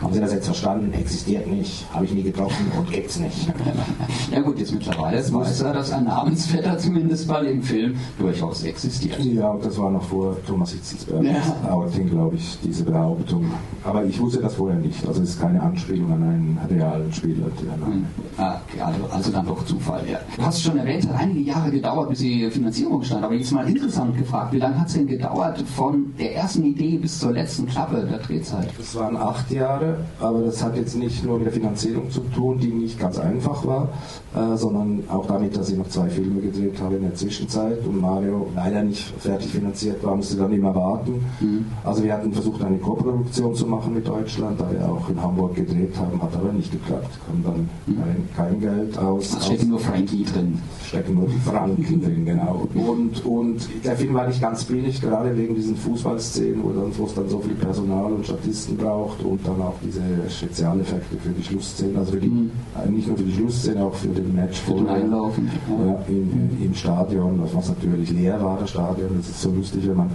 Haben 0.00 0.12
Sie 0.14 0.20
das 0.20 0.32
jetzt 0.32 0.46
verstanden? 0.46 0.92
Existiert 0.92 1.46
nicht, 1.46 1.86
habe 1.92 2.04
ich 2.04 2.12
nie 2.12 2.22
getroffen 2.22 2.70
und 2.78 2.90
gibt's 2.90 3.18
nicht. 3.18 3.48
ja 4.32 4.40
gut, 4.40 4.58
jetzt 4.58 4.72
mittlerweile 4.72 5.18
weiß 5.18 5.62
er, 5.62 5.72
dass 5.72 5.92
ein 5.92 6.04
Namensvetter 6.04 6.78
zumindest 6.78 7.28
mal 7.28 7.44
im 7.46 7.62
Film 7.62 7.96
durchaus 8.18 8.62
existiert. 8.62 9.18
Ja, 9.24 9.50
und 9.50 9.64
das 9.64 9.76
war 9.78 9.90
noch 9.90 10.04
vor 10.04 10.36
Thomas 10.46 10.72
Hitzelsberg. 10.72 11.24
Ja. 11.24 11.70
Outing, 11.70 12.10
glaube 12.10 12.36
ich, 12.36 12.58
diese 12.62 12.84
Behauptung. 12.84 13.50
Aber 13.84 14.04
ich 14.04 14.20
wusste 14.20 14.40
das 14.40 14.54
vorher 14.54 14.78
nicht. 14.78 15.06
Also 15.06 15.22
es 15.22 15.30
ist 15.30 15.40
keine 15.40 15.60
Anspielung 15.60 16.12
an 16.12 16.22
einen 16.22 16.58
realen 16.70 17.12
Spieler. 17.12 17.46
Nein. 17.80 18.06
Ah, 18.36 18.60
also, 18.84 19.00
also 19.10 19.32
dann 19.32 19.46
doch 19.46 19.64
Zufall, 19.64 20.02
ja. 20.10 20.20
Du 20.36 20.42
hast 20.44 20.62
schon 20.62 20.78
erwähnt, 20.78 21.04
es 21.04 21.08
hat 21.08 21.20
einige 21.20 21.40
Jahre 21.40 21.70
gedauert, 21.70 22.10
bis 22.10 22.20
die 22.20 22.48
Finanzierung 22.50 23.02
stand. 23.02 23.24
Aber 23.24 23.34
jetzt 23.34 23.52
mal 23.52 23.68
interessant 23.68 24.16
gefragt, 24.16 24.52
wie 24.52 24.58
lange 24.58 24.78
hat 24.80 24.88
es 24.88 24.94
denn 24.94 25.06
gedauert 25.06 25.60
von 25.76 26.14
der 26.18 26.36
ersten 26.36 26.64
Idee 26.64 26.98
bis 26.98 27.18
zur 27.18 27.32
letzten 27.32 27.66
Klappe 27.66 28.06
der 28.08 28.18
Drehzeit? 28.18 28.68
Das 28.76 28.94
waren 28.94 29.16
acht 29.16 29.50
Jahre, 29.50 29.87
aber 30.20 30.42
das 30.42 30.62
hat 30.62 30.76
jetzt 30.76 30.96
nicht 30.96 31.24
nur 31.24 31.38
mit 31.38 31.46
der 31.46 31.52
Finanzierung 31.52 32.10
zu 32.10 32.20
tun, 32.34 32.58
die 32.58 32.68
nicht 32.68 32.98
ganz 32.98 33.18
einfach 33.18 33.66
war, 33.66 33.88
äh, 34.34 34.56
sondern 34.56 35.04
auch 35.08 35.26
damit, 35.26 35.56
dass 35.56 35.70
ich 35.70 35.76
noch 35.76 35.88
zwei 35.88 36.08
Filme 36.08 36.40
gedreht 36.40 36.80
habe 36.80 36.96
in 36.96 37.02
der 37.02 37.14
Zwischenzeit 37.14 37.84
und 37.86 38.00
Mario 38.00 38.48
leider 38.54 38.82
nicht 38.82 39.12
fertig 39.18 39.48
finanziert 39.48 40.02
war, 40.04 40.16
musste 40.16 40.36
dann 40.36 40.52
immer 40.52 40.74
warten. 40.74 41.24
Mhm. 41.40 41.66
Also 41.84 42.04
wir 42.04 42.12
hatten 42.12 42.32
versucht, 42.32 42.62
eine 42.62 42.78
Koproduktion 42.78 43.54
zu 43.54 43.66
machen 43.66 43.94
mit 43.94 44.06
Deutschland, 44.06 44.60
da 44.60 44.70
wir 44.70 44.88
auch 44.88 45.08
in 45.08 45.20
Hamburg 45.22 45.54
gedreht 45.54 45.96
haben, 45.96 46.20
hat 46.22 46.34
aber 46.34 46.52
nicht 46.52 46.70
geklappt. 46.70 47.18
Kam 47.26 47.42
dann 47.42 47.68
kein, 47.86 48.28
kein 48.36 48.60
Geld 48.60 48.98
aus. 48.98 49.30
Da 49.30 49.40
stecken 49.40 49.70
nur 49.70 49.80
Frankie 49.80 50.24
drin. 50.24 50.58
Stecken 50.86 51.14
nur 51.14 51.28
die 51.28 51.38
Franken 51.38 52.02
drin, 52.02 52.24
genau. 52.24 52.66
Und, 52.74 53.24
und 53.24 53.68
der 53.84 53.96
Film 53.96 54.14
war 54.14 54.26
nicht 54.26 54.40
ganz 54.40 54.64
billig, 54.64 55.00
gerade 55.00 55.36
wegen 55.36 55.54
diesen 55.54 55.76
Fußballszenen, 55.76 56.62
wo, 56.62 56.70
dann, 56.70 56.96
wo 56.96 57.04
es 57.04 57.14
dann 57.14 57.28
so 57.28 57.40
viel 57.40 57.54
Personal 57.54 58.12
und 58.12 58.24
Statisten 58.24 58.76
braucht 58.76 59.22
und 59.22 59.46
dann 59.46 59.60
auch 59.60 59.77
diese 59.82 60.00
Spezialeffekte 60.28 61.16
für 61.16 61.30
die 61.30 61.42
Schlussszene, 61.42 61.98
also 61.98 62.12
für 62.12 62.20
die, 62.20 62.50
äh, 62.76 62.88
nicht 62.90 63.08
nur 63.08 63.16
für 63.16 63.24
die 63.24 63.34
Schlussszene, 63.34 63.84
auch 63.84 63.94
für 63.94 64.08
den 64.08 64.34
Match 64.34 64.60
Für 64.60 64.74
den 64.74 64.88
Einlaufen. 64.88 65.50
ja, 65.68 66.04
im, 66.08 66.58
im 66.62 66.74
Stadion, 66.74 67.40
was 67.52 67.68
natürlich 67.68 68.10
leer 68.10 68.42
war, 68.42 68.58
das 68.60 68.70
Stadion. 68.70 69.10
Das 69.16 69.28
ist 69.28 69.40
so 69.40 69.50
lustig, 69.50 69.88
wenn 69.88 69.96
man 69.96 70.10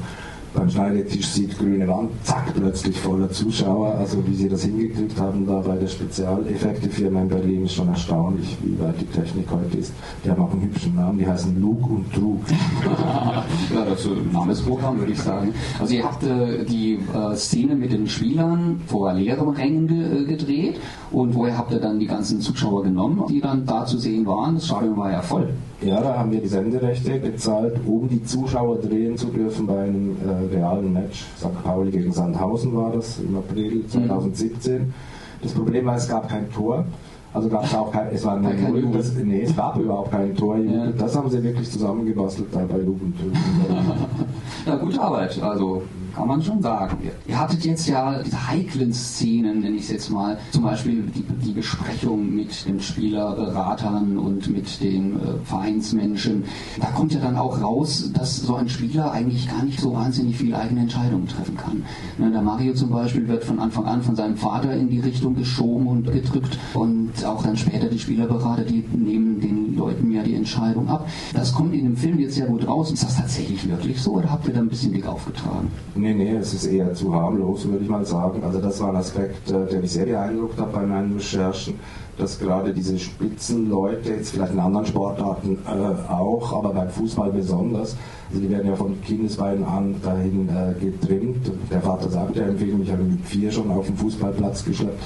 beim 0.54 0.70
Schneidetisch 0.70 1.28
sieht, 1.28 1.58
grüne 1.58 1.88
Wand, 1.88 2.12
zack, 2.24 2.54
plötzlich 2.54 3.00
voller 3.00 3.30
Zuschauer. 3.32 3.96
Also 3.96 4.26
wie 4.28 4.36
sie 4.36 4.50
das 4.50 4.64
hingekriegt 4.64 5.20
haben 5.20 5.46
da 5.46 5.60
bei 5.60 5.76
der 5.76 5.88
Spezialeffekte-Firma 5.88 7.22
in 7.22 7.28
Berlin 7.28 7.66
ist 7.66 7.74
schon 7.74 7.88
erstaunlich, 7.88 8.58
wie 8.62 8.80
weit 8.80 9.00
die 9.00 9.06
Technik 9.06 9.48
heute 9.52 9.78
ist. 9.78 9.94
Die 10.24 10.30
haben 10.30 10.42
auch 10.42 10.52
einen 10.52 10.64
hübschen 10.64 10.96
Namen, 10.96 11.18
die 11.18 11.28
heißen 11.28 11.60
Lug 11.60 11.90
und 11.90 12.14
Trug. 12.14 12.42
ja, 13.74 13.86
das 13.86 14.02
ist 14.02 14.08
ein 14.08 14.32
Namensprogramm, 14.32 15.00
würde 15.00 15.12
ich 15.12 15.22
sagen. 15.22 15.54
Also 15.80 15.94
ihr 15.94 16.04
habt 16.04 16.24
äh, 16.24 16.64
die 16.66 17.00
äh, 17.14 17.36
Szene 17.36 17.76
mit 17.76 17.92
den 17.92 18.08
Spielern 18.08 18.82
vor 18.88 19.14
leeren 19.14 19.50
Rängen 19.50 19.88
ge 19.88 20.22
äh, 20.22 20.26
gedreht 20.26 20.80
und 21.12 21.34
woher 21.36 21.58
habt 21.58 21.72
ihr 21.72 21.80
dann 21.80 22.00
die 22.00 22.08
ganzen 22.08 22.42
Zuschauer 22.42 22.84
genommen, 22.84 23.24
die 23.30 23.42
dann 23.42 23.66
da 23.66 23.86
zu 23.86 23.98
sehen 23.98 24.26
waren? 24.26 24.56
Das 24.56 24.68
Stadion 24.68 24.98
war 24.98 25.12
ja 25.12 25.22
voll. 25.22 25.50
Ja, 25.86 26.02
da 26.02 26.18
haben 26.18 26.32
wir 26.32 26.40
die 26.40 26.48
Senderechte 26.48 27.20
gezahlt, 27.20 27.76
um 27.86 28.08
die 28.08 28.24
Zuschauer 28.24 28.78
drehen 28.80 29.18
zu 29.18 29.28
dürfen 29.28 29.68
bei 29.68 29.84
einem 29.84 30.16
äh, 30.26 30.56
realen 30.56 30.94
Match. 30.94 31.26
St. 31.38 31.64
Pauli 31.64 31.92
gegen 31.92 32.14
Sandhausen 32.14 32.76
war 32.76 32.92
das 32.92 33.20
im 33.20 33.36
April 33.36 33.86
2017. 33.88 34.94
Das 35.42 35.52
Problem 35.52 35.86
war, 35.86 35.98
es 35.98 36.08
gab 36.08 36.30
kein 36.30 36.50
Tor. 36.52 36.86
Also 37.34 37.50
gab 37.50 37.66
es 37.66 37.74
auch 37.74 37.92
kein, 37.92 38.08
es 38.14 38.24
war 38.24 38.40
Kein 38.40 38.66
ein 38.66 38.76
Jubel. 38.76 38.92
das, 38.98 39.14
nee, 39.16 39.42
es 39.42 39.56
gab 39.56 39.78
überhaupt 39.78 40.12
kein 40.12 40.36
Tor. 40.36 40.58
Ja. 40.58 40.88
Das 40.98 41.16
haben 41.18 41.30
sie 41.30 41.42
wirklich 41.44 41.70
zusammengebastelt 41.70 42.50
da 42.54 42.60
bei 42.60 42.78
Lubentönen. 42.78 43.36
Ja, 44.66 44.76
gute 44.78 45.02
Arbeit, 45.02 45.42
also 45.42 45.82
kann 46.16 46.28
man 46.28 46.42
schon 46.42 46.62
sagen. 46.62 46.98
Ihr 47.28 47.40
hattet 47.40 47.66
jetzt 47.66 47.88
ja 47.88 48.22
diese 48.22 48.48
heiklen 48.48 48.94
Szenen, 48.94 49.62
nenne 49.62 49.76
ich 49.76 49.84
es 49.84 49.90
jetzt 49.90 50.10
mal, 50.10 50.38
zum 50.52 50.64
Beispiel 50.64 51.04
die, 51.04 51.24
die 51.46 51.52
Besprechung 51.52 52.34
mit 52.34 52.68
den 52.68 52.80
Spielerberatern 52.80 54.18
und 54.18 54.50
mit 54.50 54.82
den 54.82 55.16
äh, 55.16 55.20
Vereinsmenschen. 55.44 56.44
Da 56.80 56.88
kommt 56.88 57.14
ja 57.14 57.20
dann 57.20 57.36
auch 57.36 57.62
raus, 57.62 58.12
dass 58.14 58.38
so 58.38 58.56
ein 58.56 58.70
Spieler 58.70 59.12
eigentlich 59.12 59.50
gar 59.50 59.64
nicht 59.64 59.80
so 59.80 59.94
wahnsinnig 59.94 60.38
viele 60.38 60.58
eigene 60.58 60.82
Entscheidungen 60.82 61.28
treffen 61.28 61.58
kann. 61.58 61.84
Ne, 62.18 62.32
der 62.32 62.42
Mario 62.42 62.74
zum 62.74 62.90
Beispiel 62.90 63.28
wird 63.28 63.44
von 63.44 63.60
Anfang 63.60 63.86
an 63.86 64.02
von 64.04 64.16
seinem 64.16 64.38
Vater 64.38 64.74
in 64.74 64.90
die 64.90 65.00
Richtung 65.00 65.36
geschoben 65.36 65.88
und 65.88 66.12
gedrückt 66.12 66.58
und 66.74 67.26
auch 67.26 67.44
dann 67.44 67.58
später 67.58 67.88
die 67.88 68.00
Spielerberater, 68.00 68.64
die 68.64 68.84
nehmen 68.94 69.40
den 69.40 69.76
Leuten 69.76 70.12
ja 70.12 70.24
die 70.24 70.36
Entscheidung 70.36 70.88
ab. 70.90 71.08
Das 71.34 71.54
kommt 71.54 71.74
in 71.74 71.86
dem 71.86 71.98
Film 71.98 72.20
jetzt 72.20 72.36
sehr 72.36 72.46
gut 72.46 72.68
raus. 72.68 72.92
Ist 72.92 73.04
das 73.04 73.18
tatsächlich 73.18 73.68
wirklich 73.68 74.02
so 74.02 74.14
oder 74.14 74.32
habt 74.32 74.48
ihr 74.48 74.54
da 74.54 74.60
ein 74.60 74.70
bisschen 74.70 74.94
dick 74.94 75.08
aufgetragen? 75.08 75.70
Nee, 76.04 76.14
nee, 76.14 76.36
es 76.36 76.54
ist 76.54 76.66
eher 76.66 76.94
zu 76.94 77.16
harmlos, 77.16 77.66
würde 77.66 77.82
ich 77.82 77.90
mal 77.90 78.04
sagen. 78.06 78.44
Also 78.44 78.60
das 78.60 78.82
war 78.82 78.90
ein 78.90 78.98
Aspekt, 78.98 79.50
äh, 79.50 79.66
der 79.72 79.80
mich 79.80 79.94
sehr 79.94 80.06
beeindruckt 80.06 80.60
hat 80.60 80.74
bei 80.74 80.82
meinen 80.82 81.14
Recherchen, 81.14 81.80
dass 82.18 82.38
gerade 82.38 82.74
diese 82.74 83.00
Spitzenleute, 83.00 84.10
jetzt 84.10 84.32
vielleicht 84.32 84.52
in 84.52 84.60
anderen 84.60 84.86
Sportarten 84.86 85.60
äh, 85.66 86.12
auch, 86.12 86.52
aber 86.58 86.74
beim 86.74 86.90
Fußball 86.90 87.32
besonders, 87.32 87.96
also 88.30 88.42
die 88.42 88.50
werden 88.50 88.68
ja 88.68 88.76
von 88.76 89.02
Kindesbeinen 89.02 89.64
an 89.64 89.96
dahin 90.04 90.50
äh, 90.50 90.74
getrimmt. 90.78 91.50
Der 91.72 91.80
Vater 91.80 92.10
sagt 92.10 92.36
ja 92.36 92.48
im 92.48 92.58
Film, 92.58 92.84
ich 92.84 92.92
habe 92.92 93.04
mit 93.04 93.26
vier 93.26 93.50
schon 93.50 93.72
auf 93.72 93.86
den 93.86 93.96
Fußballplatz 93.96 94.66
geschleppt 94.66 95.02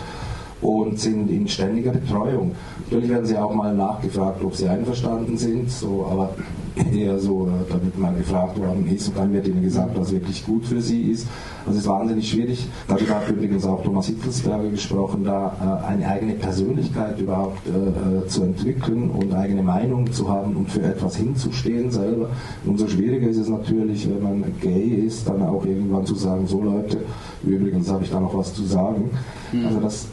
und 0.62 1.00
sind 1.00 1.30
in 1.30 1.48
ständiger 1.48 1.91
Betreuung. 1.91 2.54
Natürlich 2.86 3.10
werden 3.10 3.26
sie 3.26 3.38
auch 3.38 3.54
mal 3.54 3.74
nachgefragt, 3.76 4.43
ob 4.43 4.56
sie 4.56 4.67
einverstanden 4.67 5.38
sind, 5.38 5.70
so, 5.70 6.08
aber 6.10 6.30
eher 6.93 7.20
so, 7.20 7.48
äh, 7.48 7.72
damit 7.72 7.98
mal 7.98 8.13
gefragt 8.13 8.60
worden 8.60 8.88
ist 8.93 9.08
und 9.10 9.17
dann 9.17 9.34
wird 9.34 9.48
ihnen 9.48 9.62
gesagt, 9.62 9.98
was 9.98 10.12
wirklich 10.12 10.46
gut 10.46 10.65
für 10.65 10.82
sie 10.82 11.12
ist. 11.12 11.28
Also 11.65 11.80
es 11.80 11.86
ist 11.86 11.89
wahnsinnig 11.89 12.30
schwierig. 12.30 12.67
Darüber 12.88 13.15
hat 13.15 13.30
übrigens 13.30 13.65
auch 13.65 13.84
Thomas 13.84 14.08
Hitzelsberger 14.08 14.70
gesprochen, 14.70 15.24
da 15.24 15.82
äh, 15.86 15.88
eine 15.88 16.08
eigene 16.08 16.34
Persönlichkeit 16.34 17.20
überhaupt 17.20 17.62
äh, 17.67 18.28
zu 18.28 18.43
entwickeln 18.43 19.10
und 19.10 19.34
eigene 19.34 19.63
Meinung 19.63 20.12
zu 20.12 20.30
haben 20.30 20.56
und 20.56 20.70
für 20.70 20.84
etwas 20.84 21.15
hinzustehen 21.15 21.91
selber. 21.91 22.30
Umso 22.65 22.88
schwieriger 22.88 23.28
ist 23.28 23.38
es 23.38 23.50
natürlich, 23.50 24.08
wenn 24.10 24.24
man 24.24 24.43
gay 24.62 25.04
ist, 25.06 25.28
dann 25.28 25.41
auch 25.43 25.65
irgendwann 25.65 26.06
zu 26.06 26.15
sagen, 26.15 26.48
so 26.48 26.62
Leute, 26.62 27.00
übrigens 27.43 27.91
habe 27.91 28.04
ich 28.04 28.12
da 28.12 28.20
noch 28.20 28.38
was 28.38 28.54
zu 28.54 28.63
sagen. 28.63 29.10
Also 29.65 29.80
das 29.80 30.08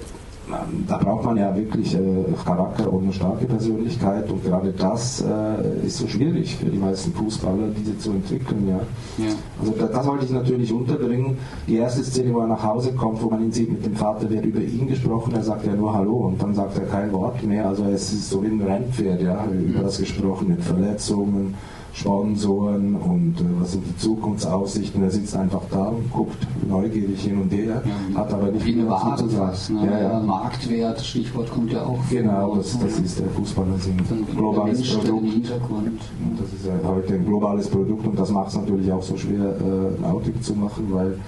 da 0.87 0.99
braucht 0.99 1.25
man 1.25 1.37
ja 1.37 1.55
wirklich 1.57 1.95
äh, 1.95 1.99
Charakter 2.45 2.93
und 2.93 3.05
eine 3.05 3.13
starke 3.13 3.47
Persönlichkeit 3.47 4.31
und 4.31 4.45
gerade 4.45 4.73
das 4.73 5.23
äh, 5.23 5.87
ist 5.87 5.99
so 5.99 6.07
schwierig 6.07 6.57
für 6.57 6.67
die 6.67 6.79
meisten 6.79 7.13
Fußballer, 7.13 7.69
diese 7.77 7.99
zu 7.99 8.11
entwickeln. 8.11 8.69
Ja. 8.69 9.25
Ja. 9.25 9.33
Also 9.61 9.73
da, 9.79 9.87
das 9.87 10.07
wollte 10.07 10.27
ich 10.27 10.31
natürlich 10.31 10.73
unterbringen. 10.73 11.39
Die 11.67 11.77
erste 11.77 12.05
Szene, 12.05 12.35
wo 12.35 12.41
er 12.41 12.49
nach 12.49 12.63
Hause 12.63 12.93
kommt, 12.93 13.23
wo 13.23 13.31
man 13.31 13.43
ihn 13.43 13.53
sieht 13.53 13.71
mit 13.71 13.85
dem 13.85 13.97
Vater, 13.97 14.29
wird 14.29 14.45
über 14.45 14.61
ihn 14.61 14.87
gesprochen, 14.87 15.35
er 15.35 15.43
sagt 15.43 15.67
ja 15.67 15.75
nur 15.75 15.95
Hallo 15.95 16.27
und 16.27 16.43
dann 16.43 16.55
sagt 16.55 16.79
er 16.79 16.87
kein 16.87 17.04
mehr. 17.45 17.69
Also 17.69 17.85
es 17.85 18.13
ist 18.13 18.31
so 18.31 18.43
wie 18.43 18.49
ein 18.49 18.61
Rennpferd, 18.61 19.23
ja, 19.23 19.47
über 19.47 19.83
das 19.83 19.99
gesprochen 19.99 20.49
mit 20.49 20.63
Verletzungen. 20.63 21.55
Sponsoren 21.95 22.97
und 22.97 23.41
äh, 23.41 23.45
was 23.61 23.73
sind 23.73 23.85
die 23.87 23.97
Zukunftsaussichten. 23.97 25.03
Er 25.03 25.11
sitzt 25.11 25.37
einfach 25.37 25.63
da 25.71 25.85
und 25.85 26.11
guckt 26.11 26.45
neugierig 26.69 27.23
hin 27.23 27.41
und 27.41 27.53
her, 27.53 27.83
hat 28.15 28.33
aber 28.33 28.51
nicht 28.51 28.65
viel 28.65 28.85
dazu 28.85 29.29
zu 29.29 29.37
fast. 29.37 29.71
Ne? 29.71 29.87
Ja, 29.87 30.01
ja. 30.01 30.21
Marktwert, 30.21 31.01
Stichwort 31.01 31.51
kommt 31.53 31.73
ja 31.73 31.85
auch. 31.85 32.01
Genau, 32.11 32.57
das, 32.57 32.77
das 32.81 32.99
ist 32.99 33.21
der 33.21 33.29
Fußballer 33.29 33.79
sind 33.79 34.01
ein 34.11 34.27
globales 34.37 34.79
Mensch, 34.79 34.95
Produkt. 34.97 35.23
Und 35.23 36.41
Das 36.41 36.53
ist 36.53 36.67
ja 36.67 36.73
heute 36.85 37.15
ein 37.15 37.25
globales 37.25 37.69
Produkt 37.69 38.07
und 38.07 38.19
das 38.19 38.31
macht 38.31 38.49
es 38.49 38.57
natürlich 38.57 38.91
auch 38.91 39.03
so 39.03 39.17
schwer, 39.17 39.45
äh, 39.45 39.97
ein 39.97 40.05
Outing 40.05 40.43
zu 40.43 40.55
machen, 40.55 40.89
weil 40.91 41.19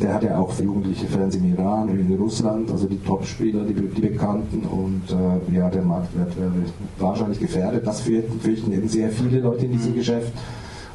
der 0.00 0.14
hat 0.14 0.24
ja 0.24 0.38
auch 0.38 0.58
jugendliche 0.58 1.06
Fans 1.06 1.36
im 1.36 1.52
Iran 1.52 1.88
und 1.88 1.98
in 1.98 2.16
Russland, 2.16 2.70
also 2.70 2.86
die 2.86 2.98
Topspieler, 2.98 3.64
die, 3.64 3.74
die 3.74 4.00
Bekannten 4.00 4.62
und 4.66 5.02
äh, 5.10 5.56
ja, 5.56 5.70
der 5.70 5.82
Marktwert 5.82 6.36
wäre 6.36 6.50
wahrscheinlich 6.98 7.38
gefährdet. 7.38 7.86
Das 7.86 8.00
fürchten, 8.00 8.72
eben 8.72 8.88
sehr 8.88 9.10
viele 9.10 9.40
Leute 9.40 9.66
in 9.66 9.72
diesem 9.72 9.94
Geschäft. 9.94 10.32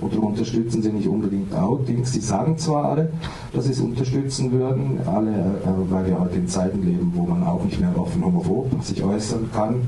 Und 0.01 0.13
darum 0.13 0.27
unterstützen 0.27 0.81
sie 0.81 0.93
nicht 0.93 1.09
unbedingt 1.09 1.53
Outings. 1.53 2.13
Sie 2.13 2.21
sagen 2.21 2.57
zwar 2.57 2.85
alle, 2.85 3.11
dass 3.51 3.65
sie 3.65 3.71
es 3.71 3.81
unterstützen 3.81 4.51
würden, 4.51 4.99
alle, 5.05 5.31
äh, 5.31 5.91
weil 5.91 6.07
wir 6.07 6.19
heute 6.19 6.35
in 6.35 6.47
Zeiten 6.47 6.83
leben, 6.83 7.11
wo 7.15 7.23
man 7.23 7.43
auch 7.43 7.63
nicht 7.63 7.79
mehr 7.79 7.91
offen 7.97 8.23
homophob 8.23 8.67
sich 8.81 9.03
äußern 9.03 9.49
kann 9.53 9.81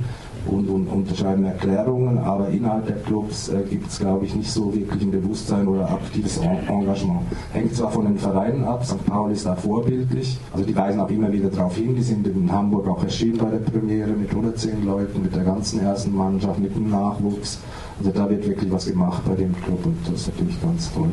und, 0.46 0.68
und 0.70 0.88
unterschreiben 0.88 1.46
Erklärungen, 1.46 2.18
aber 2.18 2.50
innerhalb 2.50 2.88
der 2.88 2.98
Clubs 2.98 3.50
äh, 3.50 3.64
gibt 3.70 3.88
es, 3.90 4.00
glaube 4.00 4.26
ich, 4.26 4.36
nicht 4.36 4.52
so 4.52 4.74
wirklich 4.74 5.04
ein 5.04 5.12
Bewusstsein 5.12 5.68
oder 5.68 5.90
aktives 5.90 6.38
En 6.38 6.68
Engagement. 6.68 7.22
Hängt 7.54 7.76
zwar 7.76 7.92
von 7.92 8.06
den 8.06 8.18
Vereinen 8.18 8.64
ab, 8.64 8.86
St. 8.86 9.06
Pauli 9.06 9.34
ist 9.34 9.46
da 9.46 9.56
vorbildlich, 9.56 10.40
also 10.52 10.66
die 10.66 10.76
weisen 10.76 11.00
auch 11.00 11.10
immer 11.10 11.32
wieder 11.32 11.50
darauf 11.50 11.76
hin, 11.76 11.96
die 11.96 12.02
sind 12.02 12.26
in 12.26 12.52
Hamburg 12.52 12.88
auch 12.88 13.04
erschienen 13.04 13.38
bei 13.38 13.50
der 13.50 13.60
Premiere 13.60 14.12
mit 14.12 14.30
110 14.30 14.86
Leuten, 14.86 15.22
mit 15.22 15.36
der 15.36 15.44
ganzen 15.44 15.82
ersten 15.82 16.16
Mannschaft, 16.16 16.60
mit 16.60 16.76
dem 16.76 16.90
Nachwuchs. 16.90 17.60
Also 18.00 18.12
da 18.12 18.28
wird 18.30 18.48
wirklich 18.48 18.72
was 18.72 18.88
gemacht 18.88 19.22
bei 19.28 19.36
dem 19.36 19.56
Club 19.62 19.86
und 19.86 19.98
das 20.06 20.22
ist 20.22 20.28
natürlich 20.30 20.60
ganz 20.60 20.92
toll. 20.92 21.08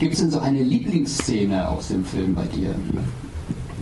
Gibt 0.00 0.14
es 0.14 0.20
denn 0.20 0.30
so 0.30 0.40
eine 0.40 0.62
Lieblingsszene 0.62 1.68
aus 1.68 1.88
dem 1.88 2.04
Film 2.04 2.34
bei 2.34 2.44
dir? 2.46 2.74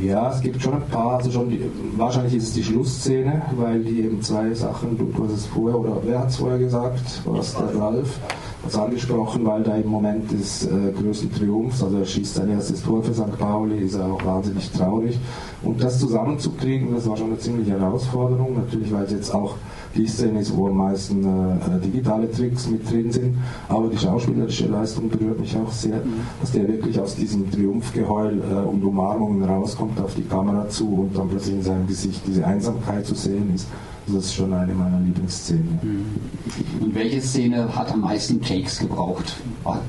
Ja, 0.01 0.31
es 0.31 0.41
gibt 0.41 0.63
schon 0.63 0.75
ein 0.75 0.87
paar, 0.91 1.17
also 1.17 1.31
schon 1.31 1.51
die, 1.51 1.61
wahrscheinlich 1.97 2.35
ist 2.35 2.45
es 2.45 2.53
die 2.55 2.63
Schlussszene, 2.63 3.43
weil 3.57 3.83
die 3.83 4.03
eben 4.03 4.23
zwei 4.23 4.55
Sachen, 4.55 4.97
du, 4.97 5.07
du 5.07 5.25
hast 5.25 5.33
es 5.33 5.47
vorher, 5.47 5.79
oder 5.79 5.97
wer 6.05 6.21
hat 6.21 6.29
es 6.29 6.37
vorher 6.37 6.59
gesagt? 6.59 7.03
War 7.25 7.41
es 7.41 7.55
der 7.55 7.81
Ralf? 7.81 8.21
was 8.63 8.77
angesprochen, 8.77 9.47
weil 9.47 9.63
da 9.63 9.77
im 9.77 9.89
Moment 9.89 10.31
des 10.33 10.67
äh, 10.67 10.93
größten 10.93 11.33
Triumphs, 11.33 11.83
also 11.83 11.99
er 11.99 12.05
schießt 12.05 12.35
sein 12.35 12.51
erstes 12.51 12.83
Tor 12.83 13.03
für 13.03 13.15
St. 13.15 13.39
Pauli, 13.39 13.79
ist 13.79 13.95
er 13.95 14.07
auch 14.07 14.25
wahnsinnig 14.25 14.71
traurig. 14.73 15.19
Und 15.63 15.83
das 15.83 15.99
zusammenzukriegen, 16.01 16.95
das 16.95 17.09
war 17.09 17.17
schon 17.17 17.29
eine 17.29 17.39
ziemliche 17.39 17.73
Herausforderung, 17.73 18.57
natürlich 18.57 18.93
weil 18.93 19.05
es 19.05 19.13
jetzt 19.13 19.35
auch 19.35 19.55
die 19.95 20.07
Szene 20.07 20.41
ist, 20.41 20.57
wo 20.57 20.69
am 20.69 20.77
meisten 20.77 21.25
äh, 21.25 21.81
digitale 21.85 22.31
Tricks 22.31 22.69
mit 22.69 22.89
drin 22.91 23.11
sind, 23.11 23.39
aber 23.69 23.89
die 23.89 23.97
schauspielerische 23.97 24.67
Leistung 24.67 25.09
berührt 25.09 25.41
mich 25.41 25.57
auch 25.57 25.73
sehr, 25.73 26.01
dass 26.41 26.53
der 26.53 26.69
wirklich 26.69 27.01
aus 27.01 27.15
diesem 27.15 27.51
Triumphgeheul 27.51 28.41
äh, 28.41 28.69
und 28.69 28.85
Umarmungen 28.85 29.43
rauskommt 29.43 29.88
auf 30.01 30.15
die 30.15 30.23
Kamera 30.23 30.69
zu 30.69 30.87
und 30.89 31.17
dann 31.17 31.29
plötzlich 31.29 31.57
in 31.57 31.63
seinem 31.63 31.87
Gesicht 31.87 32.21
diese 32.27 32.47
Einsamkeit 32.47 33.07
zu 33.07 33.15
sehen 33.15 33.55
ist. 33.55 33.67
Das 34.07 34.25
ist 34.25 34.35
schon 34.35 34.53
eine 34.55 34.73
meiner 34.73 35.01
Lieblingsszenen. 35.01 35.79
Mhm. 35.83 36.85
Und 36.85 36.95
welche 36.95 37.21
Szene 37.21 37.75
hat 37.75 37.93
am 37.93 38.01
meisten 38.01 38.41
Takes 38.41 38.79
gebraucht? 38.79 39.37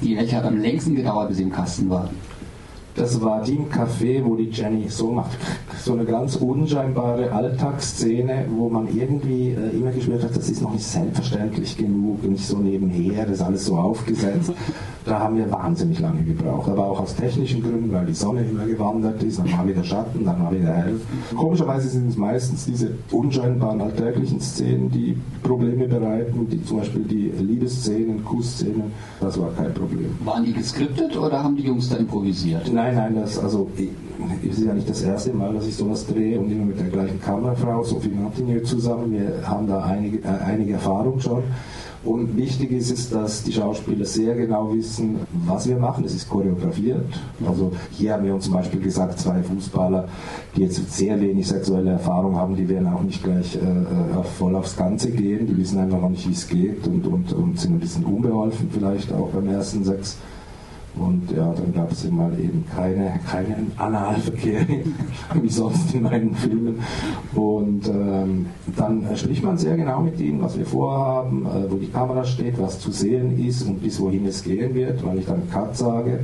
Die, 0.02 0.18
welche 0.18 0.36
hat 0.36 0.44
am 0.44 0.58
längsten 0.58 0.96
gedauert, 0.96 1.30
bis 1.30 1.38
sie 1.38 1.44
im 1.44 1.52
Kasten 1.52 1.90
war? 1.90 2.10
Das 2.96 3.22
war 3.22 3.42
die 3.44 3.56
im 3.56 3.70
Café, 3.70 4.24
wo 4.24 4.36
die 4.36 4.50
Jenny 4.50 4.90
so 4.90 5.12
macht. 5.12 5.38
So 5.82 5.94
eine 5.94 6.06
ganz 6.06 6.36
unscheinbare 6.36 7.32
Alltagsszene, 7.32 8.46
wo 8.50 8.70
man 8.70 8.88
irgendwie 8.94 9.52
äh, 9.52 9.78
immer 9.78 9.92
gespürt 9.92 10.24
hat, 10.24 10.36
das 10.36 10.50
ist 10.50 10.62
noch 10.62 10.74
nicht 10.74 10.86
selbstverständlich 10.86 11.78
genug, 11.78 12.24
nicht 12.28 12.46
so 12.46 12.58
nebenher, 12.58 13.26
das 13.26 13.36
ist 13.36 13.42
alles 13.42 13.66
so 13.66 13.78
aufgesetzt. 13.78 14.52
da 15.10 15.20
haben 15.20 15.38
wir 15.38 15.52
wahnsinnig 15.52 16.00
lange 16.00 16.22
gebraucht. 16.24 16.70
Aber 16.70 16.86
auch 16.86 17.00
aus 17.02 17.16
technischen 17.16 17.62
Gründen, 17.62 17.92
weil 17.92 18.06
die 18.06 18.14
Sonne 18.14 18.44
immer 18.44 18.66
gewandert 18.66 19.22
ist, 19.24 19.40
dann 19.40 19.52
war 19.52 19.68
wieder 19.68 19.84
Schatten, 19.84 20.24
dann 20.26 20.44
war 20.44 20.52
wieder 20.52 20.74
hell. 20.74 21.00
Komischerweise 21.36 21.90
sind 21.90 22.10
es 22.10 22.18
meistens 22.18 22.66
diese 22.66 22.92
unscheinbaren 23.12 23.82
alltäglichen 23.82 24.40
Szenen, 24.40 24.92
die 24.92 25.18
Probleme 25.44 25.88
bereiten, 25.88 26.48
die, 26.50 26.64
zum 26.64 26.78
Beispiel 26.78 27.04
die 27.04 27.32
Liebesszenen, 27.40 28.24
Kussszenen, 28.24 28.92
das 29.20 29.40
war 29.40 29.52
kein 29.52 29.74
Problem. 29.74 30.12
Waren 30.24 30.46
die 30.46 30.54
geskriptet 30.54 31.18
oder 31.18 31.44
haben 31.44 31.56
die 31.56 31.64
Jungs 31.64 31.90
da 31.90 31.98
improvisiert? 31.98 32.72
Nein, 32.80 32.96
nein, 32.96 33.16
das, 33.16 33.38
also, 33.38 33.70
es 34.42 34.58
ist 34.58 34.66
ja 34.66 34.74
nicht 34.74 34.90
das 34.90 35.02
erste 35.02 35.34
Mal, 35.34 35.54
dass 35.54 35.68
ich 35.68 35.76
sowas 35.76 36.08
drehe 36.08 36.40
und 36.40 36.50
immer 36.50 36.64
mit 36.64 36.80
der 36.80 36.88
gleichen 36.88 37.20
Kamerafrau, 37.20 37.84
Sophie 37.84 38.08
Martinier, 38.08 38.64
zusammen. 38.64 39.12
Wir 39.12 39.46
haben 39.46 39.68
da 39.68 39.82
einige, 39.82 40.20
äh, 40.20 40.32
einige 40.46 40.74
Erfahrung 40.74 41.20
schon. 41.20 41.44
Und 42.06 42.38
wichtig 42.38 42.72
ist 42.72 42.90
es, 42.90 43.10
dass 43.10 43.44
die 43.44 43.52
Schauspieler 43.52 44.06
sehr 44.06 44.34
genau 44.36 44.74
wissen, 44.74 45.20
was 45.46 45.68
wir 45.68 45.76
machen. 45.76 46.06
Es 46.06 46.16
ist 46.16 46.30
choreografiert. 46.30 47.04
Also 47.46 47.74
hier 47.92 48.14
haben 48.14 48.24
wir 48.24 48.34
uns 48.34 48.46
zum 48.46 48.54
Beispiel 48.54 48.80
gesagt, 48.80 49.20
zwei 49.20 49.44
Fußballer, 49.44 50.08
die 50.56 50.62
jetzt 50.62 50.96
sehr 50.96 51.20
wenig 51.20 51.50
sexuelle 51.50 51.92
Erfahrung 51.92 52.38
haben, 52.38 52.56
die 52.56 52.70
werden 52.70 52.88
auch 52.88 53.02
nicht 53.02 53.22
gleich 53.22 53.58
äh, 53.58 53.60
äh 53.60 54.24
voll 54.38 54.56
aufs 54.56 54.78
Ganze 54.78 55.12
gehen. 55.12 55.48
Die 55.48 55.58
wissen 55.58 55.80
einfach 55.80 56.00
noch 56.00 56.10
nicht, 56.12 56.26
wie 56.26 56.32
es 56.32 56.48
geht 56.48 56.88
und, 56.88 57.06
und, 57.06 57.34
und 57.34 57.60
sind 57.60 57.74
ein 57.74 57.80
bisschen 57.82 58.06
unbeholfen 58.06 58.70
vielleicht 58.72 59.12
auch 59.12 59.28
beim 59.32 59.50
ersten 59.50 59.84
Sex. 59.84 60.16
Und 61.00 61.32
ja, 61.32 61.54
dann 61.54 61.74
gab 61.74 61.92
es 61.92 62.10
mal 62.12 62.32
eben 62.40 62.66
keine, 62.76 63.20
keinen 63.30 63.72
Analverkehr, 63.78 64.66
wie 65.42 65.50
sonst 65.50 65.94
in 65.94 66.04
meinen 66.04 66.36
Filmen. 66.36 66.80
Und 67.34 67.88
ähm, 67.88 68.48
dann 68.76 69.06
spricht 69.16 69.44
man 69.44 69.58
sehr 69.58 69.78
genau 69.78 70.02
mit 70.02 70.20
ihnen, 70.20 70.42
was 70.42 70.58
wir 70.58 70.66
vorhaben, 70.66 71.46
äh, 71.46 71.72
wo 71.72 71.78
die 71.78 71.88
Kamera 71.88 72.26
steht, 72.26 72.60
was 72.60 72.80
zu 72.80 72.92
sehen 72.92 73.40
ist 73.40 73.64
und 73.64 73.82
bis 73.82 74.00
wohin 74.00 74.26
es 74.26 74.44
gehen 74.44 74.76
wird, 74.76 75.06
weil 75.06 75.20
ich 75.20 75.26
dann 75.26 75.50
Cut 75.50 75.76
sage 75.78 76.20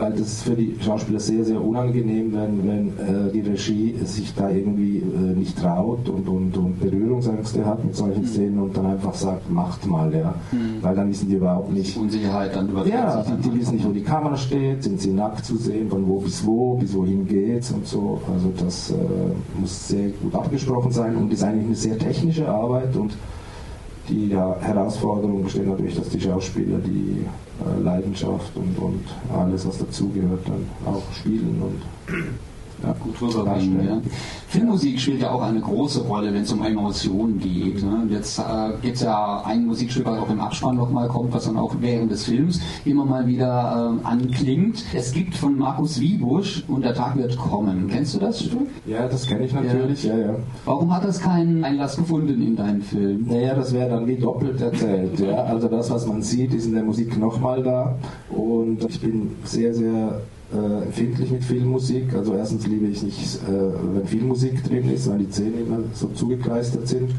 weil 0.00 0.12
das 0.12 0.20
ist 0.20 0.42
für 0.42 0.54
die 0.54 0.76
Schauspieler 0.80 1.20
sehr, 1.20 1.44
sehr 1.44 1.62
unangenehm, 1.62 2.32
wenn, 2.32 2.66
wenn 2.66 2.88
äh, 2.88 3.32
die 3.32 3.40
Regie 3.40 3.94
sich 4.04 4.34
da 4.34 4.50
irgendwie 4.50 4.98
äh, 4.98 5.36
nicht 5.36 5.58
traut 5.58 6.08
und, 6.08 6.28
und, 6.28 6.56
und 6.56 6.80
Berührungsängste 6.80 7.64
hat 7.64 7.84
mit 7.84 7.94
solchen 7.94 8.22
mhm. 8.22 8.26
Szenen 8.26 8.58
und 8.60 8.76
dann 8.76 8.86
einfach 8.86 9.14
sagt, 9.14 9.50
macht 9.50 9.86
mal, 9.86 10.12
ja. 10.14 10.34
Mhm. 10.52 10.82
Weil 10.82 10.96
dann 10.96 11.10
wissen 11.10 11.28
die 11.28 11.36
überhaupt 11.36 11.72
nicht. 11.72 11.96
Unsicherheit 11.96 12.56
dann 12.56 12.68
über 12.68 12.86
Ja, 12.86 13.22
die, 13.22 13.48
die, 13.48 13.58
wissen 13.58 13.74
nicht, 13.74 13.86
wo 13.86 13.92
die 13.92 14.02
Kamera 14.02 14.36
steht, 14.36 14.82
sind 14.82 15.00
sie 15.00 15.12
nackt 15.12 15.44
zu 15.44 15.56
sehen, 15.56 15.90
von 15.90 16.06
wo 16.06 16.20
bis 16.20 16.44
wo, 16.46 16.76
bis 16.76 16.94
wohin 16.94 17.26
geht's 17.26 17.70
und 17.70 17.86
so. 17.86 18.20
Also 18.32 18.52
das 18.58 18.90
äh, 18.90 18.94
muss 19.60 19.88
sehr 19.88 20.08
gut 20.08 20.34
abgesprochen 20.34 20.90
sein 20.90 21.16
und 21.16 21.32
ist 21.32 21.42
eigentlich 21.42 21.66
eine 21.66 21.76
sehr 21.76 21.98
technische 21.98 22.48
Arbeit 22.48 22.96
und 22.96 23.12
die 24.10 24.34
Herausforderung 24.34 25.44
besteht 25.44 25.68
natürlich, 25.68 25.96
dass 25.96 26.08
die 26.08 26.20
Schauspieler 26.20 26.78
die 26.78 27.24
äh, 27.24 27.82
Leidenschaft 27.82 28.54
und, 28.56 28.76
und 28.78 29.04
alles, 29.34 29.66
was 29.66 29.78
dazugehört, 29.78 30.46
dann 30.46 30.66
auch 30.92 31.02
spielen 31.14 31.62
und 31.62 32.16
ja, 32.82 32.94
rüberbringen. 33.20 33.86
Ja. 33.86 34.00
Filmmusik 34.48 35.00
spielt 35.00 35.22
ja 35.22 35.30
auch 35.30 35.42
eine 35.42 35.60
große 35.60 36.02
Rolle, 36.02 36.34
wenn 36.34 36.42
es 36.42 36.52
um 36.52 36.64
Emotionen 36.64 37.38
geht. 37.38 37.82
Ne? 37.82 38.06
Jetzt 38.10 38.38
äh, 38.38 38.42
gibt 38.82 38.96
es 38.96 39.02
ja 39.02 39.42
ein 39.44 39.66
Musikstück, 39.66 40.06
was 40.06 40.18
auch 40.18 40.30
im 40.30 40.40
Abspann 40.40 40.76
nochmal 40.76 41.08
kommt, 41.08 41.32
was 41.32 41.44
dann 41.44 41.56
auch 41.56 41.76
während 41.80 42.10
des 42.10 42.24
Films 42.24 42.60
immer 42.84 43.04
mal 43.04 43.26
wieder 43.26 43.96
äh, 44.02 44.06
anklingt. 44.06 44.84
Es 44.94 45.12
gibt 45.12 45.36
von 45.36 45.56
Markus 45.56 46.00
Wiebusch 46.00 46.64
und 46.68 46.84
der 46.84 46.94
Tag 46.94 47.16
wird 47.16 47.36
kommen. 47.36 47.88
Kennst 47.88 48.14
du 48.14 48.18
das 48.18 48.42
Stück? 48.42 48.68
Ja, 48.86 49.06
das 49.06 49.26
kenne 49.26 49.44
ich 49.44 49.52
natürlich. 49.52 50.04
Ja. 50.04 50.16
ja. 50.16 50.20
Ja, 50.20 50.36
Warum 50.64 50.94
hat 50.94 51.04
das 51.04 51.20
keinen 51.20 51.64
Einlass 51.64 51.96
gefunden 51.96 52.42
in 52.42 52.56
deinem 52.56 52.82
Film? 52.82 53.26
Naja, 53.28 53.54
das 53.54 53.72
wäre 53.72 53.90
dann 53.90 54.06
wie 54.06 54.16
doppelt 54.16 54.60
erzählt. 54.60 55.18
ja. 55.20 55.44
Also 55.44 55.68
das, 55.68 55.90
was 55.90 56.06
man 56.06 56.22
sieht, 56.22 56.54
ist 56.54 56.66
in 56.66 56.74
der 56.74 56.82
Musik 56.82 57.18
nochmal 57.18 57.62
da. 57.62 57.96
Und 58.30 58.84
ich 58.84 59.00
bin 59.00 59.36
sehr, 59.44 59.74
sehr 59.74 60.20
äh, 60.52 60.84
empfindlich 60.84 61.30
mit 61.30 61.44
Filmmusik. 61.44 62.14
Also 62.14 62.34
erstens 62.34 62.66
liebe 62.66 62.86
ich 62.86 63.02
nicht, 63.02 63.36
äh, 63.36 63.94
wenn 63.94 64.06
Filmmusik 64.06 64.64
drin 64.64 64.90
ist, 64.90 65.08
weil 65.08 65.18
die 65.18 65.30
Zähne 65.30 65.60
immer 65.60 65.78
so 65.94 66.08
zugekleistert 66.08 66.88
sind. 66.88 67.10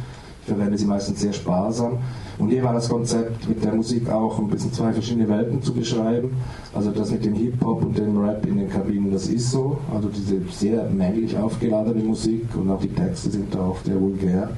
Ich 0.41 0.47
verwende 0.47 0.77
sie 0.77 0.85
meistens 0.85 1.21
sehr 1.21 1.33
sparsam. 1.33 1.99
Und 2.39 2.49
hier 2.49 2.63
war 2.63 2.73
das 2.73 2.89
Konzept 2.89 3.47
mit 3.47 3.63
der 3.63 3.75
Musik 3.75 4.09
auch 4.09 4.39
ein 4.39 4.47
bisschen 4.47 4.73
zwei 4.73 4.91
verschiedene 4.91 5.29
Welten 5.29 5.61
zu 5.61 5.71
beschreiben. 5.73 6.31
Also 6.73 6.89
das 6.89 7.11
mit 7.11 7.23
dem 7.23 7.35
Hip-Hop 7.35 7.83
und 7.83 7.97
dem 7.97 8.17
Rap 8.17 8.45
in 8.47 8.57
den 8.57 8.69
Kabinen, 8.69 9.11
das 9.11 9.27
ist 9.27 9.51
so. 9.51 9.77
Also 9.93 10.09
diese 10.09 10.41
sehr 10.49 10.89
männlich 10.89 11.37
aufgeladene 11.37 12.03
Musik 12.03 12.45
und 12.55 12.71
auch 12.71 12.81
die 12.81 12.89
Texte 12.89 13.29
sind 13.29 13.53
da 13.53 13.59
auch 13.59 13.77
sehr 13.85 14.01
vulgär. 14.01 14.49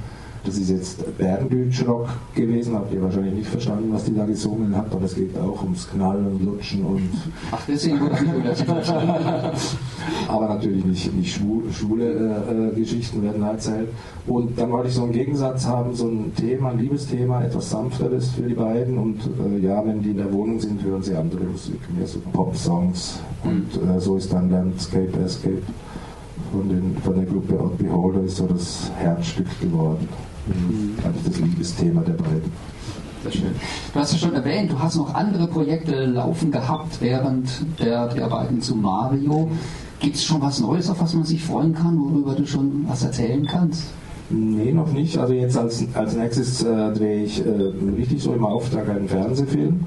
Das 0.44 0.58
ist 0.58 0.68
jetzt 0.68 1.18
Berndeutsch-Rock 1.18 2.08
gewesen, 2.34 2.74
habt 2.74 2.92
ihr 2.92 3.00
wahrscheinlich 3.00 3.34
nicht 3.34 3.48
verstanden, 3.48 3.90
was 3.92 4.04
die 4.04 4.14
da 4.14 4.26
gesungen 4.26 4.76
hat, 4.76 4.92
aber 4.92 5.06
es 5.06 5.14
geht 5.14 5.36
auch 5.38 5.62
ums 5.62 5.88
Knallen 5.88 6.26
und 6.26 6.44
Lutschen 6.44 6.84
und. 6.84 7.10
Ach, 7.50 7.62
deswegen 7.66 8.00
wurde 8.00 8.16
ich 8.52 8.68
aber 10.28 10.48
natürlich 10.48 10.84
nicht, 10.84 11.14
nicht 11.14 11.34
schwule, 11.34 11.72
schwule 11.72 12.12
äh, 12.12 12.68
äh, 12.68 12.74
Geschichten 12.74 13.22
werden 13.22 13.42
erzählt. 13.42 13.88
Und 14.26 14.58
dann 14.58 14.70
wollte 14.70 14.88
ich 14.88 14.94
so 14.94 15.04
einen 15.04 15.12
Gegensatz 15.12 15.66
haben, 15.66 15.94
so 15.94 16.08
ein 16.08 16.34
Thema, 16.34 16.70
ein 16.70 16.78
Liebesthema, 16.78 17.42
etwas 17.42 17.70
sanfteres 17.70 18.30
für 18.32 18.42
die 18.42 18.54
beiden. 18.54 18.98
Und 18.98 19.20
äh, 19.22 19.64
ja, 19.64 19.84
wenn 19.86 20.02
die 20.02 20.10
in 20.10 20.18
der 20.18 20.32
Wohnung 20.32 20.60
sind, 20.60 20.82
hören 20.82 21.02
sie 21.02 21.14
andere 21.14 21.44
Musik, 21.44 21.80
mehr 21.96 22.06
so 22.06 22.18
Pop-Songs. 22.32 23.20
Und 23.44 23.68
äh, 23.76 23.98
so 23.98 24.16
ist 24.16 24.30
dann 24.30 24.50
Landscape 24.50 25.18
Escape 25.24 25.62
von, 26.52 26.68
den, 26.68 26.96
von 27.02 27.16
der 27.16 27.24
Gruppe 27.24 27.58
Out 27.58 27.78
Beholder 27.78 28.22
ist 28.22 28.36
so 28.36 28.46
das 28.46 28.90
Herzstück 28.98 29.48
geworden. 29.60 30.08
Mhm. 30.46 30.96
Eigentlich 31.04 31.24
das 31.24 31.38
Liebesthema 31.38 32.02
der 32.02 32.14
beiden. 32.14 32.52
Sehr 33.22 33.32
schön. 33.32 33.50
Du 33.92 34.00
hast 34.00 34.12
ja 34.12 34.18
schon 34.18 34.34
erwähnt, 34.34 34.70
du 34.70 34.78
hast 34.78 34.96
noch 34.96 35.14
andere 35.14 35.46
Projekte 35.46 36.04
laufen 36.04 36.52
gehabt 36.52 37.00
während 37.00 37.48
der 37.80 38.00
Arbeiten 38.00 38.60
zu 38.60 38.76
Mario. 38.76 39.50
Gibt 40.00 40.16
es 40.16 40.24
schon 40.24 40.42
was 40.42 40.60
Neues, 40.60 40.90
auf 40.90 41.00
was 41.00 41.14
man 41.14 41.24
sich 41.24 41.42
freuen 41.42 41.74
kann, 41.74 41.98
worüber 41.98 42.34
du 42.34 42.46
schon 42.46 42.84
was 42.86 43.02
erzählen 43.02 43.46
kannst? 43.46 43.84
Nee, 44.28 44.72
noch 44.72 44.92
nicht. 44.92 45.16
Also 45.16 45.32
jetzt 45.32 45.56
als, 45.56 45.84
als 45.94 46.14
nächstes 46.14 46.62
äh, 46.62 46.92
drehe 46.92 47.24
ich 47.24 47.44
äh, 47.44 47.50
richtig 47.96 48.22
so 48.22 48.34
im 48.34 48.44
Auftrag 48.44 48.88
einen 48.88 49.08
Fernsehfilm 49.08 49.80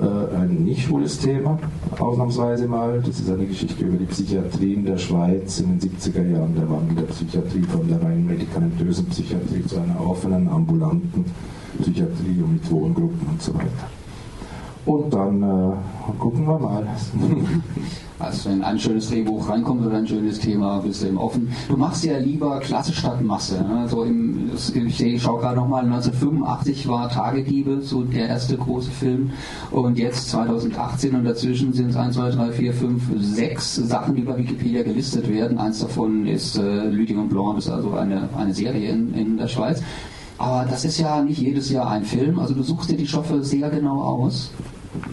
äh, 0.00 0.36
ein 0.36 0.64
nicht 0.64 0.82
schwules 0.82 1.18
Thema, 1.18 1.58
ausnahmsweise 1.98 2.66
mal. 2.66 3.00
Das 3.00 3.20
ist 3.20 3.30
eine 3.30 3.46
Geschichte 3.46 3.84
über 3.84 3.96
die 3.96 4.06
Psychiatrie 4.06 4.74
in 4.74 4.84
der 4.84 4.98
Schweiz 4.98 5.60
in 5.60 5.78
den 5.78 5.90
70er 5.90 6.26
Jahren, 6.26 6.54
der 6.54 6.68
Wandel 6.68 6.96
der 6.96 7.12
Psychiatrie 7.12 7.62
von 7.62 7.86
der 7.88 8.02
rein 8.02 8.26
medikamentösen 8.26 9.06
Psychiatrie 9.06 9.64
zu 9.66 9.76
einer 9.76 10.00
offenen, 10.00 10.48
ambulanten 10.48 11.24
Psychiatrie 11.80 12.42
und 12.42 12.54
mit 12.54 12.70
Wohngruppen 12.70 13.28
und 13.28 13.42
so 13.42 13.54
weiter. 13.54 13.88
Und 14.86 15.14
dann 15.14 15.42
äh, 15.42 15.72
gucken 16.18 16.46
wir 16.46 16.58
mal. 16.58 16.86
Also 18.18 18.48
wenn 18.48 18.62
ein 18.62 18.78
schönes 18.78 19.10
Drehbuch 19.10 19.48
reinkommt 19.48 19.84
oder 19.84 19.96
ein 19.96 20.06
schönes 20.06 20.38
Thema, 20.38 20.78
bist 20.78 21.02
du 21.02 21.08
eben 21.08 21.18
offen. 21.18 21.52
Du 21.68 21.76
machst 21.76 22.04
ja 22.04 22.16
lieber 22.18 22.60
Klasse 22.60 22.92
statt 22.92 23.20
Masse. 23.22 23.56
Ne? 23.62 23.88
So 23.88 24.04
im, 24.04 24.52
ich, 24.54 25.02
ich 25.02 25.22
schaue 25.22 25.40
gerade 25.40 25.56
nochmal, 25.56 25.84
1985 25.84 26.86
war 26.86 27.08
Tagediebe, 27.08 27.80
so 27.82 28.02
der 28.04 28.28
erste 28.28 28.56
große 28.56 28.90
Film. 28.90 29.32
Und 29.72 29.98
jetzt 29.98 30.30
2018 30.30 31.14
und 31.14 31.24
dazwischen 31.24 31.72
sind 31.72 31.90
es 31.90 31.96
1, 31.96 32.14
2, 32.14 32.30
3, 32.30 32.52
4, 32.52 32.72
5, 32.72 33.02
6 33.18 33.74
Sachen, 33.76 34.14
die 34.14 34.22
bei 34.22 34.36
Wikipedia 34.36 34.84
gelistet 34.84 35.28
werden. 35.28 35.58
Eins 35.58 35.80
davon 35.80 36.26
ist 36.26 36.56
äh, 36.56 36.86
Lüding 36.86 37.18
und 37.18 37.30
Blanc, 37.30 37.56
das 37.56 37.66
ist 37.66 37.72
also 37.72 37.94
eine, 37.94 38.28
eine 38.36 38.54
Serie 38.54 38.90
in, 38.90 39.12
in 39.14 39.36
der 39.36 39.48
Schweiz. 39.48 39.82
Aber 40.38 40.66
das 40.68 40.84
ist 40.84 40.98
ja 40.98 41.20
nicht 41.22 41.38
jedes 41.38 41.70
Jahr 41.70 41.90
ein 41.90 42.04
Film. 42.04 42.38
Also 42.38 42.54
du 42.54 42.62
suchst 42.62 42.90
dir 42.90 42.96
die 42.96 43.06
Stoffe 43.06 43.42
sehr 43.42 43.70
genau 43.70 44.02
aus. 44.02 44.50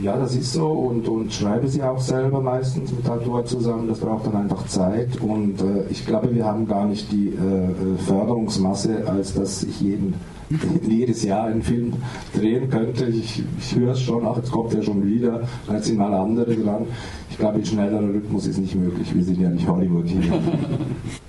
Ja, 0.02 0.18
das 0.18 0.36
ist 0.36 0.54
so 0.54 0.68
und, 0.68 1.08
und 1.08 1.34
schreibe 1.34 1.68
sie 1.68 1.84
auch 1.84 2.00
selber 2.00 2.42
meistens 2.42 2.92
mit 2.92 3.08
Autor 3.10 3.46
zusammen. 3.46 3.88
Das 3.88 4.00
braucht 4.00 4.28
dann 4.28 4.36
einfach 4.36 4.66
Zeit 4.68 5.20
und 5.22 5.62
äh, 5.62 5.88
ich 5.90 6.06
glaube, 6.06 6.34
wir 6.34 6.46
haben 6.46 6.68
gar 6.68 6.86
nicht 6.86 7.12
die 7.12 7.30
äh, 7.30 7.98
Förderungsmasse, 8.06 9.08
als 9.08 9.34
dass 9.34 9.64
ich 9.64 9.82
jeden 9.82 10.14
jedes 10.88 11.24
Jahr 11.24 11.46
einen 11.46 11.62
Film 11.62 11.94
drehen 12.36 12.70
könnte. 12.70 13.06
Ich, 13.06 13.44
ich 13.60 13.76
höre 13.76 13.92
es 13.92 14.02
schon, 14.02 14.26
ach, 14.26 14.38
jetzt 14.38 14.52
kommt 14.52 14.74
er 14.74 14.84
schon 14.84 15.06
wieder, 15.06 15.42
dann 15.68 15.82
sind 15.82 15.98
mal 15.98 16.14
andere 16.14 16.56
dran. 16.56 16.86
Ich 17.32 17.38
glaube, 17.38 17.60
ein 17.60 17.66
schnellerer 17.66 18.02
Rhythmus 18.02 18.46
ist 18.46 18.58
nicht 18.58 18.76
möglich. 18.76 19.16
Wir 19.16 19.24
sind 19.24 19.40
ja 19.40 19.50
nicht 19.50 19.66
Hollywood 19.66 20.06
hier. 20.06 20.22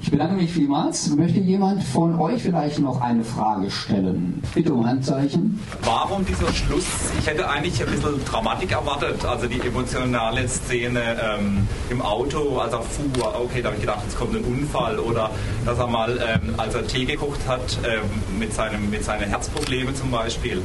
Ich 0.01 0.11
bedanke 0.11 0.35
mich 0.35 0.53
vielmals. 0.53 1.15
Möchte 1.15 1.39
jemand 1.39 1.83
von 1.85 2.19
euch 2.19 2.43
vielleicht 2.43 2.81
noch 2.81 3.01
eine 3.01 3.23
Frage 3.23 3.71
stellen? 3.71 4.43
Bitte 4.53 4.75
um 4.75 4.85
Handzeichen. 4.85 5.61
Warum 5.85 6.27
dieser 6.27 6.53
Schluss? 6.53 6.85
Ich 7.21 7.27
hätte 7.29 7.49
eigentlich 7.49 7.81
ein 7.81 7.91
bisschen 7.91 8.25
Dramatik 8.25 8.73
erwartet. 8.73 9.25
Also 9.25 9.47
die 9.47 9.61
emotionale 9.61 10.47
Szene 10.49 11.01
ähm, 11.01 11.69
im 11.89 12.03
Auto, 12.03 12.59
als 12.59 12.73
er 12.73 12.83
fuhr. 12.83 13.35
Okay, 13.41 13.63
da 13.63 13.69
habe 13.69 13.77
ich 13.77 13.83
gedacht, 13.83 14.01
es 14.09 14.17
kommt 14.17 14.35
ein 14.35 14.43
Unfall. 14.43 14.99
Oder 14.99 15.31
dass 15.65 15.79
er 15.79 15.87
mal, 15.87 16.11
ähm, 16.11 16.55
als 16.57 16.75
er 16.75 16.85
Tee 16.85 17.05
gekocht 17.05 17.47
hat, 17.47 17.79
ähm, 17.85 18.39
mit, 18.41 18.53
seinem, 18.53 18.91
mit 18.91 19.05
seinen 19.13 19.29
Herzproblemen 19.29 19.95
zum 19.95 20.11
Beispiel. 20.11 20.63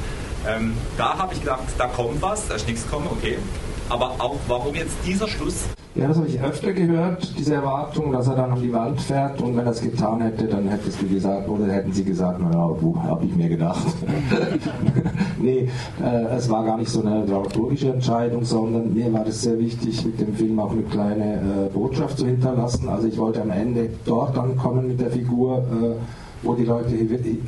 Ähm, 0.47 0.73
da 0.97 1.17
habe 1.17 1.33
ich 1.33 1.41
gedacht, 1.41 1.63
da 1.77 1.87
kommt 1.87 2.21
was, 2.21 2.47
da 2.47 2.55
ist 2.55 2.67
nichts 2.67 2.83
gekommen, 2.83 3.07
okay. 3.11 3.37
Aber 3.89 4.11
auch, 4.19 4.37
warum 4.47 4.73
jetzt 4.75 4.95
dieser 5.05 5.27
Schluss? 5.27 5.65
Ja, 5.95 6.07
das 6.07 6.17
habe 6.17 6.27
ich 6.27 6.39
öfter 6.39 6.73
gehört, 6.73 7.33
diese 7.37 7.55
Erwartung, 7.55 8.11
dass 8.11 8.27
er 8.27 8.35
dann 8.35 8.51
an 8.51 8.61
die 8.61 8.71
Wand 8.71 9.01
fährt 9.01 9.41
und 9.41 9.57
wenn 9.57 9.65
er 9.65 9.71
es 9.71 9.81
getan 9.81 10.21
hätte, 10.21 10.45
dann 10.45 10.67
hättest 10.67 11.01
du 11.01 11.07
gesagt, 11.07 11.49
oder 11.49 11.65
hätten 11.65 11.91
sie 11.91 12.03
gesagt, 12.03 12.39
naja, 12.39 12.69
wo 12.79 12.95
habe 13.01 13.25
ich 13.25 13.35
mir 13.35 13.49
gedacht. 13.49 13.87
nee, 15.41 15.67
äh, 16.01 16.35
es 16.35 16.49
war 16.49 16.63
gar 16.63 16.77
nicht 16.77 16.91
so 16.91 17.01
eine 17.01 17.25
dramaturgische 17.25 17.91
Entscheidung, 17.91 18.43
sondern 18.45 18.93
mir 18.93 19.11
war 19.11 19.25
es 19.25 19.41
sehr 19.41 19.57
wichtig, 19.57 20.05
mit 20.05 20.21
dem 20.21 20.35
Film 20.35 20.59
auch 20.59 20.71
eine 20.71 20.83
kleine 20.83 21.33
äh, 21.35 21.73
Botschaft 21.73 22.19
zu 22.19 22.27
hinterlassen. 22.27 22.87
Also 22.87 23.07
ich 23.07 23.17
wollte 23.17 23.41
am 23.41 23.49
Ende 23.49 23.89
dort 24.05 24.37
ankommen 24.37 24.87
mit 24.87 25.01
der 25.01 25.09
Figur. 25.09 25.57
Äh, 25.57 25.95
wo 26.43 26.53
die 26.53 26.65
Leute 26.65 26.95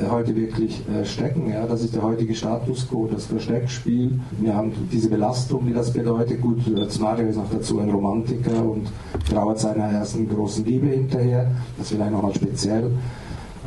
heute 0.09 0.35
wirklich 0.35 0.81
äh, 0.89 1.05
stecken. 1.05 1.49
Ja, 1.49 1.65
das 1.65 1.83
ist 1.83 1.95
der 1.95 2.01
heutige 2.01 2.33
Status 2.33 2.87
quo, 2.87 3.07
das 3.11 3.25
Versteckspiel. 3.25 4.19
Wir 4.39 4.55
haben 4.55 4.71
diese 4.91 5.09
Belastung, 5.09 5.65
die 5.67 5.73
das 5.73 5.91
bedeutet. 5.91 6.41
Gut, 6.41 6.67
äh, 6.67 6.87
Mario 6.99 7.27
ist 7.27 7.37
noch 7.37 7.51
dazu 7.51 7.79
ein 7.79 7.89
Romantiker 7.89 8.63
und 8.63 8.91
trauert 9.29 9.59
seiner 9.59 9.85
ersten 9.85 10.27
großen 10.27 10.65
Liebe 10.65 10.87
hinterher. 10.87 11.51
Das 11.77 11.89
vielleicht 11.89 12.11
nochmal 12.11 12.33
speziell. 12.33 12.91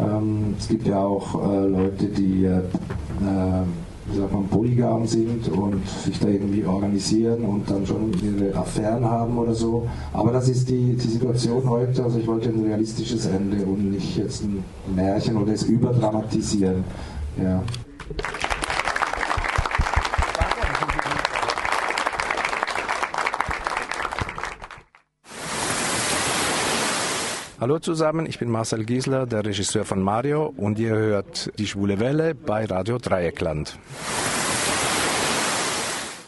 Ähm, 0.00 0.54
es 0.58 0.68
gibt 0.68 0.86
ja 0.86 0.98
auch 0.98 1.34
äh, 1.34 1.66
Leute, 1.66 2.06
die 2.06 2.44
äh, 2.44 2.58
äh 2.58 3.62
wie 4.06 4.18
sagt 4.18 4.50
polygam 4.50 5.06
sind 5.06 5.48
und 5.48 5.86
sich 5.88 6.18
da 6.18 6.28
irgendwie 6.28 6.64
organisieren 6.64 7.44
und 7.44 7.70
dann 7.70 7.86
schon 7.86 8.12
ihre 8.22 8.54
Affären 8.56 9.04
haben 9.04 9.38
oder 9.38 9.54
so. 9.54 9.88
Aber 10.12 10.32
das 10.32 10.48
ist 10.48 10.68
die, 10.68 10.94
die 10.94 11.08
Situation 11.08 11.68
heute. 11.68 12.02
Also 12.02 12.18
ich 12.18 12.26
wollte 12.26 12.48
ein 12.48 12.64
realistisches 12.64 13.26
Ende 13.26 13.64
und 13.64 13.92
nicht 13.92 14.16
jetzt 14.16 14.42
ein 14.42 14.64
Märchen 14.94 15.36
oder 15.36 15.52
es 15.52 15.62
überdramatisieren. 15.62 16.84
Ja. 17.42 17.62
Hallo 27.62 27.78
zusammen, 27.78 28.26
ich 28.26 28.40
bin 28.40 28.50
Marcel 28.50 28.84
Giesler, 28.84 29.24
der 29.24 29.44
Regisseur 29.44 29.84
von 29.84 30.02
Mario 30.02 30.52
und 30.56 30.80
ihr 30.80 30.96
hört 30.96 31.56
die 31.60 31.68
Schwule 31.68 32.00
Welle 32.00 32.34
bei 32.34 32.64
Radio 32.64 32.98
Dreieckland. 32.98 33.78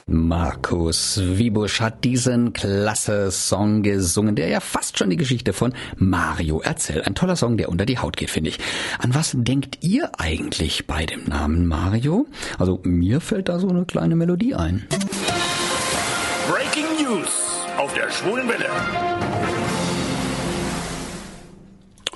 Markus 0.06 1.20
Wiebusch 1.20 1.80
hat 1.80 2.04
diesen 2.04 2.52
klasse 2.52 3.32
Song 3.32 3.82
gesungen, 3.82 4.36
der 4.36 4.46
ja 4.46 4.60
fast 4.60 4.96
schon 4.96 5.10
die 5.10 5.16
Geschichte 5.16 5.52
von 5.52 5.74
Mario 5.96 6.60
erzählt. 6.60 7.04
Ein 7.04 7.16
toller 7.16 7.34
Song, 7.34 7.56
der 7.56 7.68
unter 7.68 7.84
die 7.84 7.98
Haut 7.98 8.16
geht, 8.16 8.30
finde 8.30 8.50
ich. 8.50 8.60
An 9.00 9.12
was 9.12 9.32
denkt 9.34 9.78
ihr 9.80 10.12
eigentlich 10.16 10.86
bei 10.86 11.04
dem 11.04 11.24
Namen 11.24 11.66
Mario? 11.66 12.28
Also 12.60 12.78
mir 12.84 13.20
fällt 13.20 13.48
da 13.48 13.58
so 13.58 13.68
eine 13.68 13.86
kleine 13.86 14.14
Melodie 14.14 14.54
ein. 14.54 14.86
Breaking 16.48 16.86
News 17.04 17.66
auf 17.76 17.92
der 17.92 18.08
schwulen 18.08 18.48
Welle. 18.48 18.70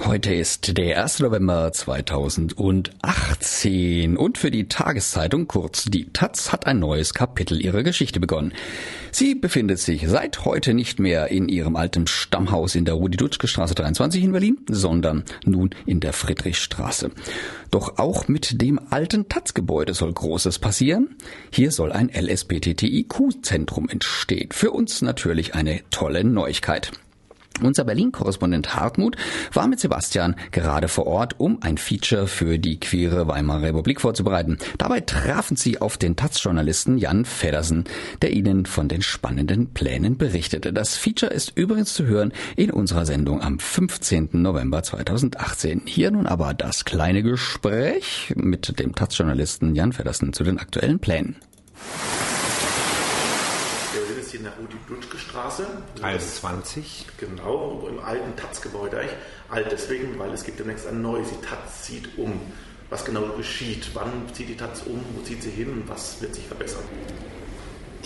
Heute 0.05 0.33
ist 0.33 0.79
der 0.79 1.03
1. 1.03 1.19
November 1.21 1.73
2018 1.73 4.17
und 4.17 4.39
für 4.39 4.51
die 4.51 4.67
Tageszeitung, 4.69 5.47
kurz 5.49 5.85
die 5.85 6.11
Taz, 6.13 6.53
hat 6.53 6.67
ein 6.67 6.79
neues 6.79 7.15
Kapitel 7.15 7.61
ihrer 7.61 7.83
Geschichte 7.83 8.21
begonnen. 8.21 8.53
Sie 9.11 9.35
befindet 9.35 9.81
sich 9.81 10.07
seit 10.09 10.45
heute 10.45 10.73
nicht 10.73 11.01
mehr 11.01 11.29
in 11.29 11.49
ihrem 11.49 11.75
alten 11.77 12.07
Stammhaus 12.07 12.77
in 12.77 12.85
der 12.85 12.95
Rudi-Dutschke-Straße 12.95 13.75
23 13.75 14.23
in 14.23 14.31
Berlin, 14.33 14.59
sondern 14.71 15.25
nun 15.45 15.71
in 15.85 15.99
der 16.01 16.13
Friedrichstraße. 16.13 17.11
Doch 17.71 17.99
auch 17.99 18.29
mit 18.29 18.63
dem 18.63 18.81
alten 18.91 19.29
Taz-Gebäude 19.29 19.95
soll 19.95 20.13
Großes 20.13 20.61
passieren. 20.61 21.17
Hier 21.53 21.73
soll 21.73 21.93
ein 21.93 22.09
LSBTTIQ-Zentrum 22.09 23.89
entstehen. 23.89 24.51
Für 24.53 24.71
uns 24.71 25.03
natürlich 25.03 25.55
eine 25.55 25.81
tolle 25.91 26.23
Neuigkeit. 26.25 26.93
Unser 27.63 27.85
Berlin-Korrespondent 27.85 28.77
Hartmut 28.77 29.17
war 29.53 29.67
mit 29.67 29.81
Sebastian 29.81 30.37
gerade 30.53 30.89
vor 30.89 31.07
Ort, 31.07 31.35
um 31.39 31.59
ein 31.63 31.77
Feature 31.77 32.27
für 32.29 32.59
die 32.59 32.79
queere 32.79 33.27
Weimarer 33.27 33.63
Republik 33.63 34.01
vorzubereiten. 34.01 34.59
Dabei 34.79 35.01
trafen 35.01 35.57
sie 35.57 35.81
auf 35.81 35.97
den 35.97 36.15
Taz-Journalisten 36.15 36.99
Jan 36.99 37.25
Feddersen, 37.25 37.85
der 38.23 38.33
ihnen 38.33 38.67
von 38.67 38.89
den 38.89 39.03
spannenden 39.03 39.73
Plänen 39.73 40.17
berichtete. 40.17 40.73
Das 40.73 40.97
Feature 40.97 41.33
ist 41.33 41.53
übrigens 41.57 41.95
zu 41.95 42.07
hören 42.07 42.33
in 42.57 42.71
unserer 42.71 43.07
Sendung 43.07 43.43
am 43.43 43.59
15. 43.59 44.31
November 44.33 44.83
2018. 44.83 45.83
Hier 45.87 46.11
nun 46.11 46.27
aber 46.27 46.55
das 46.55 46.85
kleine 46.85 47.23
Gespräch 47.23 48.33
mit 48.37 48.79
dem 48.79 48.95
Taz-Journalisten 48.95 49.75
Jan 49.75 49.93
Feddersen 49.93 50.33
zu 50.33 50.45
den 50.45 50.59
aktuellen 50.59 51.01
Plänen 51.01 51.37
Rudi-Dutschke-Straße. 55.19 55.67
1,20. 56.03 56.83
Genau, 57.19 57.87
im 57.89 57.99
alten 58.01 58.37
Taz-Gebäude. 58.37 59.01
Alt 59.49 59.69
deswegen, 59.71 60.19
weil 60.19 60.33
es 60.33 60.45
gibt 60.45 60.59
demnächst 60.59 60.87
ein 60.87 61.03
neues. 61.03 61.29
Die 61.31 61.47
Taz 61.47 61.83
zieht 61.83 62.17
um. 62.17 62.41
Was 62.91 63.05
genau 63.05 63.23
geschieht? 63.37 63.91
Wann 63.95 64.13
zieht 64.33 64.49
die 64.49 64.57
Taz 64.57 64.83
um? 64.87 65.01
Wo 65.15 65.23
zieht 65.23 65.43
sie 65.43 65.51
hin? 65.51 65.83
Was 65.87 66.21
wird 66.21 66.35
sich 66.35 66.47
verbessern? 66.47 66.85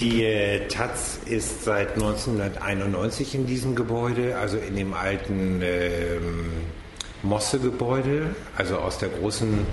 Die 0.00 0.24
äh, 0.24 0.66
Taz 0.68 1.18
ist 1.26 1.64
seit 1.64 1.94
1991 1.94 3.34
in 3.34 3.46
diesem 3.46 3.74
Gebäude, 3.74 4.36
also 4.38 4.56
in 4.56 4.74
dem 4.74 4.94
alten 4.94 5.60
ähm, 5.62 6.50
Mosse-Gebäude, 7.22 8.34
also 8.56 8.78
aus 8.78 8.98
der 8.98 9.10
großen 9.10 9.64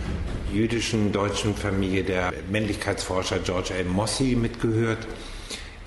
jüdischen 0.54 1.12
deutschen 1.12 1.56
Familie 1.56 2.04
der 2.04 2.34
Männlichkeitsforscher 2.52 3.40
George 3.40 3.74
L. 3.74 3.86
Mossi 3.86 4.36
mitgehört. 4.40 5.08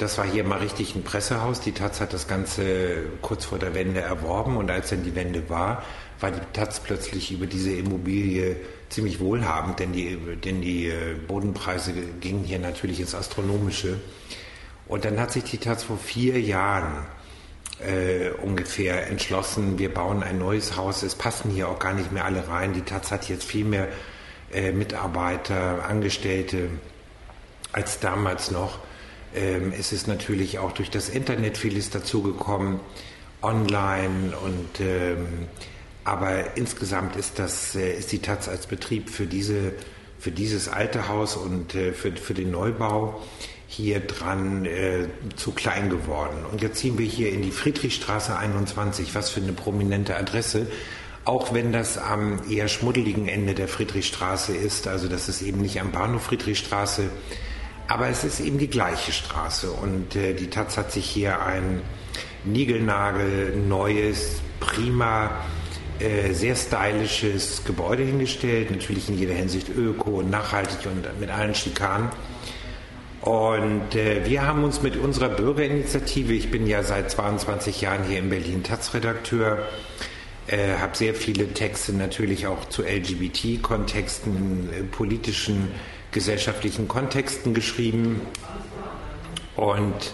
Das 0.02 0.18
war 0.18 0.26
hier 0.26 0.42
mal 0.42 0.58
richtig 0.58 0.96
ein 0.96 1.04
Pressehaus. 1.04 1.60
Die 1.60 1.70
Taz 1.70 2.00
hat 2.00 2.12
das 2.12 2.26
Ganze 2.26 3.04
kurz 3.20 3.44
vor 3.44 3.60
der 3.60 3.72
Wende 3.72 4.00
erworben 4.00 4.56
und 4.56 4.68
als 4.68 4.90
dann 4.90 5.04
die 5.04 5.14
Wende 5.14 5.48
war, 5.48 5.84
war 6.18 6.32
die 6.32 6.40
Taz 6.52 6.80
plötzlich 6.80 7.30
über 7.30 7.46
diese 7.46 7.70
Immobilie 7.70 8.56
ziemlich 8.88 9.20
wohlhabend, 9.20 9.78
denn 9.78 9.92
die, 9.92 10.18
denn 10.44 10.60
die 10.60 10.88
äh, 10.88 11.14
Bodenpreise 11.28 11.92
gingen 12.20 12.42
hier 12.42 12.58
natürlich 12.58 12.98
ins 12.98 13.14
Astronomische. 13.14 14.00
Und 14.88 15.04
dann 15.04 15.20
hat 15.20 15.30
sich 15.30 15.44
die 15.44 15.58
Taz 15.58 15.84
vor 15.84 15.98
vier 15.98 16.40
Jahren 16.40 17.06
äh, 17.78 18.30
ungefähr 18.42 19.08
entschlossen, 19.08 19.78
wir 19.78 19.94
bauen 19.94 20.24
ein 20.24 20.36
neues 20.36 20.76
Haus. 20.76 21.04
Es 21.04 21.14
passen 21.14 21.48
hier 21.48 21.68
auch 21.68 21.78
gar 21.78 21.94
nicht 21.94 22.10
mehr 22.10 22.24
alle 22.24 22.48
rein. 22.48 22.72
Die 22.72 22.82
Taz 22.82 23.12
hat 23.12 23.28
jetzt 23.28 23.44
viel 23.44 23.64
mehr 23.64 23.86
äh, 24.52 24.72
Mitarbeiter, 24.72 25.84
Angestellte 25.88 26.70
als 27.70 28.00
damals 28.00 28.50
noch. 28.50 28.80
Ähm, 29.34 29.72
es 29.78 29.92
ist 29.92 30.08
natürlich 30.08 30.58
auch 30.58 30.72
durch 30.72 30.90
das 30.90 31.08
Internet 31.08 31.56
vieles 31.56 31.90
dazugekommen, 31.90 32.80
online 33.42 34.36
und 34.44 34.80
ähm, 34.80 35.26
aber 36.04 36.56
insgesamt 36.56 37.16
ist 37.16 37.38
das 37.38 37.74
äh, 37.74 37.92
ist 37.92 38.12
die 38.12 38.20
Taz 38.20 38.48
als 38.48 38.66
Betrieb 38.66 39.10
für 39.10 39.26
diese 39.26 39.72
für 40.18 40.30
dieses 40.30 40.68
alte 40.68 41.08
Haus 41.08 41.36
und 41.36 41.74
äh, 41.74 41.92
für, 41.92 42.12
für 42.12 42.34
den 42.34 42.52
Neubau 42.52 43.20
hier 43.66 44.00
dran 44.00 44.66
äh, 44.66 45.08
zu 45.34 45.50
klein 45.50 45.90
geworden. 45.90 46.44
Und 46.50 46.62
jetzt 46.62 46.78
ziehen 46.78 46.98
wir 46.98 47.06
hier 47.06 47.32
in 47.32 47.42
die 47.42 47.50
Friedrichstraße 47.50 48.36
21, 48.36 49.14
was 49.14 49.30
für 49.30 49.40
eine 49.40 49.52
prominente 49.52 50.16
Adresse, 50.16 50.66
auch 51.24 51.54
wenn 51.54 51.72
das 51.72 51.98
am 51.98 52.40
eher 52.48 52.68
schmuddeligen 52.68 53.28
Ende 53.28 53.54
der 53.54 53.66
Friedrichstraße 53.66 54.54
ist, 54.54 54.86
also 54.86 55.08
das 55.08 55.28
ist 55.28 55.42
eben 55.42 55.60
nicht 55.60 55.80
am 55.80 55.90
Bahnhof 55.90 56.22
Friedrichstraße, 56.22 57.10
aber 57.88 58.08
es 58.08 58.24
ist 58.24 58.40
eben 58.40 58.58
die 58.58 58.68
gleiche 58.68 59.12
Straße 59.12 59.70
und 59.70 60.16
äh, 60.16 60.34
die 60.34 60.48
Taz 60.48 60.76
hat 60.76 60.92
sich 60.92 61.04
hier 61.04 61.40
ein 61.40 61.82
Nigelnagel, 62.44 63.56
neues, 63.56 64.40
prima, 64.60 65.30
äh, 65.98 66.32
sehr 66.32 66.56
stylisches 66.56 67.64
Gebäude 67.64 68.02
hingestellt. 68.02 68.70
Natürlich 68.70 69.08
in 69.08 69.18
jeder 69.18 69.34
Hinsicht 69.34 69.68
öko 69.68 70.20
und 70.20 70.30
nachhaltig 70.30 70.78
und 70.86 71.20
mit 71.20 71.30
allen 71.30 71.54
Schikanen. 71.54 72.08
Und 73.20 73.94
äh, 73.94 74.26
wir 74.26 74.44
haben 74.44 74.64
uns 74.64 74.82
mit 74.82 74.96
unserer 74.96 75.28
Bürgerinitiative, 75.28 76.32
ich 76.32 76.50
bin 76.50 76.66
ja 76.66 76.82
seit 76.82 77.08
22 77.08 77.80
Jahren 77.80 78.02
hier 78.02 78.18
in 78.18 78.30
Berlin 78.30 78.64
Taz-Redakteur, 78.64 79.58
äh, 80.48 80.78
habe 80.80 80.96
sehr 80.96 81.14
viele 81.14 81.46
Texte 81.54 81.92
natürlich 81.92 82.48
auch 82.48 82.64
zu 82.64 82.82
LGBT-Kontexten, 82.82 84.68
äh, 84.72 84.82
politischen, 84.82 85.68
gesellschaftlichen 86.12 86.88
Kontexten 86.88 87.54
geschrieben. 87.54 88.20
Und 89.56 90.12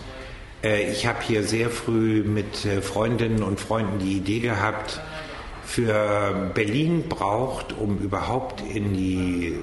äh, 0.63 0.91
ich 0.91 1.07
habe 1.07 1.23
hier 1.23 1.45
sehr 1.45 1.71
früh 1.71 2.23
mit 2.23 2.65
äh, 2.65 2.81
Freundinnen 2.81 3.43
und 3.43 3.61
Freunden 3.61 3.99
die 3.99 4.17
Idee 4.17 4.41
gehabt, 4.41 5.01
für 5.65 6.51
Berlin 6.55 7.05
braucht, 7.11 7.75
um 7.77 7.99
überhaupt 7.99 8.63
in 8.63 8.95
die 8.95 9.59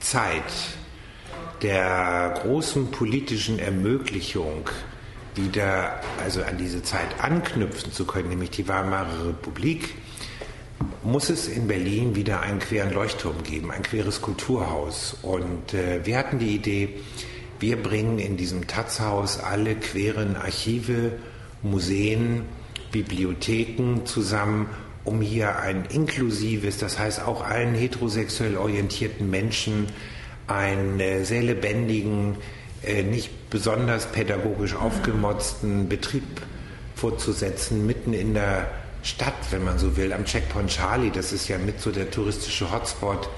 Zeit 0.00 0.42
der 1.62 2.34
großen 2.42 2.90
politischen 2.90 3.58
Ermöglichung 3.58 4.68
wieder 5.34 6.00
also 6.22 6.42
an 6.42 6.58
diese 6.58 6.82
Zeit 6.82 7.08
anknüpfen 7.20 7.90
zu 7.90 8.04
können, 8.04 8.28
nämlich 8.28 8.50
die 8.50 8.68
Weimarer 8.68 9.28
Republik, 9.28 9.94
muss 11.04 11.30
es 11.30 11.48
in 11.48 11.66
Berlin 11.66 12.14
wieder 12.14 12.40
einen 12.40 12.58
queren 12.58 12.92
Leuchtturm 12.92 13.42
geben, 13.42 13.70
ein 13.70 13.82
queres 13.82 14.20
Kulturhaus. 14.20 15.16
Und 15.22 15.74
äh, 15.74 16.04
wir 16.04 16.18
hatten 16.18 16.38
die 16.38 16.54
Idee, 16.54 17.00
wir 17.60 17.80
bringen 17.80 18.18
in 18.18 18.36
diesem 18.36 18.66
Taz-Haus 18.66 19.38
alle 19.38 19.74
queren 19.74 20.36
Archive, 20.36 21.12
Museen, 21.62 22.42
Bibliotheken 22.90 24.04
zusammen, 24.04 24.68
um 25.04 25.20
hier 25.20 25.58
ein 25.58 25.84
inklusives, 25.86 26.78
das 26.78 26.98
heißt 26.98 27.22
auch 27.22 27.44
allen 27.44 27.74
heterosexuell 27.74 28.56
orientierten 28.56 29.28
Menschen 29.28 29.86
einen 30.46 31.00
äh, 31.00 31.24
sehr 31.24 31.42
lebendigen, 31.42 32.36
äh, 32.84 33.02
nicht 33.02 33.50
besonders 33.50 34.06
pädagogisch 34.06 34.74
aufgemotzten 34.74 35.88
Betrieb 35.88 36.42
vorzusetzen, 36.94 37.86
mitten 37.86 38.12
in 38.12 38.34
der 38.34 38.70
Stadt, 39.02 39.34
wenn 39.50 39.64
man 39.64 39.78
so 39.78 39.96
will, 39.96 40.12
am 40.12 40.24
Checkpoint 40.24 40.70
Charlie. 40.70 41.10
Das 41.10 41.32
ist 41.32 41.48
ja 41.48 41.58
mit 41.58 41.80
so 41.80 41.90
der 41.90 42.10
touristische 42.10 42.72
Hotspot. 42.72 43.28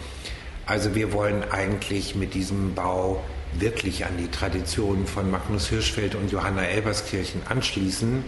Also 0.66 0.94
wir 0.94 1.12
wollen 1.12 1.42
eigentlich 1.50 2.14
mit 2.14 2.34
diesem 2.34 2.74
Bau 2.74 3.22
wirklich 3.58 4.04
an 4.04 4.16
die 4.18 4.28
Traditionen 4.28 5.06
von 5.06 5.30
Magnus 5.30 5.68
Hirschfeld 5.68 6.14
und 6.14 6.32
Johanna 6.32 6.64
Elberskirchen 6.64 7.42
anschließen. 7.48 8.24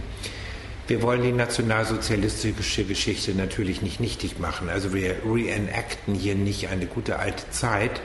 Wir 0.87 1.01
wollen 1.01 1.21
die 1.21 1.33
nationalsozialistische 1.33 2.85
Geschichte 2.85 3.33
natürlich 3.33 3.81
nicht 3.81 3.99
nichtig 3.99 4.39
machen. 4.39 4.69
Also 4.69 4.93
wir 4.93 5.17
reenacten 5.25 6.15
hier 6.15 6.35
nicht 6.35 6.69
eine 6.69 6.85
gute 6.85 7.19
alte 7.19 7.49
Zeit, 7.49 8.01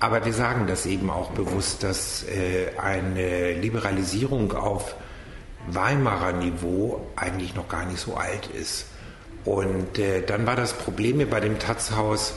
aber 0.00 0.24
wir 0.24 0.32
sagen 0.32 0.66
das 0.66 0.86
eben 0.86 1.10
auch 1.10 1.32
bewusst, 1.32 1.82
dass 1.82 2.24
äh, 2.24 2.78
eine 2.78 3.52
Liberalisierung 3.52 4.52
auf 4.52 4.94
Weimarer 5.68 6.32
Niveau 6.32 7.06
eigentlich 7.16 7.54
noch 7.54 7.68
gar 7.68 7.84
nicht 7.86 8.00
so 8.00 8.14
alt 8.16 8.48
ist. 8.48 8.86
Und 9.44 9.98
äh, 9.98 10.22
dann 10.22 10.46
war 10.46 10.56
das 10.56 10.72
Problem 10.72 11.16
hier 11.16 11.30
bei 11.30 11.40
dem 11.40 11.58
Taz-Haus, 11.58 12.34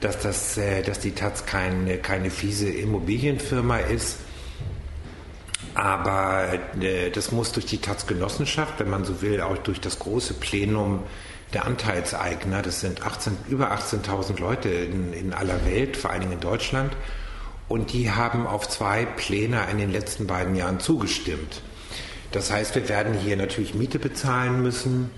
dass, 0.00 0.18
das, 0.18 0.58
äh, 0.58 0.82
dass 0.82 0.98
die 0.98 1.12
Taz 1.12 1.46
keine, 1.46 1.98
keine 1.98 2.30
fiese 2.30 2.68
Immobilienfirma 2.68 3.78
ist, 3.78 4.18
aber 5.74 6.58
äh, 6.80 7.10
das 7.10 7.32
muss 7.32 7.52
durch 7.52 7.66
die 7.66 7.78
Taz-Genossenschaft, 7.78 8.78
wenn 8.78 8.90
man 8.90 9.04
so 9.04 9.22
will, 9.22 9.40
auch 9.40 9.56
durch 9.58 9.80
das 9.80 9.98
große 9.98 10.34
Plenum 10.34 11.02
der 11.54 11.66
Anteilseigner, 11.66 12.62
das 12.62 12.80
sind 12.80 13.04
18, 13.04 13.36
über 13.48 13.72
18.000 13.72 14.40
Leute 14.40 14.68
in, 14.68 15.12
in 15.12 15.32
aller 15.32 15.64
Welt, 15.66 15.96
vor 15.96 16.10
allen 16.10 16.20
Dingen 16.20 16.32
in 16.34 16.40
Deutschland, 16.40 16.92
und 17.68 17.92
die 17.92 18.10
haben 18.10 18.46
auf 18.46 18.68
zwei 18.68 19.04
Pläne 19.04 19.62
in 19.70 19.78
den 19.78 19.90
letzten 19.90 20.26
beiden 20.26 20.56
Jahren 20.56 20.80
zugestimmt. 20.80 21.62
Das 22.32 22.50
heißt, 22.50 22.74
wir 22.74 22.88
werden 22.88 23.14
hier 23.14 23.36
natürlich 23.36 23.74
Miete 23.74 23.98
bezahlen 23.98 24.62
müssen, 24.62 25.10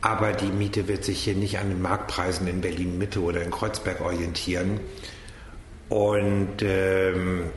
aber 0.00 0.32
die 0.32 0.46
Miete 0.46 0.88
wird 0.88 1.04
sich 1.04 1.24
hier 1.24 1.34
nicht 1.34 1.58
an 1.58 1.68
den 1.68 1.82
Marktpreisen 1.82 2.46
in 2.46 2.60
Berlin 2.60 2.98
Mitte 2.98 3.20
oder 3.20 3.42
in 3.42 3.50
Kreuzberg 3.50 4.00
orientieren. 4.00 4.80
Und 5.88 6.62
ähm, 6.62 7.50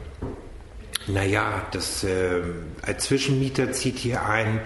naja, 1.08 1.66
das, 1.72 2.04
äh, 2.04 2.42
als 2.82 3.06
Zwischenmieter 3.06 3.72
zieht 3.72 3.98
hier 3.98 4.26
ein 4.26 4.62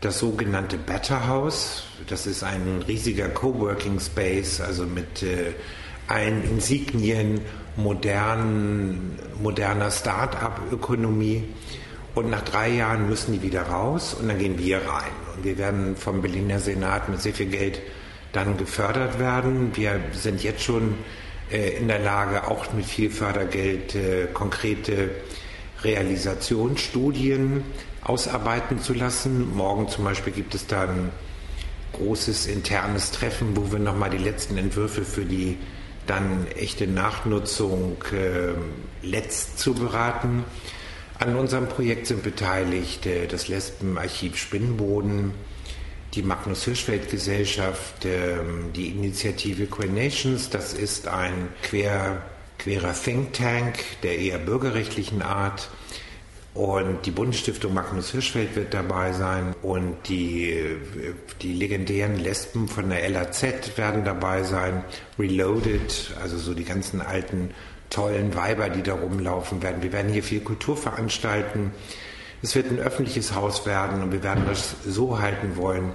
das 0.00 0.18
sogenannte 0.18 0.76
Better 0.76 1.26
House. 1.28 1.84
Das 2.08 2.26
ist 2.26 2.42
ein 2.42 2.84
riesiger 2.86 3.28
Coworking 3.28 4.00
Space, 4.00 4.60
also 4.60 4.84
mit 4.84 5.22
äh, 5.22 5.52
allen 6.08 6.44
Insignien 6.44 7.40
modernen, 7.76 9.18
moderner 9.40 9.90
Start-up-Ökonomie. 9.90 11.44
Und 12.14 12.30
nach 12.30 12.42
drei 12.42 12.70
Jahren 12.70 13.08
müssen 13.08 13.32
die 13.32 13.42
wieder 13.42 13.62
raus 13.62 14.14
und 14.14 14.28
dann 14.28 14.38
gehen 14.38 14.58
wir 14.58 14.78
rein. 14.78 15.10
Und 15.34 15.44
wir 15.44 15.58
werden 15.58 15.96
vom 15.96 16.22
Berliner 16.22 16.60
Senat 16.60 17.08
mit 17.08 17.20
sehr 17.20 17.34
viel 17.34 17.46
Geld 17.46 17.80
dann 18.32 18.56
gefördert 18.56 19.18
werden. 19.18 19.72
Wir 19.74 20.00
sind 20.12 20.42
jetzt 20.42 20.62
schon 20.62 20.94
äh, 21.50 21.76
in 21.76 21.88
der 21.88 21.98
Lage, 21.98 22.46
auch 22.48 22.72
mit 22.72 22.84
viel 22.84 23.10
Fördergeld 23.10 23.94
äh, 23.94 24.26
konkrete 24.32 25.10
Realisationsstudien 25.82 27.64
ausarbeiten 28.02 28.80
zu 28.80 28.94
lassen. 28.94 29.54
Morgen 29.54 29.88
zum 29.88 30.04
Beispiel 30.04 30.32
gibt 30.32 30.54
es 30.54 30.66
da 30.66 30.82
ein 30.82 31.10
großes 31.94 32.46
internes 32.46 33.10
Treffen, 33.10 33.56
wo 33.56 33.72
wir 33.72 33.78
nochmal 33.78 34.10
die 34.10 34.18
letzten 34.18 34.56
Entwürfe 34.56 35.04
für 35.04 35.24
die 35.24 35.58
dann 36.06 36.46
echte 36.56 36.86
Nachnutzung 36.86 37.96
äh, 38.12 39.06
letzt 39.06 39.58
zu 39.58 39.74
beraten. 39.74 40.44
An 41.18 41.36
unserem 41.36 41.68
Projekt 41.68 42.08
sind 42.08 42.22
beteiligt 42.22 43.06
äh, 43.06 43.26
das 43.26 43.48
Lesbenarchiv 43.48 44.36
Spinnboden, 44.36 45.32
die 46.14 46.22
Magnus 46.22 46.64
Hirschfeld 46.64 47.10
Gesellschaft, 47.10 48.04
äh, 48.04 48.38
die 48.74 48.88
Initiative 48.88 49.66
Queer 49.66 49.90
Nations, 49.90 50.50
das 50.50 50.74
ist 50.74 51.08
ein 51.08 51.48
quer 51.62 52.22
querer 52.58 52.94
Think 52.94 53.32
Tank 53.34 53.78
der 54.02 54.18
eher 54.18 54.38
bürgerrechtlichen 54.38 55.22
Art. 55.22 55.68
Und 56.54 57.04
die 57.04 57.10
Bundesstiftung 57.10 57.74
Magnus 57.74 58.12
Hirschfeld 58.12 58.54
wird 58.54 58.74
dabei 58.74 59.12
sein 59.12 59.56
und 59.60 59.96
die, 60.08 60.56
die 61.42 61.52
legendären 61.52 62.16
Lesben 62.16 62.68
von 62.68 62.90
der 62.90 63.08
LAZ 63.08 63.76
werden 63.76 64.04
dabei 64.04 64.44
sein. 64.44 64.84
Reloaded, 65.18 66.14
also 66.22 66.38
so 66.38 66.54
die 66.54 66.62
ganzen 66.62 67.00
alten 67.00 67.50
tollen 67.94 68.34
Weiber, 68.34 68.68
die 68.68 68.82
da 68.82 68.94
rumlaufen 68.94 69.62
werden. 69.62 69.82
Wir 69.82 69.92
werden 69.92 70.12
hier 70.12 70.24
viel 70.24 70.40
Kultur 70.40 70.76
veranstalten. 70.76 71.72
Es 72.42 72.54
wird 72.54 72.70
ein 72.70 72.78
öffentliches 72.78 73.34
Haus 73.34 73.66
werden 73.66 74.02
und 74.02 74.12
wir 74.12 74.22
werden 74.22 74.44
das 74.46 74.74
so 74.84 75.20
halten 75.20 75.56
wollen, 75.56 75.92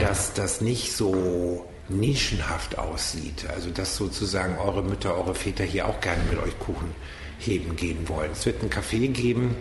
dass 0.00 0.32
das 0.32 0.60
nicht 0.60 0.92
so 0.92 1.66
nischenhaft 1.88 2.78
aussieht. 2.78 3.46
Also 3.52 3.70
dass 3.70 3.96
sozusagen 3.96 4.58
eure 4.58 4.82
Mütter, 4.82 5.16
eure 5.16 5.34
Väter 5.34 5.64
hier 5.64 5.88
auch 5.88 6.00
gerne 6.00 6.22
mit 6.30 6.40
euch 6.40 6.58
Kuchen 6.58 6.94
heben 7.38 7.74
gehen 7.76 8.08
wollen. 8.08 8.30
Es 8.32 8.46
wird 8.46 8.62
ein 8.62 8.70
Café 8.70 9.08
geben. 9.08 9.56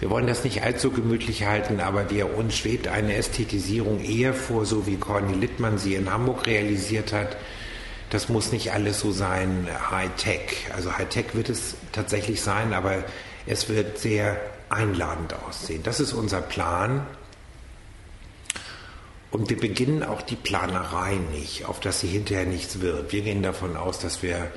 Wir 0.00 0.10
wollen 0.10 0.26
das 0.26 0.44
nicht 0.44 0.62
allzu 0.62 0.90
gemütlich 0.90 1.44
halten, 1.44 1.78
aber 1.80 2.10
wir, 2.10 2.36
uns 2.36 2.56
schwebt 2.56 2.88
eine 2.88 3.14
Ästhetisierung 3.14 4.02
eher 4.02 4.32
vor, 4.32 4.64
so 4.64 4.86
wie 4.86 4.96
Corny 4.96 5.34
Littmann 5.34 5.78
sie 5.78 5.94
in 5.94 6.10
Hamburg 6.10 6.46
realisiert 6.46 7.12
hat. 7.12 7.36
Das 8.10 8.28
muss 8.28 8.50
nicht 8.50 8.72
alles 8.72 9.00
so 9.00 9.12
sein 9.12 9.68
Hightech. 9.90 10.66
Also 10.74 10.98
Hightech 10.98 11.34
wird 11.34 11.48
es 11.48 11.76
tatsächlich 11.92 12.42
sein, 12.42 12.74
aber 12.74 13.04
es 13.46 13.68
wird 13.68 13.98
sehr 13.98 14.40
einladend 14.68 15.34
aussehen. 15.34 15.82
Das 15.84 16.00
ist 16.00 16.12
unser 16.12 16.40
Plan. 16.40 17.06
Und 19.30 19.48
wir 19.48 19.58
beginnen 19.58 20.02
auch 20.02 20.22
die 20.22 20.36
Planerei 20.36 21.14
nicht, 21.32 21.66
auf 21.66 21.78
dass 21.78 22.00
sie 22.00 22.08
hinterher 22.08 22.46
nichts 22.46 22.80
wird. 22.80 23.12
Wir 23.12 23.22
gehen 23.22 23.44
davon 23.44 23.76
aus, 23.76 24.00
dass 24.00 24.24
wir 24.24 24.50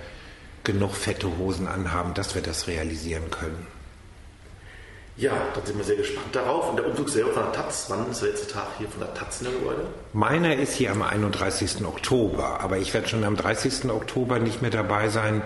genug 0.64 0.96
fette 0.96 1.38
Hosen 1.38 1.68
anhaben, 1.68 2.16
dass 2.16 2.34
wir 2.34 2.42
das 2.42 2.68
realisieren 2.68 3.30
können. 3.30 3.68
Ja, 5.16 5.34
dann 5.54 5.66
sind 5.66 5.78
wir 5.78 5.86
sehr 5.86 5.96
gespannt 5.96 6.34
darauf. 6.36 6.70
Und 6.70 6.78
der 6.78 6.88
Umzug 6.88 7.10
selber 7.10 7.34
von 7.34 7.44
der 7.44 7.52
Taz, 7.54 7.86
wann 7.90 8.10
ist 8.10 8.22
der 8.22 8.30
letzte 8.30 8.48
Tag 8.48 8.68
hier 8.80 8.88
von 8.88 9.00
der 9.00 9.14
Taz 9.14 9.42
in 9.42 9.48
der 9.48 9.54
Gebäude? 9.54 9.86
Meiner 10.14 10.56
ist 10.56 10.74
hier 10.74 10.92
am 10.92 11.02
31. 11.04 11.86
Oktober, 11.86 12.60
aber 12.62 12.78
ich 12.78 12.94
werde 12.94 13.08
schon 13.08 13.24
am 13.24 13.36
30. 13.36 13.92
Oktober 13.92 14.40
nicht 14.40 14.62
mehr 14.62 14.72
dabei 14.72 15.10
sein 15.10 15.44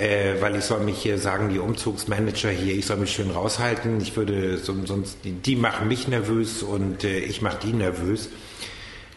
äh, 0.00 0.40
weil 0.40 0.56
ich 0.56 0.64
soll 0.64 0.80
mich 0.80 1.02
hier 1.02 1.18
sagen, 1.18 1.50
die 1.50 1.58
Umzugsmanager 1.58 2.50
hier, 2.50 2.74
ich 2.74 2.86
soll 2.86 2.96
mich 2.96 3.12
schön 3.12 3.30
raushalten. 3.30 4.00
Ich 4.00 4.16
würde 4.16 4.56
sonst, 4.58 5.18
die, 5.24 5.32
die 5.32 5.56
machen 5.56 5.88
mich 5.88 6.08
nervös 6.08 6.62
und 6.62 7.04
äh, 7.04 7.18
ich 7.18 7.42
mache 7.42 7.58
die 7.62 7.72
nervös. 7.72 8.30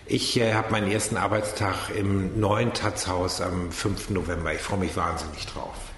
Ich 0.05 0.39
äh, 0.39 0.53
habe 0.53 0.71
meinen 0.71 0.91
ersten 0.91 1.15
Arbeitstag 1.15 1.76
im 1.97 2.39
neuen 2.39 2.74
Taz-Haus 2.74 3.39
am 3.39 3.71
5. 3.71 4.09
November. 4.09 4.53
Ich 4.53 4.61
freue 4.61 4.80
mich 4.80 4.97
wahnsinnig 4.97 5.45
drauf. 5.45 5.92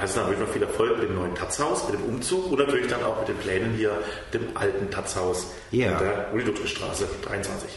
Also 0.00 0.20
dann 0.20 0.28
wünsche 0.28 0.42
ich 0.42 0.46
noch 0.46 0.52
viel 0.52 0.62
Erfolg 0.62 0.98
mit 0.98 1.08
dem 1.08 1.16
neuen 1.16 1.34
Taz-Haus, 1.34 1.88
mit 1.90 1.98
dem 1.98 2.06
Umzug 2.06 2.50
und 2.50 2.58
natürlich 2.58 2.86
dann 2.86 3.02
auch 3.02 3.18
mit 3.18 3.28
den 3.28 3.36
Plänen 3.36 3.74
hier, 3.74 3.92
dem 4.32 4.56
alten 4.56 4.90
Taz-Haus 4.90 5.48
ja. 5.70 5.92
in 5.92 5.98
der 5.98 6.28
Uli-Ludwig-Straße 6.32 7.08
23. 7.22 7.70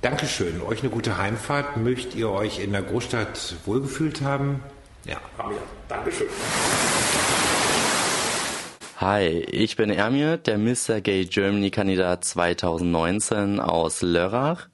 Dankeschön. 0.00 0.62
Euch 0.62 0.80
eine 0.80 0.90
gute 0.90 1.18
Heimfahrt. 1.18 1.76
Möcht 1.76 2.14
ihr 2.14 2.30
euch 2.30 2.60
in 2.60 2.72
der 2.72 2.82
Großstadt 2.82 3.56
wohlgefühlt 3.64 4.22
haben? 4.22 4.62
Ja. 5.04 5.16
Haben 5.36 5.50
wir. 5.50 5.62
Dankeschön. 5.88 6.28
Hi, 8.98 9.26
ich 9.26 9.76
bin 9.76 9.90
Ermir, 9.90 10.38
der 10.38 10.56
Mr. 10.56 11.02
Gay 11.02 11.26
Germany 11.26 11.70
Kandidat 11.70 12.24
2019 12.24 13.60
aus 13.60 14.00
Lörrach 14.00 14.68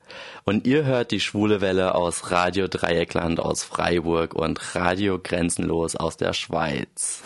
und 0.44 0.64
ihr 0.64 0.84
hört 0.84 1.10
die 1.10 1.18
Schwule 1.18 1.60
Welle 1.60 1.96
aus 1.96 2.30
Radio 2.30 2.68
Dreieckland 2.68 3.40
aus 3.40 3.64
Freiburg 3.64 4.34
und 4.34 4.76
Radio 4.76 5.18
Grenzenlos 5.20 5.96
aus 5.96 6.18
der 6.18 6.34
Schweiz. 6.34 7.20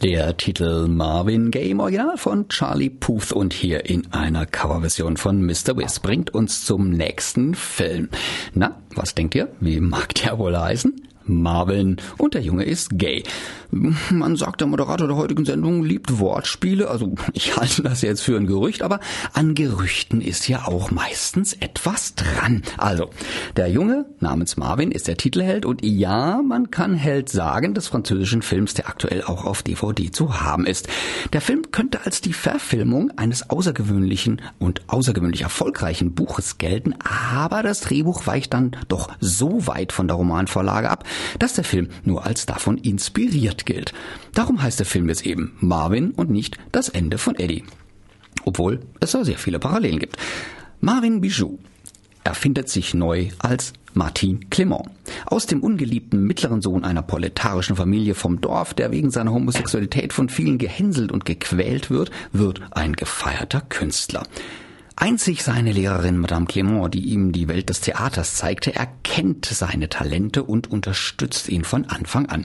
Der 0.00 0.36
Titel 0.36 0.86
Marvin 0.86 1.50
Gaye 1.50 1.70
im 1.70 1.80
Original 1.80 2.16
von 2.16 2.48
Charlie 2.48 2.90
Puth 2.90 3.32
und 3.32 3.52
hier 3.52 3.86
in 3.86 4.12
einer 4.12 4.46
Coverversion 4.46 5.16
von 5.16 5.44
Mr. 5.44 5.76
Wiz 5.76 5.98
bringt 5.98 6.32
uns 6.32 6.64
zum 6.64 6.90
nächsten 6.90 7.56
Film. 7.56 8.10
Na, 8.52 8.80
was 8.94 9.16
denkt 9.16 9.34
ihr? 9.34 9.48
Wie 9.58 9.80
mag 9.80 10.14
der 10.14 10.38
wohl 10.38 10.56
heißen? 10.56 11.04
Marvin 11.26 11.96
und 12.18 12.34
der 12.34 12.42
Junge 12.42 12.64
ist 12.64 12.98
gay. 12.98 13.22
Man 13.70 14.36
sagt, 14.36 14.60
der 14.60 14.68
Moderator 14.68 15.08
der 15.08 15.16
heutigen 15.16 15.44
Sendung 15.44 15.84
liebt 15.84 16.18
Wortspiele, 16.18 16.88
also 16.88 17.14
ich 17.32 17.56
halte 17.56 17.82
das 17.82 18.02
jetzt 18.02 18.20
für 18.20 18.36
ein 18.36 18.46
Gerücht, 18.46 18.82
aber 18.82 19.00
an 19.32 19.54
Gerüchten 19.54 20.20
ist 20.20 20.48
ja 20.48 20.66
auch 20.66 20.90
meistens 20.90 21.54
etwas 21.54 22.14
dran. 22.14 22.62
Also, 22.76 23.10
der 23.56 23.68
Junge 23.68 24.06
namens 24.20 24.56
Marvin 24.56 24.92
ist 24.92 25.08
der 25.08 25.16
Titelheld 25.16 25.66
und 25.66 25.84
ja, 25.84 26.40
man 26.42 26.70
kann 26.70 26.94
Held 26.94 27.28
sagen 27.28 27.74
des 27.74 27.88
französischen 27.88 28.42
Films, 28.42 28.74
der 28.74 28.88
aktuell 28.88 29.24
auch 29.24 29.44
auf 29.44 29.62
DVD 29.62 30.10
zu 30.10 30.40
haben 30.40 30.66
ist. 30.66 30.88
Der 31.32 31.40
Film 31.40 31.70
könnte 31.72 32.04
als 32.04 32.20
die 32.20 32.32
Verfilmung 32.32 33.10
eines 33.16 33.50
außergewöhnlichen 33.50 34.40
und 34.58 34.82
außergewöhnlich 34.86 35.42
erfolgreichen 35.42 36.14
Buches 36.14 36.58
gelten, 36.58 36.94
aber 37.02 37.62
das 37.62 37.80
Drehbuch 37.80 38.26
weicht 38.26 38.54
dann 38.54 38.76
doch 38.88 39.08
so 39.20 39.66
weit 39.66 39.92
von 39.92 40.06
der 40.06 40.16
Romanvorlage 40.16 40.90
ab, 40.90 41.04
dass 41.38 41.54
der 41.54 41.64
Film 41.64 41.88
nur 42.04 42.24
als 42.24 42.46
davon 42.46 42.78
inspiriert 42.78 43.66
gilt. 43.66 43.92
Darum 44.32 44.62
heißt 44.62 44.78
der 44.78 44.86
Film 44.86 45.08
jetzt 45.08 45.26
eben 45.26 45.56
Marvin 45.60 46.10
und 46.12 46.30
nicht 46.30 46.58
das 46.72 46.88
Ende 46.88 47.18
von 47.18 47.36
Eddie. 47.36 47.64
Obwohl 48.44 48.80
es 49.00 49.12
da 49.12 49.24
sehr 49.24 49.38
viele 49.38 49.58
Parallelen 49.58 49.98
gibt. 49.98 50.16
Marvin 50.80 51.20
Bijou 51.20 51.58
erfindet 52.24 52.68
sich 52.68 52.94
neu 52.94 53.28
als 53.38 53.72
Martin 53.94 54.50
Clement. 54.50 54.90
Aus 55.26 55.46
dem 55.46 55.62
ungeliebten 55.62 56.24
mittleren 56.24 56.60
Sohn 56.60 56.84
einer 56.84 57.02
proletarischen 57.02 57.76
Familie 57.76 58.14
vom 58.14 58.40
Dorf, 58.40 58.74
der 58.74 58.90
wegen 58.90 59.10
seiner 59.10 59.32
Homosexualität 59.32 60.12
von 60.12 60.28
vielen 60.28 60.58
gehänselt 60.58 61.12
und 61.12 61.24
gequält 61.24 61.90
wird, 61.90 62.10
wird 62.32 62.60
ein 62.72 62.94
gefeierter 62.94 63.60
Künstler. 63.60 64.24
Einzig 64.96 65.42
seine 65.42 65.72
Lehrerin 65.72 66.18
Madame 66.18 66.46
Clement, 66.46 66.94
die 66.94 67.04
ihm 67.06 67.32
die 67.32 67.48
Welt 67.48 67.68
des 67.68 67.80
Theaters 67.80 68.36
zeigte, 68.36 68.74
erkennt 68.74 69.44
seine 69.44 69.88
Talente 69.88 70.44
und 70.44 70.70
unterstützt 70.70 71.48
ihn 71.48 71.64
von 71.64 71.86
Anfang 71.86 72.26
an. 72.26 72.44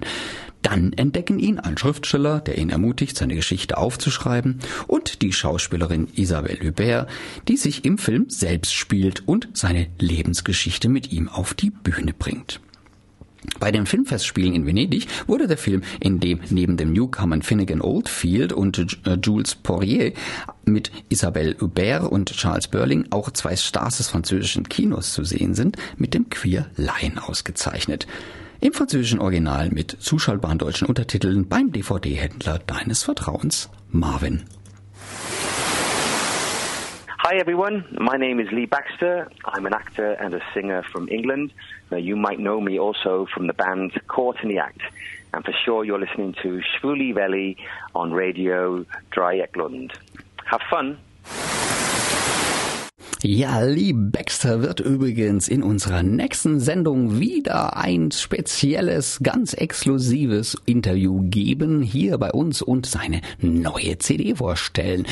Dann 0.63 0.91
entdecken 0.93 1.39
ihn 1.39 1.59
ein 1.59 1.77
Schriftsteller, 1.77 2.41
der 2.41 2.57
ihn 2.57 2.71
ermutigt, 2.71 3.15
seine 3.15 3.35
Geschichte 3.35 3.77
aufzuschreiben, 3.77 4.59
und 4.87 5.21
die 5.21 5.31
Schauspielerin 5.31 6.07
Isabelle 6.15 6.59
Hubert, 6.67 7.07
die 7.47 7.55
sich 7.55 7.85
im 7.85 7.99
Film 7.99 8.25
selbst 8.29 8.73
spielt 8.73 9.27
und 9.27 9.49
seine 9.53 9.87
Lebensgeschichte 9.99 10.89
mit 10.89 11.11
ihm 11.11 11.29
auf 11.29 11.53
die 11.53 11.69
Bühne 11.69 12.13
bringt. 12.17 12.59
Bei 13.59 13.71
den 13.71 13.85
Filmfestspielen 13.85 14.53
in 14.53 14.65
Venedig 14.65 15.07
wurde 15.27 15.47
der 15.47 15.57
Film, 15.57 15.81
in 15.99 16.19
dem 16.19 16.41
neben 16.49 16.75
dem 16.75 16.91
Newcomer 16.91 17.41
Finnegan 17.41 17.81
Oldfield 17.81 18.51
und 18.51 18.99
äh, 19.05 19.17
Jules 19.21 19.55
Poirier 19.55 20.13
mit 20.72 20.91
Isabelle 21.09 21.55
Hubert 21.59 22.11
und 22.11 22.32
Charles 22.32 22.67
Burling 22.67 23.07
auch 23.11 23.32
zwei 23.32 23.55
Stars 23.55 23.97
des 23.97 24.09
französischen 24.09 24.70
Kinos 24.70 25.13
zu 25.13 25.24
sehen 25.24 25.53
sind, 25.53 25.78
mit 25.97 26.13
dem 26.13 26.30
Queer 26.30 26.67
Lion 26.76 27.17
ausgezeichnet. 27.17 28.07
Im 28.61 28.74
französischen 28.74 29.20
Original 29.20 29.70
mit 29.70 29.91
zuschaltbaren 29.91 30.57
deutschen 30.57 30.88
Untertiteln 30.88 31.47
beim 31.47 31.72
DVD-Händler 31.72 32.59
deines 32.67 33.03
Vertrauens, 33.03 33.70
Marvin. 33.89 34.43
Hi 37.24 37.36
everyone, 37.38 37.86
my 37.99 38.17
name 38.17 38.39
is 38.39 38.51
Lee 38.51 38.65
Baxter. 38.65 39.30
I'm 39.45 39.65
an 39.65 39.74
actor 39.74 40.13
and 40.20 40.34
a 40.34 40.41
singer 40.53 40.84
from 40.91 41.07
England. 41.09 41.51
Now 41.91 41.97
you 41.97 42.15
might 42.15 42.39
know 42.39 42.59
me 42.59 42.80
also 42.80 43.28
from 43.34 43.47
the 43.47 43.53
band 43.53 43.91
Caught 44.07 44.41
in 44.41 44.49
the 44.49 44.57
Act. 44.57 44.82
And 45.32 45.45
for 45.45 45.53
sure 45.63 45.86
you're 45.86 45.99
listening 45.99 46.34
to 46.41 46.59
Schwuli 46.59 47.13
Valley 47.13 47.55
on 47.93 48.11
Radio 48.11 48.84
Dreieckland. 49.11 49.91
Have 50.49 50.63
fun! 50.69 50.97
Ja, 53.21 53.59
Lee 53.61 53.93
Baxter 53.93 54.61
wird 54.61 54.79
übrigens 54.79 55.49
in 55.49 55.61
unserer 55.61 56.03
nächsten 56.03 56.61
Sendung 56.61 57.19
wieder 57.19 57.75
ein 57.75 58.11
spezielles, 58.11 59.19
ganz 59.21 59.53
exklusives 59.53 60.55
Interview 60.65 61.21
geben, 61.29 61.81
hier 61.81 62.17
bei 62.17 62.31
uns 62.31 62.61
und 62.61 62.85
seine 62.85 63.21
neue 63.41 63.97
CD 63.97 64.35
vorstellen 64.35 65.05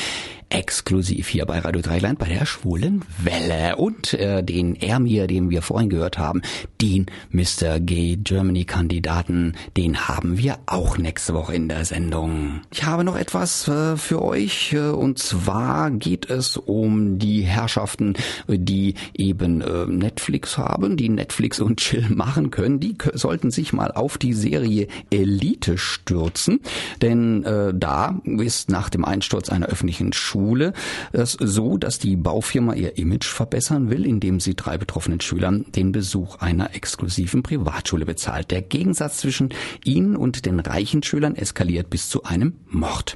exklusiv 0.50 1.28
hier 1.28 1.46
bei 1.46 1.60
Radio 1.60 1.82
Dreiland 1.82 2.20
bei 2.20 2.28
der 2.28 2.46
Schwulen 2.46 3.04
Welle. 3.22 3.76
Und 3.76 4.14
äh, 4.14 4.44
den 4.44 4.76
Ermir, 4.76 5.28
den 5.28 5.50
wir 5.50 5.62
vorhin 5.62 5.90
gehört 5.90 6.18
haben, 6.18 6.42
den 6.82 7.08
Mr. 7.32 7.80
Gay 7.80 8.18
Germany 8.18 8.64
Kandidaten, 8.64 9.56
den 9.76 10.08
haben 10.08 10.38
wir 10.38 10.58
auch 10.66 10.98
nächste 10.98 11.34
Woche 11.34 11.54
in 11.54 11.68
der 11.68 11.84
Sendung. 11.84 12.62
Ich 12.72 12.86
habe 12.86 13.04
noch 13.04 13.18
etwas 13.18 13.68
äh, 13.68 13.98
für 13.98 14.22
euch 14.22 14.74
äh, 14.74 14.90
und 14.90 15.20
zwar 15.20 15.92
geht 15.92 16.30
es 16.30 16.56
um 16.56 17.20
die 17.20 17.42
Herrschaften, 17.42 18.14
die 18.48 18.96
eben 19.14 19.62
äh, 19.62 19.86
Netflix 19.86 20.58
haben, 20.58 20.96
die 20.96 21.10
Netflix 21.10 21.60
und 21.60 21.78
Chill 21.78 22.10
machen 22.10 22.52
können. 22.52 22.80
Die 22.80 22.96
sollten 23.14 23.52
sich 23.52 23.74
mal 23.74 23.92
auf 23.92 24.18
die 24.18 24.34
Serie 24.34 24.88
Elite 25.10 25.78
stürzen, 25.78 26.62
denn 27.02 27.44
äh, 27.44 27.74
da 27.76 28.22
ist 28.24 28.70
nach 28.70 28.90
dem 28.90 29.04
Einsturz 29.04 29.50
einer 29.50 29.68
öffentlichen 29.68 30.14
Schule 30.14 30.37
Schule 30.38 30.74
es 31.14 31.32
so, 31.32 31.78
dass 31.78 31.98
die 31.98 32.16
Baufirma 32.16 32.76
ihr 32.76 32.98
Image 33.00 33.26
verbessern 33.26 33.90
will, 33.90 34.06
indem 34.06 34.40
sie 34.40 34.56
drei 34.56 34.78
betroffenen 34.78 35.20
Schülern 35.20 35.66
den 35.76 35.92
Besuch 35.92 36.38
einer 36.38 36.76
exklusiven 36.76 37.42
Privatschule 37.42 38.06
bezahlt. 38.06 38.52
Der 38.52 38.62
Gegensatz 38.62 39.18
zwischen 39.18 39.50
ihnen 39.84 40.16
und 40.16 40.46
den 40.46 40.60
reichen 40.60 41.02
Schülern 41.02 41.36
eskaliert 41.36 41.90
bis 41.90 42.10
zu 42.10 42.24
einem 42.24 42.54
Mord. 42.70 43.16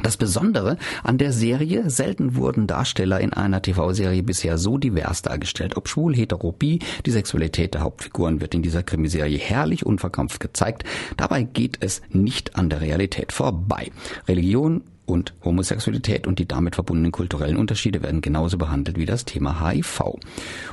Das 0.00 0.16
Besondere 0.16 0.78
an 1.02 1.18
der 1.18 1.32
Serie, 1.32 1.90
selten 1.90 2.34
wurden 2.34 2.66
Darsteller 2.66 3.20
in 3.20 3.34
einer 3.34 3.60
TV-Serie 3.60 4.22
bisher 4.22 4.56
so 4.56 4.78
divers 4.78 5.20
dargestellt. 5.20 5.76
Ob 5.76 5.86
schwul, 5.86 6.16
hetero, 6.16 6.50
bi, 6.52 6.78
die 7.04 7.10
Sexualität 7.10 7.74
der 7.74 7.82
Hauptfiguren 7.82 8.40
wird 8.40 8.54
in 8.54 8.62
dieser 8.62 8.82
Krimiserie 8.82 9.38
herrlich 9.38 9.84
unverkrampft 9.84 10.40
gezeigt. 10.40 10.84
Dabei 11.18 11.42
geht 11.42 11.78
es 11.80 12.00
nicht 12.08 12.56
an 12.56 12.70
der 12.70 12.80
Realität 12.80 13.32
vorbei. 13.32 13.92
Religion, 14.26 14.82
und 15.12 15.34
Homosexualität 15.44 16.26
und 16.26 16.38
die 16.38 16.48
damit 16.48 16.74
verbundenen 16.74 17.12
kulturellen 17.12 17.56
Unterschiede 17.56 18.02
werden 18.02 18.22
genauso 18.22 18.58
behandelt 18.58 18.98
wie 18.98 19.06
das 19.06 19.24
Thema 19.24 19.60
HIV. 19.60 20.02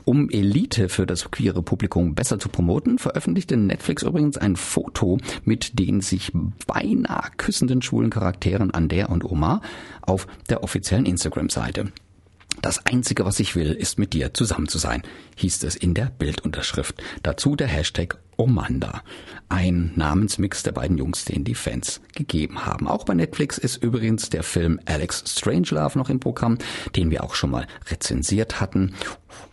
Um 0.06 0.30
Elite 0.30 0.90
für 0.90 1.06
das 1.06 1.30
queere 1.30 1.62
Publikum 1.62 2.16
besser 2.16 2.40
zu 2.40 2.50
promoten, 2.50 2.98
veröffentlichte 2.98 3.58
Netflix 3.58 4.04
übrigens 4.04 4.38
ein 4.38 4.56
Foto 4.56 5.18
mit 5.44 5.78
den 5.78 6.02
sich 6.02 6.32
beinahe 6.66 7.30
küssenden 7.38 7.82
schwulen 7.82 8.10
Charakteren 8.10 8.72
Ander 8.72 9.10
und 9.10 9.24
Omar 9.24 9.62
auf 10.02 10.26
der 10.50 10.64
offiziellen 10.64 11.06
Instagram-Seite. 11.06 11.92
Das 12.62 12.86
Einzige, 12.86 13.26
was 13.26 13.40
ich 13.40 13.56
will, 13.56 13.72
ist 13.72 14.00
mit 14.00 14.14
dir 14.14 14.34
zusammen 14.34 14.68
zu 14.68 14.78
sein, 14.78 15.04
hieß 15.36 15.64
es 15.64 15.76
in 15.76 15.94
der 15.94 16.06
Bildunterschrift. 16.06 17.02
Dazu 17.24 17.56
der 17.56 17.68
Hashtag 17.68 18.18
Omanda. 18.40 19.04
Ein 19.50 19.92
Namensmix 19.96 20.64
der 20.64 20.72
beiden 20.72 20.98
Jungs, 20.98 21.26
den 21.26 21.44
die 21.44 21.56
Fans 21.56 22.02
gegeben 22.16 22.66
haben. 22.66 22.88
Auch 22.88 23.04
bei 23.04 23.14
Netflix 23.14 23.58
ist 23.58 23.84
übrigens 23.84 24.30
der 24.30 24.44
Film 24.44 24.80
Alex 24.86 25.24
Strangelove 25.28 25.98
noch 25.98 26.10
im 26.10 26.20
Programm, 26.20 26.58
den 26.96 27.12
wir 27.12 27.24
auch 27.24 27.36
schon 27.36 27.52
mal 27.52 27.68
rezensiert 27.90 28.62
hatten. 28.62 28.94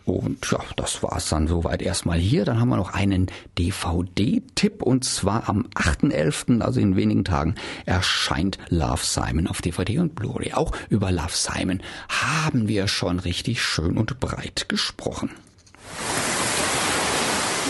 Und 0.05 0.49
ja, 0.51 0.59
das 0.77 1.03
war's 1.03 1.29
dann 1.29 1.47
soweit 1.47 1.81
erstmal 1.81 2.17
hier. 2.17 2.45
Dann 2.45 2.59
haben 2.61 2.69
wir 2.69 2.77
noch 2.77 2.93
einen 2.93 3.27
DVD-Tipp 3.57 4.81
und 4.81 5.03
zwar 5.03 5.49
am 5.49 5.67
8.11., 5.75 6.61
also 6.61 6.79
in 6.79 6.95
wenigen 6.95 7.25
Tagen, 7.25 7.55
erscheint 7.85 8.57
Love 8.69 9.03
Simon 9.03 9.47
auf 9.47 9.61
DVD 9.61 9.99
und 9.99 10.15
Blu-ray. 10.15 10.53
Auch 10.53 10.71
über 10.89 11.11
Love 11.11 11.33
Simon 11.33 11.81
haben 12.07 12.67
wir 12.67 12.87
schon 12.87 13.19
richtig 13.19 13.61
schön 13.61 13.97
und 13.97 14.19
breit 14.21 14.69
gesprochen. 14.69 15.31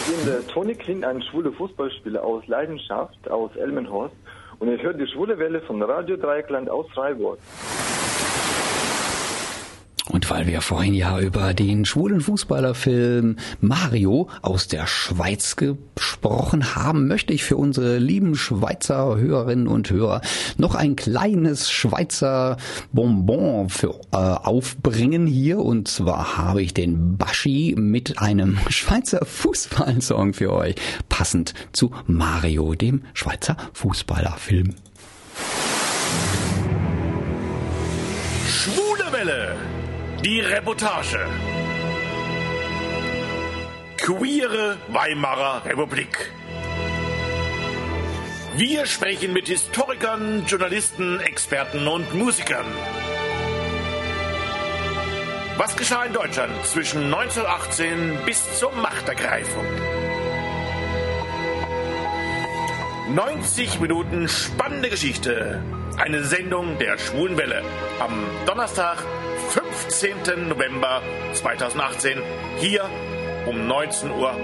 Ich 0.09 0.15
bin 0.15 0.25
der 0.25 0.47
Toni 0.47 0.73
Kling, 0.73 1.03
ein 1.03 1.21
schwuler 1.21 1.51
Fußballspieler 1.51 2.23
aus 2.23 2.47
Leidenschaft 2.47 3.29
aus 3.29 3.53
Elmenhorst 3.57 4.15
und 4.57 4.71
ich 4.71 4.81
höre 4.81 4.93
die 4.93 5.05
schwule 5.05 5.37
Welle 5.37 5.59
von 5.59 5.81
Radio 5.81 6.15
Dreieckland 6.15 6.69
aus 6.69 6.89
Freiburg. 6.93 7.39
Und 10.17 10.31
weil 10.31 10.47
wir 10.47 10.61
vorhin 10.61 10.95
ja 10.95 11.19
über 11.19 11.53
den 11.53 11.85
schwulen 11.85 12.21
Fußballerfilm 12.21 13.35
Mario 13.61 14.29
aus 14.41 14.67
der 14.67 14.87
Schweiz 14.87 15.55
gesprochen 15.57 16.75
haben, 16.75 17.07
möchte 17.07 17.33
ich 17.33 17.43
für 17.43 17.55
unsere 17.55 17.99
lieben 17.99 18.33
Schweizer 18.33 19.15
Hörerinnen 19.15 19.67
und 19.67 19.91
Hörer 19.91 20.21
noch 20.57 20.73
ein 20.73 20.95
kleines 20.95 21.69
Schweizer 21.69 22.57
Bonbon 22.91 23.69
für, 23.69 23.93
äh, 24.11 24.17
aufbringen 24.17 25.27
hier. 25.27 25.59
Und 25.59 25.87
zwar 25.87 26.35
habe 26.35 26.63
ich 26.63 26.73
den 26.73 27.17
Baschi 27.17 27.75
mit 27.77 28.17
einem 28.17 28.57
Schweizer 28.69 29.23
Fußballsong 29.23 30.33
für 30.33 30.51
euch, 30.51 30.73
passend 31.09 31.53
zu 31.73 31.91
Mario, 32.07 32.73
dem 32.73 33.03
Schweizer 33.13 33.55
Fußballerfilm. 33.73 34.73
Schwule 38.47 39.11
Welle, 39.11 39.55
die 40.23 40.39
Reportage. 40.39 41.19
Queere 43.97 44.77
Weimarer 44.87 45.63
Republik. 45.65 46.31
Wir 48.55 48.85
sprechen 48.87 49.33
mit 49.33 49.47
Historikern, 49.47 50.45
Journalisten, 50.47 51.19
Experten 51.19 51.87
und 51.87 52.13
Musikern. 52.15 52.65
Was 55.57 55.75
geschah 55.75 56.05
in 56.05 56.13
Deutschland 56.13 56.65
zwischen 56.65 57.13
1918 57.13 58.19
bis 58.25 58.59
zur 58.59 58.71
Machtergreifung? 58.71 59.65
90 63.13 63.79
Minuten 63.79 64.27
spannende 64.27 64.89
Geschichte. 64.89 65.63
Eine 65.97 66.23
Sendung 66.23 66.77
der 66.77 66.97
Schwulen 66.97 67.37
Welle 67.37 67.63
am 67.99 68.23
Donnerstag, 68.45 69.03
15. 69.49 70.47
November 70.49 71.01
2018, 71.33 72.21
hier 72.57 72.89
um 73.45 73.55
19.30 73.69 74.11
Uhr. 74.11 74.35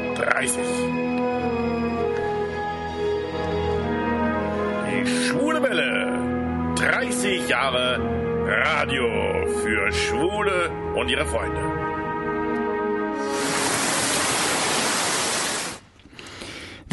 Die 4.89 5.28
Schwule 5.28 5.62
Welle. 5.62 6.14
30 6.76 7.48
Jahre 7.48 8.00
Radio 8.46 9.08
für 9.62 9.91
Schwule 9.91 10.70
und 10.96 11.10
ihre 11.10 11.26
Freunde. 11.26 11.83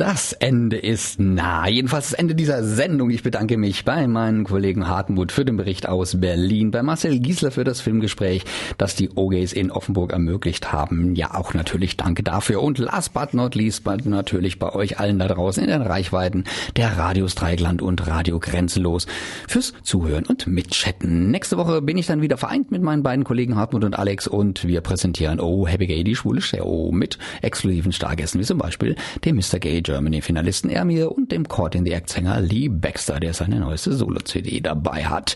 Das 0.01 0.33
Ende 0.33 0.79
ist 0.79 1.21
nah. 1.21 1.69
Jedenfalls 1.69 2.09
das 2.09 2.19
Ende 2.19 2.35
dieser 2.35 2.65
Sendung. 2.65 3.11
Ich 3.11 3.23
bedanke 3.23 3.59
mich 3.59 3.85
bei 3.85 4.07
meinem 4.07 4.45
Kollegen 4.45 4.89
Hartenmut 4.89 5.31
für 5.31 5.45
den 5.45 5.59
Bericht 5.59 5.87
aus 5.87 6.19
Berlin, 6.19 6.71
bei 6.71 6.83
Marcel 6.83 7.19
Giesler 7.19 7.51
für 7.51 7.65
das 7.65 7.83
Filmgespräch, 7.83 8.47
das 8.79 8.97
die 8.97 9.11
OGs 9.15 9.53
in 9.53 9.71
Offenburg 9.71 10.15
ermöglicht 10.15 10.73
haben. 10.73 11.15
Ja, 11.17 11.35
auch 11.35 11.53
natürlich 11.53 11.99
danke 11.99 12.23
dafür. 12.23 12.63
Und 12.63 12.79
last 12.79 13.13
but 13.13 13.35
not 13.35 13.55
least, 13.55 13.85
natürlich 14.07 14.59
bei 14.59 14.75
euch 14.75 14.99
allen 14.99 15.19
da 15.19 15.29
draußen 15.29 15.63
in 15.63 15.69
den 15.69 15.83
Reichweiten 15.83 16.45
der 16.77 16.97
Radios 16.97 17.35
Dreigland 17.35 17.83
und 17.83 18.07
Radio 18.07 18.41
Grenzenlos 18.41 19.07
fürs 19.49 19.75
Zuhören 19.83 20.25
und 20.25 20.47
Mitchatten. 20.47 21.31
Nächste 21.31 21.59
Woche 21.59 21.83
bin 21.83 21.99
ich 21.99 22.07
dann 22.07 22.23
wieder 22.23 22.39
vereint 22.39 22.71
mit 22.71 22.81
meinen 22.81 23.03
beiden 23.03 23.25
Kollegen 23.25 23.55
Hartmut 23.55 23.85
und 23.85 23.99
Alex 23.99 24.27
und 24.27 24.67
wir 24.67 24.81
präsentieren 24.81 25.41
Oh 25.41 25.67
Happy 25.67 25.87
Gay, 25.87 26.05
die 26.05 26.17
schwule 26.17 26.41
Show 26.41 26.91
mit 26.91 27.19
exklusiven 27.43 27.93
Stargästen 27.93 28.41
wie 28.41 28.47
zum 28.47 28.57
Beispiel 28.57 28.97
dem 29.27 29.37
Mr. 29.37 29.59
Gay 29.59 29.83
Germany-Finalisten 29.91 30.71
Ermir 30.71 31.11
und 31.11 31.33
dem 31.33 31.49
Court 31.49 31.75
in 31.75 31.85
the 31.85 31.91
Act-Sänger 31.91 32.41
Lee 32.41 32.69
Baxter, 32.69 33.19
der 33.19 33.35
seine 33.35 33.59
neueste 33.59 33.93
Solo-CD 33.93 34.61
dabei 34.61 35.07
hat. 35.07 35.35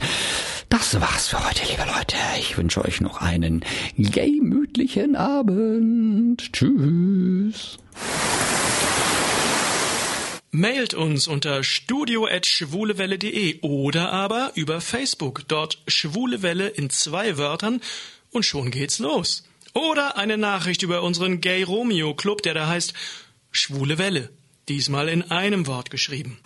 Das 0.69 1.01
war's 1.01 1.27
für 1.27 1.45
heute, 1.45 1.65
liebe 1.69 1.83
Leute. 1.83 2.17
Ich 2.39 2.57
wünsche 2.57 2.85
euch 2.85 3.01
noch 3.01 3.21
einen 3.21 3.65
gemütlichen 3.99 5.17
Abend. 5.17 6.53
Tschüss. 6.53 7.79
Mailt 10.53 10.95
uns 10.95 11.27
unter 11.27 11.65
studio.schwulewelle.de 11.65 13.61
oder 13.63 14.13
aber 14.13 14.53
über 14.55 14.81
Facebook, 14.81 15.43
dort 15.49 15.83
Schwule 15.89 16.43
Welle 16.43 16.69
in 16.69 16.91
zwei 16.91 17.39
Wörtern 17.39 17.81
und 18.31 18.45
schon 18.45 18.71
geht's 18.71 19.01
los. 19.01 19.43
Oder 19.73 20.17
eine 20.17 20.39
Nachricht 20.39 20.85
über 20.85 21.03
unseren 21.03 21.41
Gay 21.41 21.65
Romeo 21.65 22.15
Club, 22.15 22.43
der 22.43 22.55
da 22.55 22.69
heißt 22.69 22.95
Schwule 23.51 23.99
Welle. 23.99 24.31
Diesmal 24.69 25.09
in 25.09 25.31
einem 25.31 25.67
Wort 25.67 25.91
geschrieben. 25.91 26.39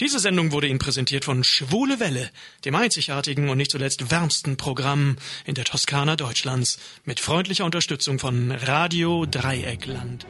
Diese 0.00 0.18
Sendung 0.18 0.50
wurde 0.50 0.66
Ihnen 0.66 0.78
präsentiert 0.78 1.24
von 1.24 1.44
Schwule 1.44 2.00
Welle, 2.00 2.30
dem 2.64 2.74
einzigartigen 2.74 3.50
und 3.50 3.58
nicht 3.58 3.70
zuletzt 3.70 4.10
wärmsten 4.10 4.56
Programm 4.56 5.16
in 5.44 5.54
der 5.54 5.64
Toskana 5.64 6.16
Deutschlands, 6.16 6.78
mit 7.04 7.20
freundlicher 7.20 7.64
Unterstützung 7.64 8.18
von 8.18 8.50
Radio 8.50 9.26
Dreieckland. 9.26 10.26